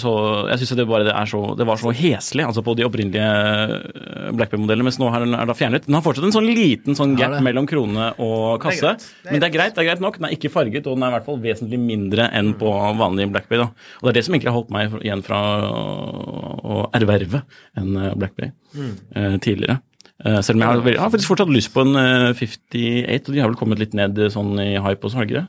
[0.00, 0.12] så
[0.48, 3.26] jeg syns det bare det er så Det var så heslig altså på de opprinnelige
[3.26, 5.86] eh, Blackberry-modellene, mens nå er den er da fjernet.
[5.88, 8.94] Den har fortsatt en sånn liten sånn gap ja, mellom krone og kasse.
[8.96, 10.18] Det Men det er greit det er greit nok.
[10.20, 13.28] Den er ikke farget, og den er i hvert fall vesentlig mindre enn på vanlig
[13.34, 13.66] Blackberry.
[13.66, 13.88] Da.
[14.00, 17.42] Og det er det som egentlig har holdt meg igjen fra å, erverve
[17.78, 19.80] en eh, Blackberry eh, tidligere.
[20.22, 23.34] Eh, selv om jeg har, jeg har faktisk fortsatt lyst på en eh, 58, og
[23.34, 25.48] de har vel kommet litt ned eh, sånn i hype også, har de ikke det?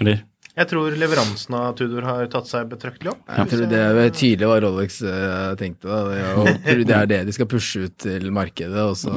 [0.00, 0.20] Eller?
[0.56, 3.18] Jeg tror leveransen av Tudor har tatt seg betraktelig opp.
[3.28, 5.90] Jeg tror det er tydelig hva Rolex eh, tenkte.
[5.90, 6.14] Da.
[6.16, 9.12] Jeg tror det er det de skal pushe ut til markedet, og så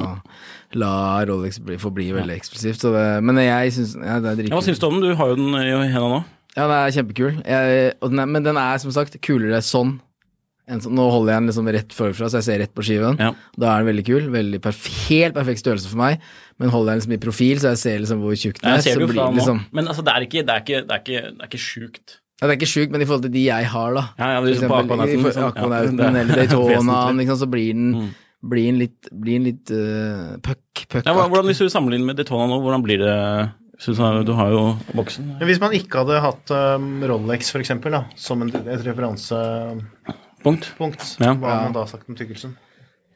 [0.76, 0.92] la
[1.30, 2.84] Rolex bli, forbli veldig eksklusivt.
[2.84, 4.68] Så det, men jeg syns ja, det er Ja, hva dritkult.
[4.68, 5.08] syns du om den?
[5.08, 6.20] Du har jo den i henda nå.
[6.58, 7.34] Ja, den er kjempekul.
[7.46, 9.96] Jeg, og den er, men den er som sagt kulere sånn.
[10.86, 10.94] Sånn.
[10.94, 13.18] Nå holder jeg den liksom rett forfra, så jeg ser rett på skiven.
[13.18, 13.32] Ja.
[13.58, 14.30] Da er den veldig kul.
[14.32, 16.22] Veldig perf helt perfekt størrelse for meg.
[16.62, 18.82] Men holder jeg den liksom i profil, så jeg ser liksom hvor tjukk den er,
[18.86, 21.22] så det det liksom Men altså, det er ikke, det er ikke, det er ikke,
[21.34, 22.18] det er ikke sjukt.
[22.40, 24.04] ja, Det er ikke sjukt, men i forhold til de jeg har, da.
[24.20, 25.42] Ja, ja, For liksom på eksempel, Aquanauten, for- liksom.
[25.42, 28.10] Ja, Aquanauten det er eller Daytonaen, liksom, så blir den, Mm.
[28.50, 32.16] blir den litt, blir den litt uh, puck, puck Ja, hvordan Hvis du sammenligner med
[32.22, 33.16] Daytona nå, hvordan blir det
[33.80, 35.38] synes jeg, Du har jo boksen.
[35.48, 39.40] Hvis man ikke hadde hatt um, Rolex, for eksempel, da, som en, et referanse
[40.44, 40.74] Punkt.
[40.78, 41.18] punkt.
[41.20, 41.34] Ja.
[41.34, 42.56] Hva har man da sagt om tykkelsen?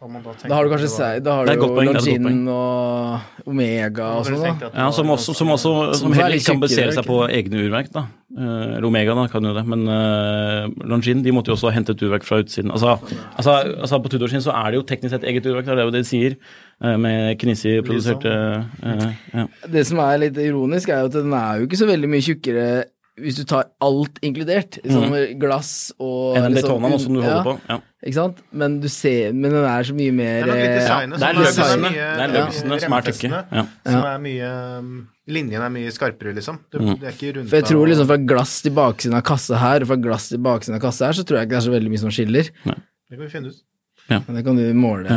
[0.03, 0.07] Da
[0.49, 4.73] Da har du kanskje det var- da har du Longin og Omega og sånn.
[4.75, 7.63] Ja, som også, som, også, Som som er heller ikke kan basere seg på egne
[7.63, 7.89] urverk.
[7.93, 8.07] da.
[8.37, 11.77] Eh, eller Omega da, kan jo det, men uh, Longin de måtte jo også ha
[11.77, 12.71] hentet urverk fra utsiden.
[12.71, 12.99] Altså,
[13.37, 15.83] altså, altså På Tudor sin så er det jo teknisk sett eget urverk, det er
[15.85, 16.35] jo det de sier.
[16.83, 19.47] eh, med Knissi-produserte eh, ja.
[19.71, 22.25] Det som er litt ironisk, er jo at den er jo ikke så veldig mye
[22.25, 22.83] tjukkere
[23.21, 24.79] hvis du tar alt inkludert.
[24.83, 27.59] Liksom glass og En den liksom- som du ja, holder på.
[27.69, 27.77] Ja.
[28.03, 28.37] Ikke sant?
[28.51, 31.17] Men du ser Men den er så mye mer Det er som eh.
[31.17, 33.29] Det er som løgsene, det er ja, som er tykke.
[33.51, 33.65] Ja.
[33.85, 34.49] Som er mye
[34.79, 36.57] um, Linjen er mye skarpere, liksom.
[36.69, 36.99] Det, Mm.
[36.99, 39.81] det er ikke rundt For jeg tror liksom fra glass til baksiden av kassa her
[39.81, 41.75] og fra glass til baksiden av kassa her, så tror jeg ikke det er så
[41.77, 42.49] veldig mye som skiller.
[42.65, 43.61] Det kan vi finne ut.
[44.09, 45.07] Men det kan du måle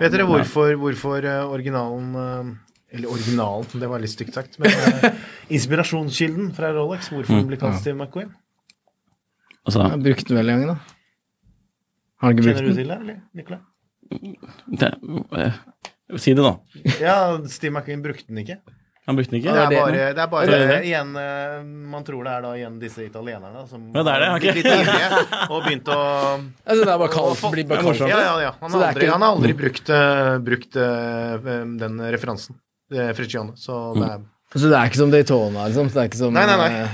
[0.00, 2.54] Vet dere hvorfor, hvorfor eh, originalen eh,
[2.94, 4.58] Eller originalen, det var litt stygt sagt.
[4.62, 5.16] Men eh,
[5.56, 7.40] inspirasjonskilden fra Rolex, hvorfor Mm.
[7.42, 8.30] den ble kalt Steve McQueen?
[9.66, 10.76] Altså, Jeg har brukt den veldig lenge, da.
[12.22, 12.64] Har du ikke brukt den?
[12.64, 13.60] Kjenner du til det, eller, Nicolai?
[14.78, 14.90] det,
[15.40, 16.54] eh, si det, da.
[17.00, 17.16] Ja,
[17.50, 18.58] Steve McQueen brukte den ikke.
[19.08, 19.52] Han brukte den ikke?
[19.52, 20.76] Det er bare, det er bare Det er det.
[20.88, 24.28] igjen eh, Man tror det er da igjen disse italienerne som Ja, det er det,
[24.38, 24.54] okay.
[24.56, 25.08] litt ivrige
[25.52, 26.06] og begynte å
[26.64, 28.52] Altså, det er bare kalt, blir bare kalt Ja, ja, ja.
[28.62, 29.92] Han har aldri, ikke- han har aldri brukt,
[30.46, 30.78] brukt
[31.84, 32.56] den referansen,
[32.90, 33.54] Friccione.
[33.56, 34.22] Så det er
[34.54, 35.88] Så det er ikke som Daytona, liksom?
[35.90, 36.70] Så det er ikke som Nei, nei, nei.
[36.84, 36.88] eh,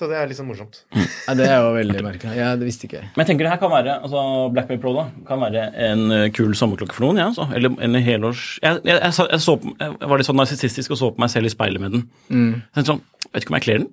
[0.00, 0.78] Så det er litt sånn morsomt.
[1.28, 2.36] Nei, det er jo veldig merkelig.
[2.38, 3.08] Ja, det visste ikke jeg.
[3.16, 4.22] Men jeg tenker det her kan være altså
[4.54, 7.18] Black Bay Pro da, kan være en eh, kul sommerklokke for noen.
[7.20, 7.44] Ja, altså.
[7.54, 10.94] Eller en helårs Jeg, jeg, jeg, så- jeg, så på, jeg var litt sånn narsissistisk
[10.96, 12.06] og så på meg selv i speilet med den.
[12.32, 12.52] Mm.
[12.62, 13.02] Jeg tenkte sånn,
[13.34, 13.90] Vet ikke om jeg kler den.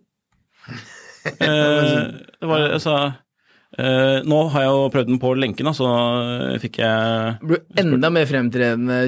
[1.27, 2.03] Eh,
[2.39, 2.93] det var, altså,
[3.77, 5.87] eh, nå har jeg jo prøvd den på lenken, da, så
[6.63, 8.99] fikk jeg Blir enda mer fremtredende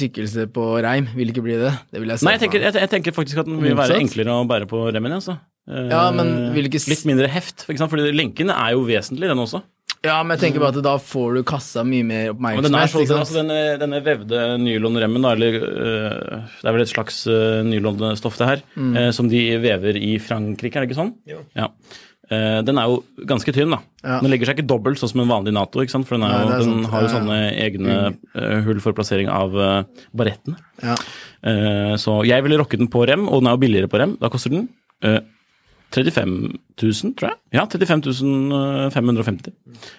[0.00, 1.08] tykkelse på reim.
[1.16, 1.72] Vil ikke bli det.
[1.92, 2.28] Det vil jeg si.
[2.28, 4.84] Nei, jeg tenker, jeg, jeg tenker faktisk at den vil være enklere å bære på
[4.94, 5.18] remmen.
[5.20, 5.38] Altså.
[5.68, 9.28] Uh, Ja, men vil ikke Litt mindre heft, for eksempel, fordi lenken er jo vesentlig,
[9.28, 9.60] den også.
[10.06, 12.84] Ja, men jeg tenker bare at da får du kassa mye mer Men den er
[12.86, 13.02] oppmerksomhet.
[13.02, 13.22] ikke sant?
[13.24, 18.36] altså denne, denne vevde nylonremmen, da, eller øh, Det er vel et slags uh, nylonstoff,
[18.38, 18.92] det her, Mm.
[18.96, 21.10] eh, som de vever i Frankrike, er det ikke sånn?
[21.26, 21.40] Jo.
[21.58, 21.66] Ja.
[22.28, 22.98] Eh, den er jo
[23.28, 23.78] ganske tynn, da.
[24.04, 24.18] Ja.
[24.20, 26.08] Den legger seg ikke dobbelt sånn som en vanlig Nato, ikke sant?
[26.08, 27.96] for den, Nei, jo, er den har jo sånne egne
[28.36, 30.60] uh, hull for plassering av uh, barettene.
[30.84, 30.98] Ja.
[31.98, 34.16] Så jeg ville rocke den på rem, og den er jo billigere på rem.
[34.18, 34.66] Da koster den
[35.90, 36.32] 35
[36.82, 37.38] 000, tror jeg.
[37.56, 39.52] Ja, 35 550.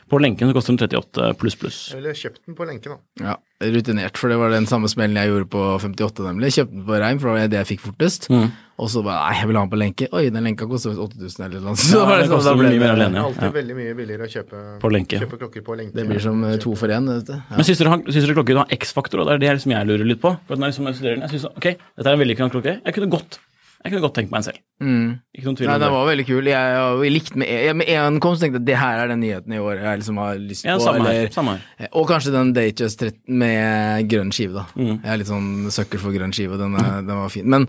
[0.09, 1.77] På lenken så koster den 38 pluss pluss.
[1.93, 3.25] Jeg ville kjøpt den på lenken, da.
[3.25, 3.35] Ja,
[3.73, 6.51] rutinert, for det var den samme smellen jeg gjorde på 58, nemlig.
[6.55, 8.29] Kjøpte den på reim, for det var det jeg fikk fortest.
[8.29, 8.51] Mm.
[8.79, 10.07] Og så bare nei, jeg vil ha den på lenke.
[10.15, 11.75] Oi, den lenka koster 8000 eller noe.
[11.75, 11.97] sånt.
[11.97, 13.09] Ja, det, det, sånn, det- mer alene.
[13.09, 13.25] Det er Ja.
[13.33, 15.19] alltid veldig mye billigere å kjøpe, På lenke.
[15.25, 15.97] kjøpe klokker på lenke.
[15.97, 17.33] Det blir som eh, to for én, vet du.
[17.33, 17.57] Ja.
[17.57, 19.19] Men syns dere, han- dere klokken har X-faktor?
[19.19, 20.37] og Det er det liksom jeg lurer litt på.
[20.47, 21.67] For når jeg liksom studerer den, jeg synes, ok,
[21.97, 22.77] dette er en veldig klokke.
[22.85, 23.39] Jeg kunne godt
[23.83, 24.57] jeg kunne godt tenkt meg en selv.
[24.83, 25.11] Mm.
[25.35, 25.95] Ikke noen tvil Nei, om den det.
[25.95, 26.49] var veldig kul.
[26.51, 26.73] Jeg,
[27.05, 29.53] jeg, likte med, jeg, med en kom, så tenkte jeg det her er den nyheten
[29.55, 30.83] i år jeg liksom har lyst Ja, på.
[30.83, 31.13] samme her.
[31.13, 31.87] eller- Samme her.
[31.93, 34.65] Og kanskje den Datejust 13 med grønn skive, da.
[34.75, 34.99] Mm.
[35.03, 37.47] Jeg er litt sånn søkkel for grønn skive, den, den var fin.
[37.49, 37.67] Men,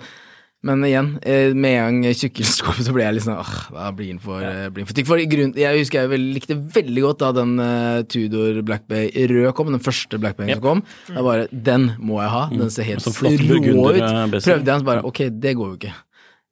[0.67, 3.87] men igjen, eh, med en gang tjukkelsen kom, så ble jeg litt sånn åh, da
[3.97, 4.67] blir den for, ja.
[4.77, 5.09] for tykk.
[5.09, 9.09] For grunn, jeg husker jeg vel, likte veldig godt da den uh, Tudor Black Bay
[9.33, 10.61] rød kom, den første Black Bay Yep.
[10.61, 10.85] som kom.
[11.09, 14.03] Da bare, den må jeg ha, den ser helt rå ut.
[14.05, 14.29] eh.
[14.37, 15.95] Prøvde jeg den, bare, ok, det går jo ikke.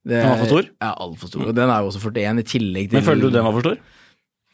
[0.08, 0.68] Det, Den var for stor?
[0.80, 1.46] Ja, altfor stor.
[1.50, 3.66] Og den er jo også 41 i tillegg til Men føler du den var for
[3.66, 3.80] stor?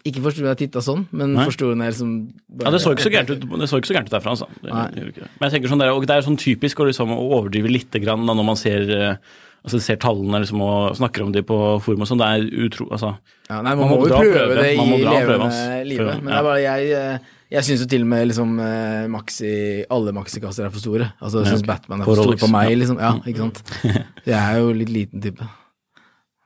[0.05, 2.11] Ikke forsto jeg titta sånn, men forsto hun liksom
[2.53, 2.67] bare...
[2.69, 4.35] Ja, Det så ikke så gærent ut, det så ikke så gærent ut derfra.
[4.35, 4.49] altså.
[4.61, 4.69] Det.
[4.75, 7.97] Men jeg tenker sånn, det er, og det er sånn typisk å liksom overdrive litt
[8.05, 11.57] grann da, når man ser, eh, altså, ser tallene liksom, og snakker om de på
[11.87, 12.21] forum og sånn.
[12.21, 12.91] Det er utro...
[12.93, 13.15] Altså,
[13.49, 14.61] Ja, nei, man, Man må, jo prøve, prøve.
[14.61, 15.49] det i levende
[15.89, 16.05] livet.
[16.05, 19.03] Prøve, Men det er bare jeg eh, Jeg syns jo til og med liksom eh,
[19.13, 19.51] maxi
[19.93, 21.11] Alle maxikasser er for store.
[21.21, 21.67] Altså jeg syns.
[21.73, 23.01] Batman er for stor på meg, liksom.
[23.01, 23.61] Ja, ikke sant.
[24.35, 25.49] Jeg er jo litt liten type.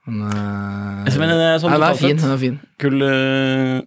[0.07, 2.17] Men, uh, men mener, er sånn Nei, den er fin.
[2.21, 2.55] Den er fin.
[2.81, 3.77] Kul uh,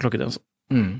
[0.00, 0.40] klokke, det, altså.
[0.74, 0.94] Mm.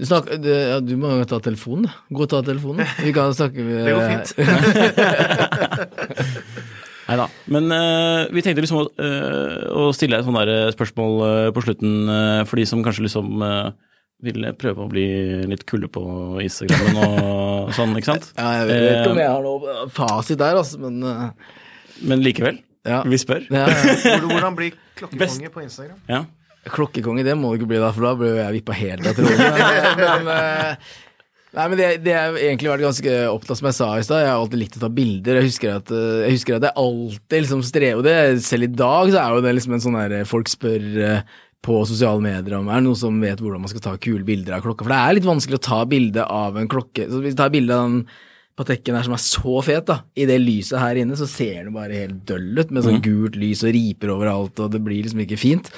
[0.00, 1.92] Du, snakker, du, ja, du må jo ta telefonen, da.
[2.16, 2.86] Gå og ta telefonen.
[3.04, 4.28] Vi kan snakke med Det går fint.
[7.10, 7.26] Nei da.
[7.50, 11.48] Men uh, vi tenkte liksom å, eh, å stille et sånt der eh, spørsmål eh,
[11.56, 13.68] på slutten eh, for de som kanskje liksom eh,
[14.22, 15.06] vil prøve å bli
[15.50, 16.02] litt kulde på
[16.44, 18.26] Instagram og sånn, ikke sant?
[18.38, 19.58] Ja, jeg vet ikke om jeg har noe
[19.96, 21.28] fasit der, altså, men eh,
[22.12, 22.56] Men likevel,
[22.88, 23.02] ja.
[23.06, 23.46] vi spør.
[23.52, 24.16] Ja, ja.
[24.24, 26.00] Hvordan- blir bli klokkekonge på Instagram?
[26.10, 26.24] Ja.
[26.70, 29.38] Klokkekonge, det må du ikke bli da, for da blir jeg vippa helt av tronen.
[29.40, 30.90] Men, men, eh,
[31.56, 34.24] nei, men det, det har egentlig vært ganske opptatt, som jeg sa i stad.
[34.26, 35.40] Jeg har alltid likt å ta bilder.
[35.40, 38.18] Jeg husker at, eh, jeg husker at jeg alltid liksom strever det.
[38.44, 41.80] Selv i dag så er jo det liksom en sånn derre folk spør eh, på
[41.88, 44.64] sosiale medier om er det noen som vet hvordan man skal ta kule bilder av
[44.64, 44.84] klokka.
[44.84, 47.08] For det er litt vanskelig å ta bilde av en klokke.
[47.08, 48.04] Så hvis vi tar bilde av den
[48.58, 50.00] Patekken her som er så fet, da.
[50.18, 53.38] I det lyset her inne så ser den bare helt døll ut, med sånn gult
[53.40, 55.70] lys og riper overalt, og det blir liksom ikke fint.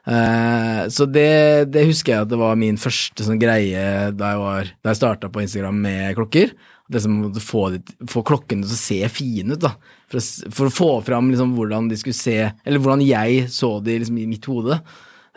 [0.00, 3.82] Uh, så det, det husker jeg at det var min første sånn greie
[4.16, 6.54] da jeg, var, da jeg starta på Instagram med klokker.
[6.90, 7.66] Det som måtte få,
[8.10, 9.74] få klokkene til å se fine ut, da.
[10.10, 13.94] For for å få fram liksom hvordan de skulle se Eller hvordan jeg så de
[14.00, 14.80] liksom i mitt hode.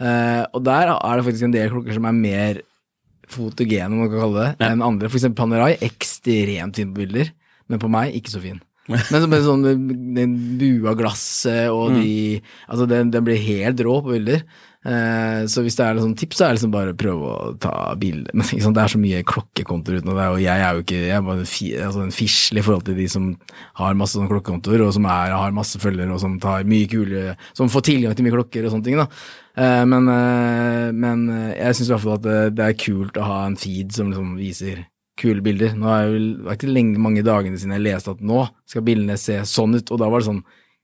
[0.02, 2.64] Uh, og der er det faktisk en del klokker som er mer
[3.32, 5.10] fotogene, om man kan kalle det, enn andre.
[5.10, 7.34] For eksempel Panerai, ekstremt fin på bilder,
[7.72, 8.62] men på meg ikke så fin.
[9.14, 14.12] Men med sånn den bua glasset og de Altså, den, den blir helt rå på
[14.12, 14.42] bilder.
[14.84, 17.94] Eh, så hvis det er liksom tips, så er det liksom bare prøve å ta
[18.00, 18.34] bilde.
[18.36, 21.16] Men liksom, det er så mye klokkekontoer uten, det og jeg er jo ikke Jeg
[21.16, 23.30] er bare en, fi, altså en fisle i forhold til de som
[23.80, 27.38] har masse sånn klokkekontoer, og som er, har masse følgere, og som tar mye kule
[27.56, 29.08] Som får tilgang til mye klokker og sånne ting, da.
[29.58, 33.28] Eh, men, eh, men eh, jeg syns i hvert fall at det, er kult å
[33.28, 34.88] ha en feed som liksom viser
[35.20, 35.76] kule bilder.
[35.78, 38.86] Nå er jeg det er ikke lenge mange dagene siden jeg leste at nå skal
[38.86, 40.44] bildene se sånn ut, og da var det sånn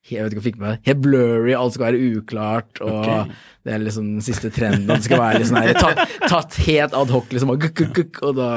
[0.09, 3.35] jeg vet ikke hva jeg fikk med helt blurry, alt skal være uklart, og okay.
[3.67, 6.95] det er liksom den siste trenden, at det skal være sånn her, tatt, tatt helt
[6.97, 8.49] ad hoc, liksom, og, guk, guk, guk, og da,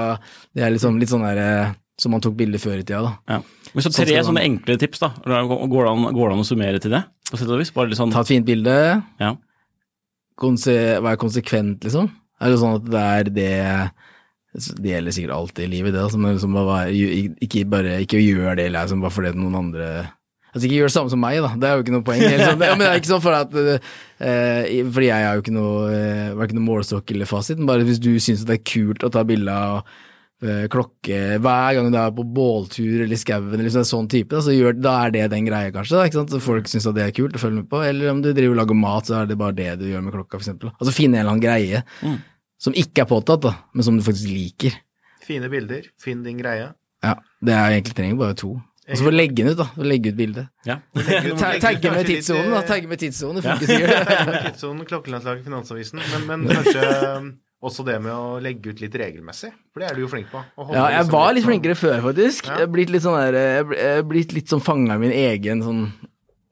[0.57, 3.13] det er liksom litt sånn der, eh, som man tok bilder før i tida, da.
[3.35, 3.69] Ja.
[3.73, 5.11] Men så Sånn tre skal sånne enkle tips, da.
[5.19, 7.03] Går det an, går det an å summere til det?
[7.29, 7.75] På sett og vis?
[7.75, 8.77] Bare litt sånn Ta et fint bilde,
[9.21, 9.35] Ja.
[10.43, 12.11] Være konsekvent, liksom.
[12.43, 13.53] Er det sånn at det er det
[14.53, 16.03] Det gjelder sikkert alltid i livet, det.
[16.03, 19.93] Altså, men liksom bare, ikke bare ikke gjør det liksom, bare fordi noen andre
[20.53, 21.51] Altså ikke gjør det samme som meg, da.
[21.57, 22.23] Det er jo ikke noe poeng.
[22.27, 22.61] Liksom.
[22.61, 25.87] ja, men det er ikke sånn for at eh, Fordi jeg er jo ikke noe
[25.97, 27.57] eh, noe målestokk eller fasit.
[27.57, 29.81] Men bare hvis du syns det er kult å ta bilde av
[30.73, 34.43] klokke hver gang du er på båltur eller i skauen eller en sånn type, da,
[34.43, 35.97] så gjør, da er det den greia, kanskje.
[35.99, 36.35] Da, ikke sant?
[36.35, 37.83] Så folk syns det er kult å følge med på.
[37.87, 40.17] Eller om du driver og lager mat, så er det bare det du gjør med
[40.17, 40.75] klokka, for eksempel.
[40.79, 41.85] Altså finne en eller annen greie
[42.63, 44.77] som ikke er påtatt, da, men som du faktisk liker.
[45.23, 46.73] Fine bilder, finn din greie.
[47.03, 48.57] Ja, det er egentlig trenger bare to.
[48.83, 49.69] Og så får du legge den ut, da.
[49.77, 50.49] Få Legge ut bildet.
[50.67, 50.81] Ja.
[51.63, 52.61] Tagge med tidssonen, da.
[52.61, 54.89] eh, Tagge med tidssonen, det funker sikkert.
[54.91, 56.03] Klokkelandslaget, Finansavisen.
[56.27, 56.83] Men, men kanskje
[57.63, 59.53] også det med å legge ut litt regelmessig.
[59.73, 60.43] For det er du jo flink på.
[60.75, 62.49] Ja, jeg var litt litt flinkere før, faktisk.
[62.49, 62.59] Ja.
[62.59, 65.63] Jeg er blitt litt sånn der Jeg er blitt litt sånn fanga i min egen
[65.63, 65.85] sånn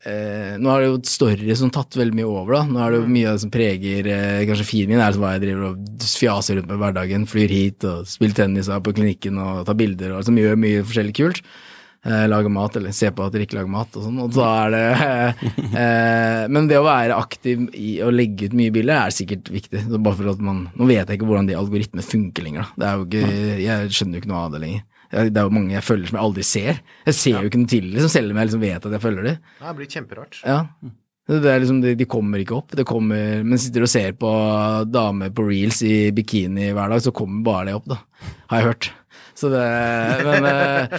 [0.06, 2.62] eh, Nå har det jo story som tatt veldig mye over, da.
[2.70, 5.34] Nå er det jo mye av det som preger eh, kanskje feeden min, er hva
[5.34, 7.26] jeg driver og fjaser rundt med i hverdagen.
[7.30, 10.60] Flyr hit og spiller tennis og er på klinikken og tar bilder og som gjør
[10.62, 11.42] mye forskjellig kult.
[12.00, 14.20] Eh, lager mat, eller ser på at dere ikke lager mat og sånn.
[14.24, 14.84] Og da er det
[15.76, 19.82] eh, Men det å være aktiv i å legge ut mye bilder er sikkert viktig.
[19.84, 22.78] Så bare for at man Nå vet jeg ikke hvordan de algoritmene funker lenger, da.
[22.80, 24.86] Det er jo ikke, jeg skjønner jo ikke noe av det lenger.
[25.10, 26.80] Det er jo mange jeg følger som jeg aldri ser.
[27.10, 29.26] Jeg ser jo ikke noe til liksom, selv om jeg liksom vet at jeg følger
[29.26, 29.44] dem.
[29.60, 30.40] Det blir kjemperart.
[30.46, 30.60] Ja.
[31.30, 32.72] Det er liksom, de, de kommer ikke opp.
[32.78, 34.30] Det kommer, men sitter og ser på
[34.88, 38.00] damer på reels i bikini hver dag, så kommer bare det opp, da.
[38.50, 38.90] Har jeg hørt.
[39.40, 39.60] Så det
[40.26, 40.96] Men eh,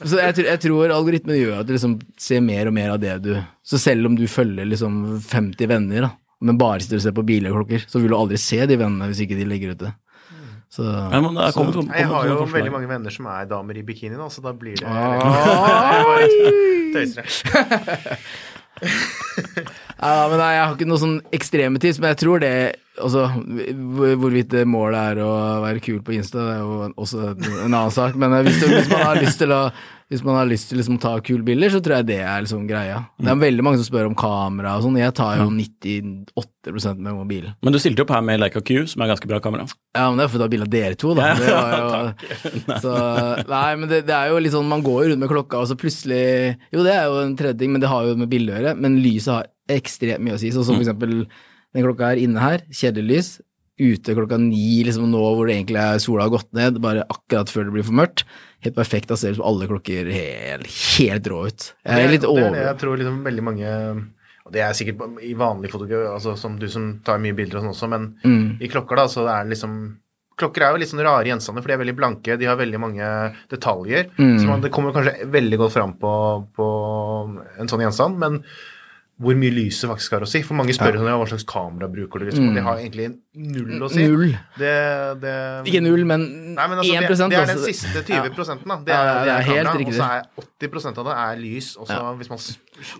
[0.00, 3.00] så jeg, tror- jeg tror algoritmen gjør at du liksom ser mer og mer av
[3.02, 3.32] det du
[3.66, 7.26] Så selv om du følger liksom 50 venner, da, men bare sitter og ser på
[7.28, 9.92] bilklokker, så vil du aldri se de vennene hvis ikke de legger ut det.
[10.72, 13.26] Så, Ja, men det er kommet, kommet, Jeg har jo kommet veldig mange venner som
[13.28, 16.16] er damer i bikini, da, så da blir det ah,
[16.96, 17.28] Tøyser.
[20.02, 22.52] Ja, men nei, Jeg har ikke noe sånn ekstreme tips, men jeg tror det
[22.98, 23.28] altså,
[24.18, 27.94] Hvorvidt det målet er å være kul på Insta, det er jo også en annen
[27.94, 28.18] sak.
[28.18, 29.62] Men hvis, du, hvis man har lyst til å
[30.12, 32.42] hvis man har lyst til liksom å ta kule bilder, så tror jeg det er
[32.44, 32.98] liksom greia.
[33.16, 34.98] Det er veldig mange som spør om kamera og sånn.
[35.00, 37.54] Jeg tar jo 98% med mobilen.
[37.64, 39.64] Men du stilte opp her med Leica Q, som er ganske bra kamera.
[39.96, 41.30] Ja, men det er for du har bilde av dere to, da.
[41.40, 42.42] Jo,
[42.84, 42.96] så,
[43.48, 45.70] nei, men det, det er jo litt sånn, man går jo rundt med klokka, og
[45.70, 46.20] så plutselig
[46.74, 48.76] Jo, det er jo en tredje ting, men det har jo med bildet å gjøre.
[48.84, 50.52] Men lyset har ekstremt mye å si.
[50.52, 51.22] Sånn som for eksempel
[51.72, 53.32] den klokka her inne her, kjedelig lys.
[53.80, 57.48] Ute klokka ni, liksom nå hvor det egentlig er sola har gått ned, bare akkurat
[57.48, 58.26] før det blir for mørkt.
[58.62, 59.08] Helt perfekt.
[59.10, 61.68] Da ser liksom alle klokker helt, helt rå ut.
[61.84, 63.70] Jeg er litt det er det jeg tror liksom veldig mange
[64.46, 67.62] Og det er sikkert i vanlig fotografi, altså som du som tar mye bilder og
[67.66, 68.58] sånn også, men Mm.
[68.60, 69.96] i klokker da, så er det liksom
[70.38, 72.38] Klokker er jo litt sånn rare gjenstander, for de er veldig blanke.
[72.40, 73.04] De har veldig mange
[73.52, 74.08] detaljer.
[74.16, 74.38] Mm.
[74.40, 76.12] Så man, det kommer kanskje veldig godt fram på,
[76.56, 76.68] på
[77.60, 78.38] en sånn gjenstand, men
[79.22, 80.40] hvor mye lyset faktisk har å si.
[80.46, 82.48] For mange spør sånn, ja, hva slags kamera bruker du, liksom.
[82.50, 83.08] Og det har egentlig
[83.38, 84.02] null å si.
[84.02, 84.12] Mm.
[84.12, 84.34] Null.
[84.58, 84.72] Det,
[85.22, 85.34] det
[85.70, 86.24] Ikke null, men
[86.56, 88.24] Nei, men altså, 1 det, det er den siste 20 Ja.
[88.32, 88.78] da.
[88.82, 91.40] Det er, ja, det er er helt kamera, og så er 80% av det er
[91.40, 91.70] lys.
[91.76, 92.00] Og ja.
[92.18, 92.42] hvis man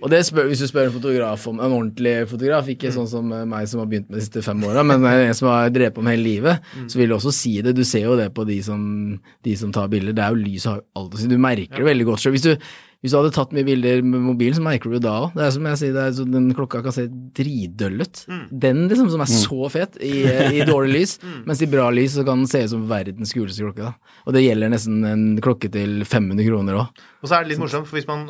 [0.01, 3.35] Og det spør, hvis du spør en fotograf om en ordentlig fotograf, ikke sånn som
[3.35, 5.97] eh, meg som har begynt med de siste fem åra, men en som har drevet
[5.97, 7.75] på med hele livet, så vil du også si det.
[7.77, 8.81] Du ser jo det på de som,
[9.19, 10.17] de som tar bilder.
[10.17, 11.31] Det er jo lys har jo alt å si.
[11.31, 12.39] Du merker det veldig godt selv.
[12.39, 12.55] Hvis du,
[13.03, 15.33] hvis du hadde tatt mye bilder med mobilen, så merker du det da òg.
[15.35, 18.21] Det er som jeg sier, det er så den klokka kan se dritdøll ut.
[18.63, 20.13] Den liksom som er så fet i,
[20.61, 21.17] i dårlig lys,
[21.49, 23.91] mens i bra lys så kan den se ut som verdens kuleste klokke.
[23.91, 24.15] da.
[24.27, 27.03] Og det gjelder nesten en klokke til 500 kroner òg.
[27.23, 28.29] Og så er det litt morsomt, for hvis man,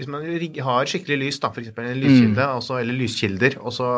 [0.00, 0.24] hvis man
[0.70, 1.68] har skikkelig lys, da, f.eks.
[1.76, 2.56] en lyskilde, Mm.
[2.62, 3.92] også, eller lyskilder, og så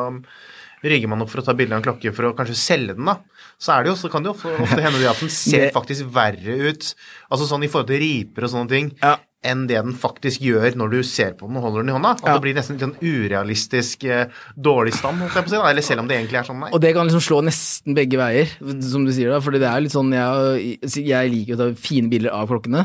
[0.83, 3.05] rigger man opp for å ta bilde av en klokke for å kanskje selge den,
[3.05, 3.19] da,
[3.61, 6.07] så, er det jo, så kan det jo ofte, ofte hende at den ser faktisk
[6.15, 6.95] verre ut,
[7.31, 9.19] altså sånn i forhold til riper og sånne ting, Ja.
[9.43, 12.11] Enn det den faktisk gjør når du ser på den og holder den i hånda.
[12.19, 12.35] At Ja.
[12.37, 14.27] det blir nesten litt sånn urealistisk eh,
[14.57, 16.71] dårlig stand, holdt jeg på å si, eller selv om det egentlig er sånn, nei.
[16.77, 18.51] Og det kan liksom slå nesten begge veier,
[18.85, 22.13] som du sier da, fordi det er litt sånn, jeg, jeg liker å ta fine
[22.13, 22.85] bilder av klokkene,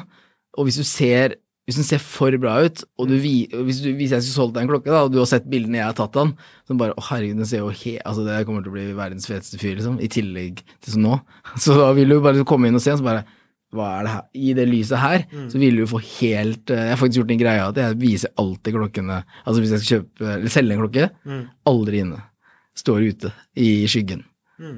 [0.55, 1.35] og hvis du ser,
[1.67, 4.63] hvis den ser for bra ut, og du, hvis, du, hvis jeg skulle solgt deg
[4.63, 6.35] en klokke da, og du har sett bildene jeg har tatt av den,
[6.69, 9.27] så bare, å herregud, den ser jo he, altså det kommer til å bli verdens
[9.27, 11.17] feteste fyr, liksom, i tillegg til som nå.
[11.59, 13.25] Så da vil du bare komme inn og se, og så bare,
[13.77, 14.23] hva er det her?
[14.33, 17.43] I det lyset her, så vil du få helt, eh, jeg har faktisk gjort en
[17.43, 21.09] greie at jeg viser alltid klokkene, altså hvis jeg skal kjøpe, eller selge en klokke,
[21.73, 22.23] aldri inne.
[22.75, 24.25] Står ute i skyggen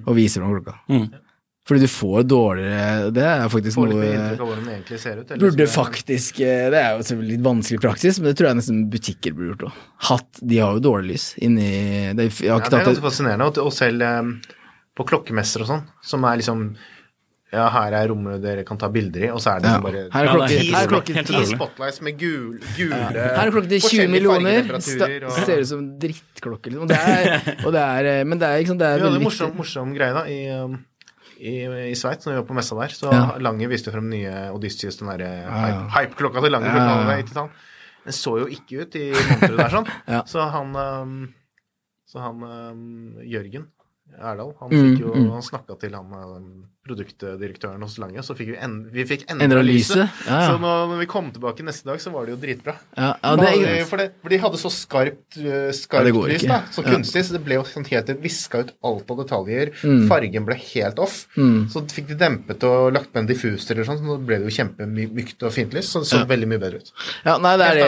[0.06, 0.78] og viser noen klokka.
[0.91, 1.07] Mm.
[1.68, 4.61] Fordi du får dårligere Det er faktisk noe den
[5.19, 5.34] ut.
[5.41, 8.84] Burde faktisk eh, Det er jo selvfølgelig litt vanskelig praksis, men det tror jeg nesten
[8.94, 9.82] butikker burde gjort òg.
[10.10, 11.72] Hatt De har jo dårlig lys inni
[12.18, 13.49] det, Jeg har Ja, det er ganske fascinerende.
[13.52, 14.53] Og, selv eh,
[14.98, 16.69] på klokkemesser og sånn, som er liksom
[17.53, 19.78] Ja, her er rommet dere kan ta bilder i, og så er det Ja.
[19.78, 20.32] liksom bare Her er Ja,
[20.88, 23.15] klokke, det er ti, spotlights med gul, gule her
[23.48, 24.74] er klokken til 20 millioner.
[24.76, 26.82] og- Ser ut som drittklokke, liksom.
[26.82, 29.07] Og det er, og det er, eh, men det er ikke sånn, det er en
[29.14, 29.57] veldig morsom, viktig.
[29.64, 30.76] morsom greie da i, um,
[31.40, 31.53] i,
[31.91, 32.90] i Sveits, når vi var på messa der.
[32.99, 33.38] Så Ja.
[33.40, 35.88] Lange viste frem nye Odysseus, den derre Ja, ja.
[35.88, 36.65] hype- hype-klokka til Lange.
[36.65, 37.48] Ja, ja, ja.
[38.03, 39.88] Den så jo ikke ut i monteret der, sånn.
[40.07, 40.24] Ja.
[40.24, 41.34] Så han um,
[42.07, 43.68] Så han um, Jørgen
[44.18, 45.32] Erdal, han, Mm, jo, mm.
[45.32, 49.61] han snakka til han um, produktdirektøren hos Lange, så fikk vi, en, vi fikk Endra
[49.65, 49.99] lyset.
[49.99, 50.39] Ja, ja.
[50.47, 52.77] Så når, vi kom tilbake neste dag, så var det jo dritbra.
[52.97, 56.61] Ja, ja, det er, for, det, for de hadde så skarpt, Ja, skarpt lys, da,
[56.73, 59.73] så kunstig, så det ble jo sånn helt viska ut alt av detaljer.
[59.84, 60.05] Mm.
[60.09, 61.19] Fargen ble helt off.
[61.35, 64.55] Så fikk de dempet og lagt på en diffuser eller sånn, så ble det jo
[64.57, 66.93] kjempemykt og fint lys, så det så veldig mye bedre ut.
[67.27, 67.80] Ja, nei, det er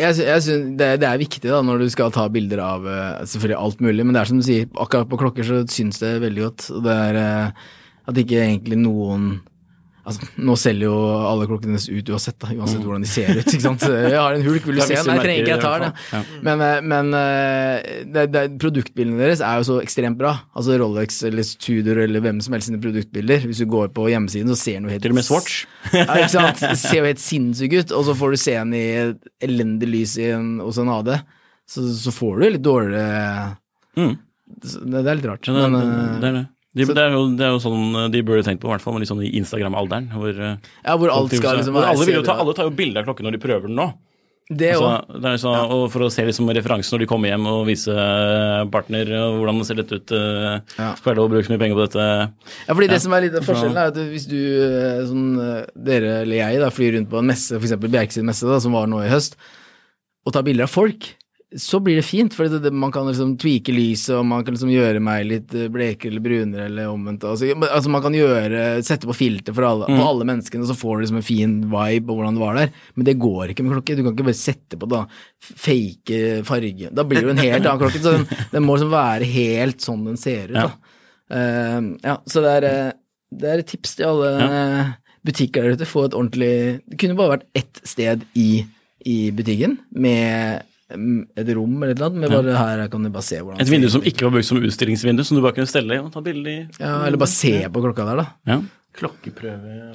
[0.00, 3.26] Jeg, jeg synes det, det er viktig da når du skal ta bilder av eh,
[3.28, 6.16] selvfølgelig alt mulig, men det er som du sier, akkurat på klokker så syns det
[6.24, 6.68] veldig godt.
[6.76, 7.68] Og det er eh,
[8.10, 9.30] at ikke egentlig noen
[10.10, 10.94] Altså, nå selger jo
[11.28, 13.44] alle klokkene ut uansett, da, uansett hvordan de ser ut.
[13.44, 13.82] ikke sant?
[13.84, 15.04] Jeg har en hulk, vil du se den?
[15.06, 15.98] Nei, jeg trenger ikke, jeg tar den.
[16.10, 16.20] Ja.
[16.46, 20.32] Men, eh, men eh, det, det, produktbildene deres er jo så ekstremt bra.
[20.56, 23.44] Altså Rolex eller Tudor eller hvem som helst sine produktbilder.
[23.50, 25.58] Hvis du går på hjemmesiden, så ser den jo helt Til og med Swatch.
[26.00, 26.64] ja, ikke sant?
[26.64, 28.86] Det ser jo helt sinnssyk ut, og så får du se den i
[29.50, 31.12] elendig lys i en, hos en AD.
[31.70, 33.58] Så, så får du litt dårligere
[33.98, 34.12] Mm.
[34.62, 35.48] det, det er litt rart.
[35.50, 36.48] Ja, det, men, det, eh, det er det.
[36.70, 38.84] De, det, er jo, det er jo sånn eh, de burde tenkt på, i hvert
[38.84, 40.04] fall litt sånn i Instagram-alderen.
[40.14, 43.08] Hvor, eh, ja, hvor alt skal liksom være alle, ta, alle tar jo bilde av
[43.08, 43.88] klokken når de prøver den nå.
[44.50, 45.18] Det Altså, òg.
[45.22, 47.92] det er så, og For å se liksom referansen når de kommer hjem og vise
[47.94, 50.14] eh, partner og hvordan det ser dette ut.
[50.74, 50.88] Ja.
[50.98, 52.06] Skal være lov å bruke så mye penger på dette?
[52.66, 53.04] Ja, fordi det Ja.
[53.04, 54.38] som er litt av forskjellen, er at hvis du,
[55.10, 55.28] sånn,
[55.90, 57.76] dere eller jeg, da, flyr rundt på en messe, f.eks.
[57.86, 59.38] Bjerkes messe, da, som var nå i høst,
[60.26, 61.06] og tar bilder av folk,
[61.58, 64.54] så blir det fint, for det, det, man kan liksom tweake lyset, og man kan
[64.54, 67.26] liksom gjøre meg litt eh, blekere eller brunere eller omvendt.
[67.26, 70.78] Altså, altså man kan gjøre, sette på filter for alle, på alle menneskene, og så
[70.78, 72.70] får du liksom en fin vibe på hvordan det var der.
[72.94, 73.98] Men det går ikke med klokke.
[73.98, 75.02] Du kan ikke bare sette på da
[75.40, 76.94] fake farge.
[76.94, 78.04] Da blir det jo en helt annen klokke.
[78.04, 80.62] Så den, den må liksom være helt sånn den ser ut.
[80.62, 80.96] Ja.
[81.34, 82.96] Eh, ja, så det er, eh,
[83.42, 84.64] det er et tips til alle ja.
[85.26, 85.92] butikker der ute.
[85.98, 86.54] Få et ordentlig
[86.86, 88.50] Det kunne bare vært ett sted i,
[89.02, 93.10] i butikken med mm, et rom eller et eller annet, men bare her kan du
[93.14, 95.70] bare se hvordan Et vindu som ikke var brukt som utstillingsvindu, som du bare kunne
[95.70, 96.60] stelle i og ta bilde i.
[96.80, 98.26] Ja, eller bare se på klokka der, da.
[98.50, 98.60] Ja.
[98.90, 99.92] Klokkeprøve er,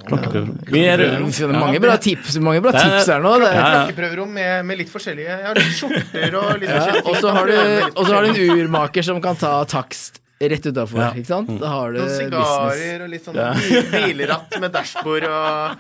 [0.72, 3.34] Det er mange bra tips, mange bra Det er- tips her nå.
[3.42, 3.72] Det, Ja, ja.
[3.86, 7.34] Klokkeprøverom med, med litt forskjellige Jeg har litt skjorter og litt ja, forskjellige og så
[7.36, 7.52] har
[7.92, 11.10] og så har du en urmaker som kan ta takst rett utafor, Ja.
[11.16, 11.50] ikke sant?
[11.62, 12.50] Da har du Noen business.
[12.76, 13.54] sigarer og litt sånn ja.
[13.94, 15.78] bilratt med dashbord og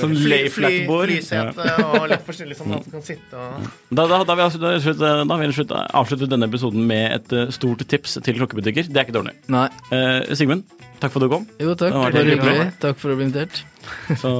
[0.00, 0.86] Sånn fly- lay fly-.
[0.90, 5.38] Flysete og litt forskjellig sånn at man kan sitte og Da, da, vi da har
[5.46, 8.90] vi slutt, avsluttet denne episoden med et eh, stort tips til klokkebutikker.
[8.90, 9.36] Det er ikke dårlig.
[9.48, 9.68] Nei.
[9.94, 10.64] Eh, Sigmund,
[11.00, 11.46] takk for at du kom.
[11.60, 11.90] Jo, takk.
[11.90, 12.72] Det var Bare veldig hyggelig.
[12.82, 13.62] Takk for å bli invitert.
[14.22, 14.30] Så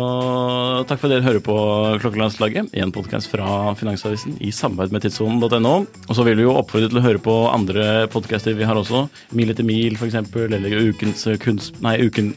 [0.89, 1.55] takk for at dere hører på
[2.03, 5.75] Klokkelandslaget, en podkast fra Finansavisen i samarbeid med tidssonen.no.
[6.09, 9.05] Og så vil vi jo oppfordre til å høre på andre podkaster vi har også.
[9.39, 11.79] Mil etter mil, f.eks., eller ukens kunst...
[11.85, 12.33] Nei, uken,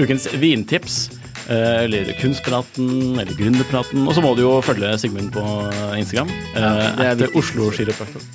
[0.00, 0.98] ukens vintips.
[1.48, 2.90] eh, Eller Kunstpraten,
[3.20, 4.06] eller Gründerpraten.
[4.08, 5.44] Og så må du jo følge Sigmund på
[6.00, 6.32] Instagram.
[6.54, 7.38] det er etter viktig.
[7.42, 8.26] Oslo Skiløpfaktor.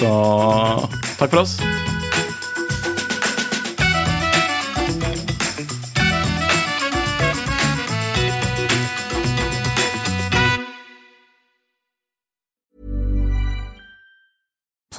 [0.00, 0.10] Så
[1.20, 1.58] takk for oss.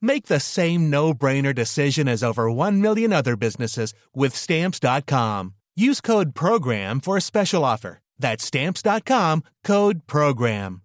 [0.00, 5.54] Make the same no-brainer decision as over 1 million other businesses with stamps.com.
[5.76, 8.00] Use code PROGRAM for a special offer.
[8.18, 10.82] That's stamps.com, code PROGRAM.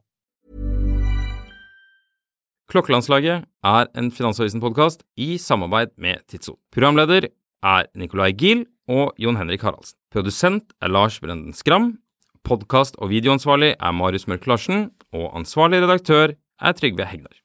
[2.72, 6.58] Klokkelandslaget er en Finansavisen-podkast i samarbeid med Tidso.
[6.74, 7.28] Programleder
[7.64, 9.98] er Nicolai Giel og Jon Henrik Haraldsen.
[10.12, 12.00] Produsent er Lars Brenden Skram.
[12.46, 14.90] Podkast- og videoansvarlig er Marius Mørk Larsen.
[15.14, 17.45] Og ansvarlig redaktør er Trygve Hegnar.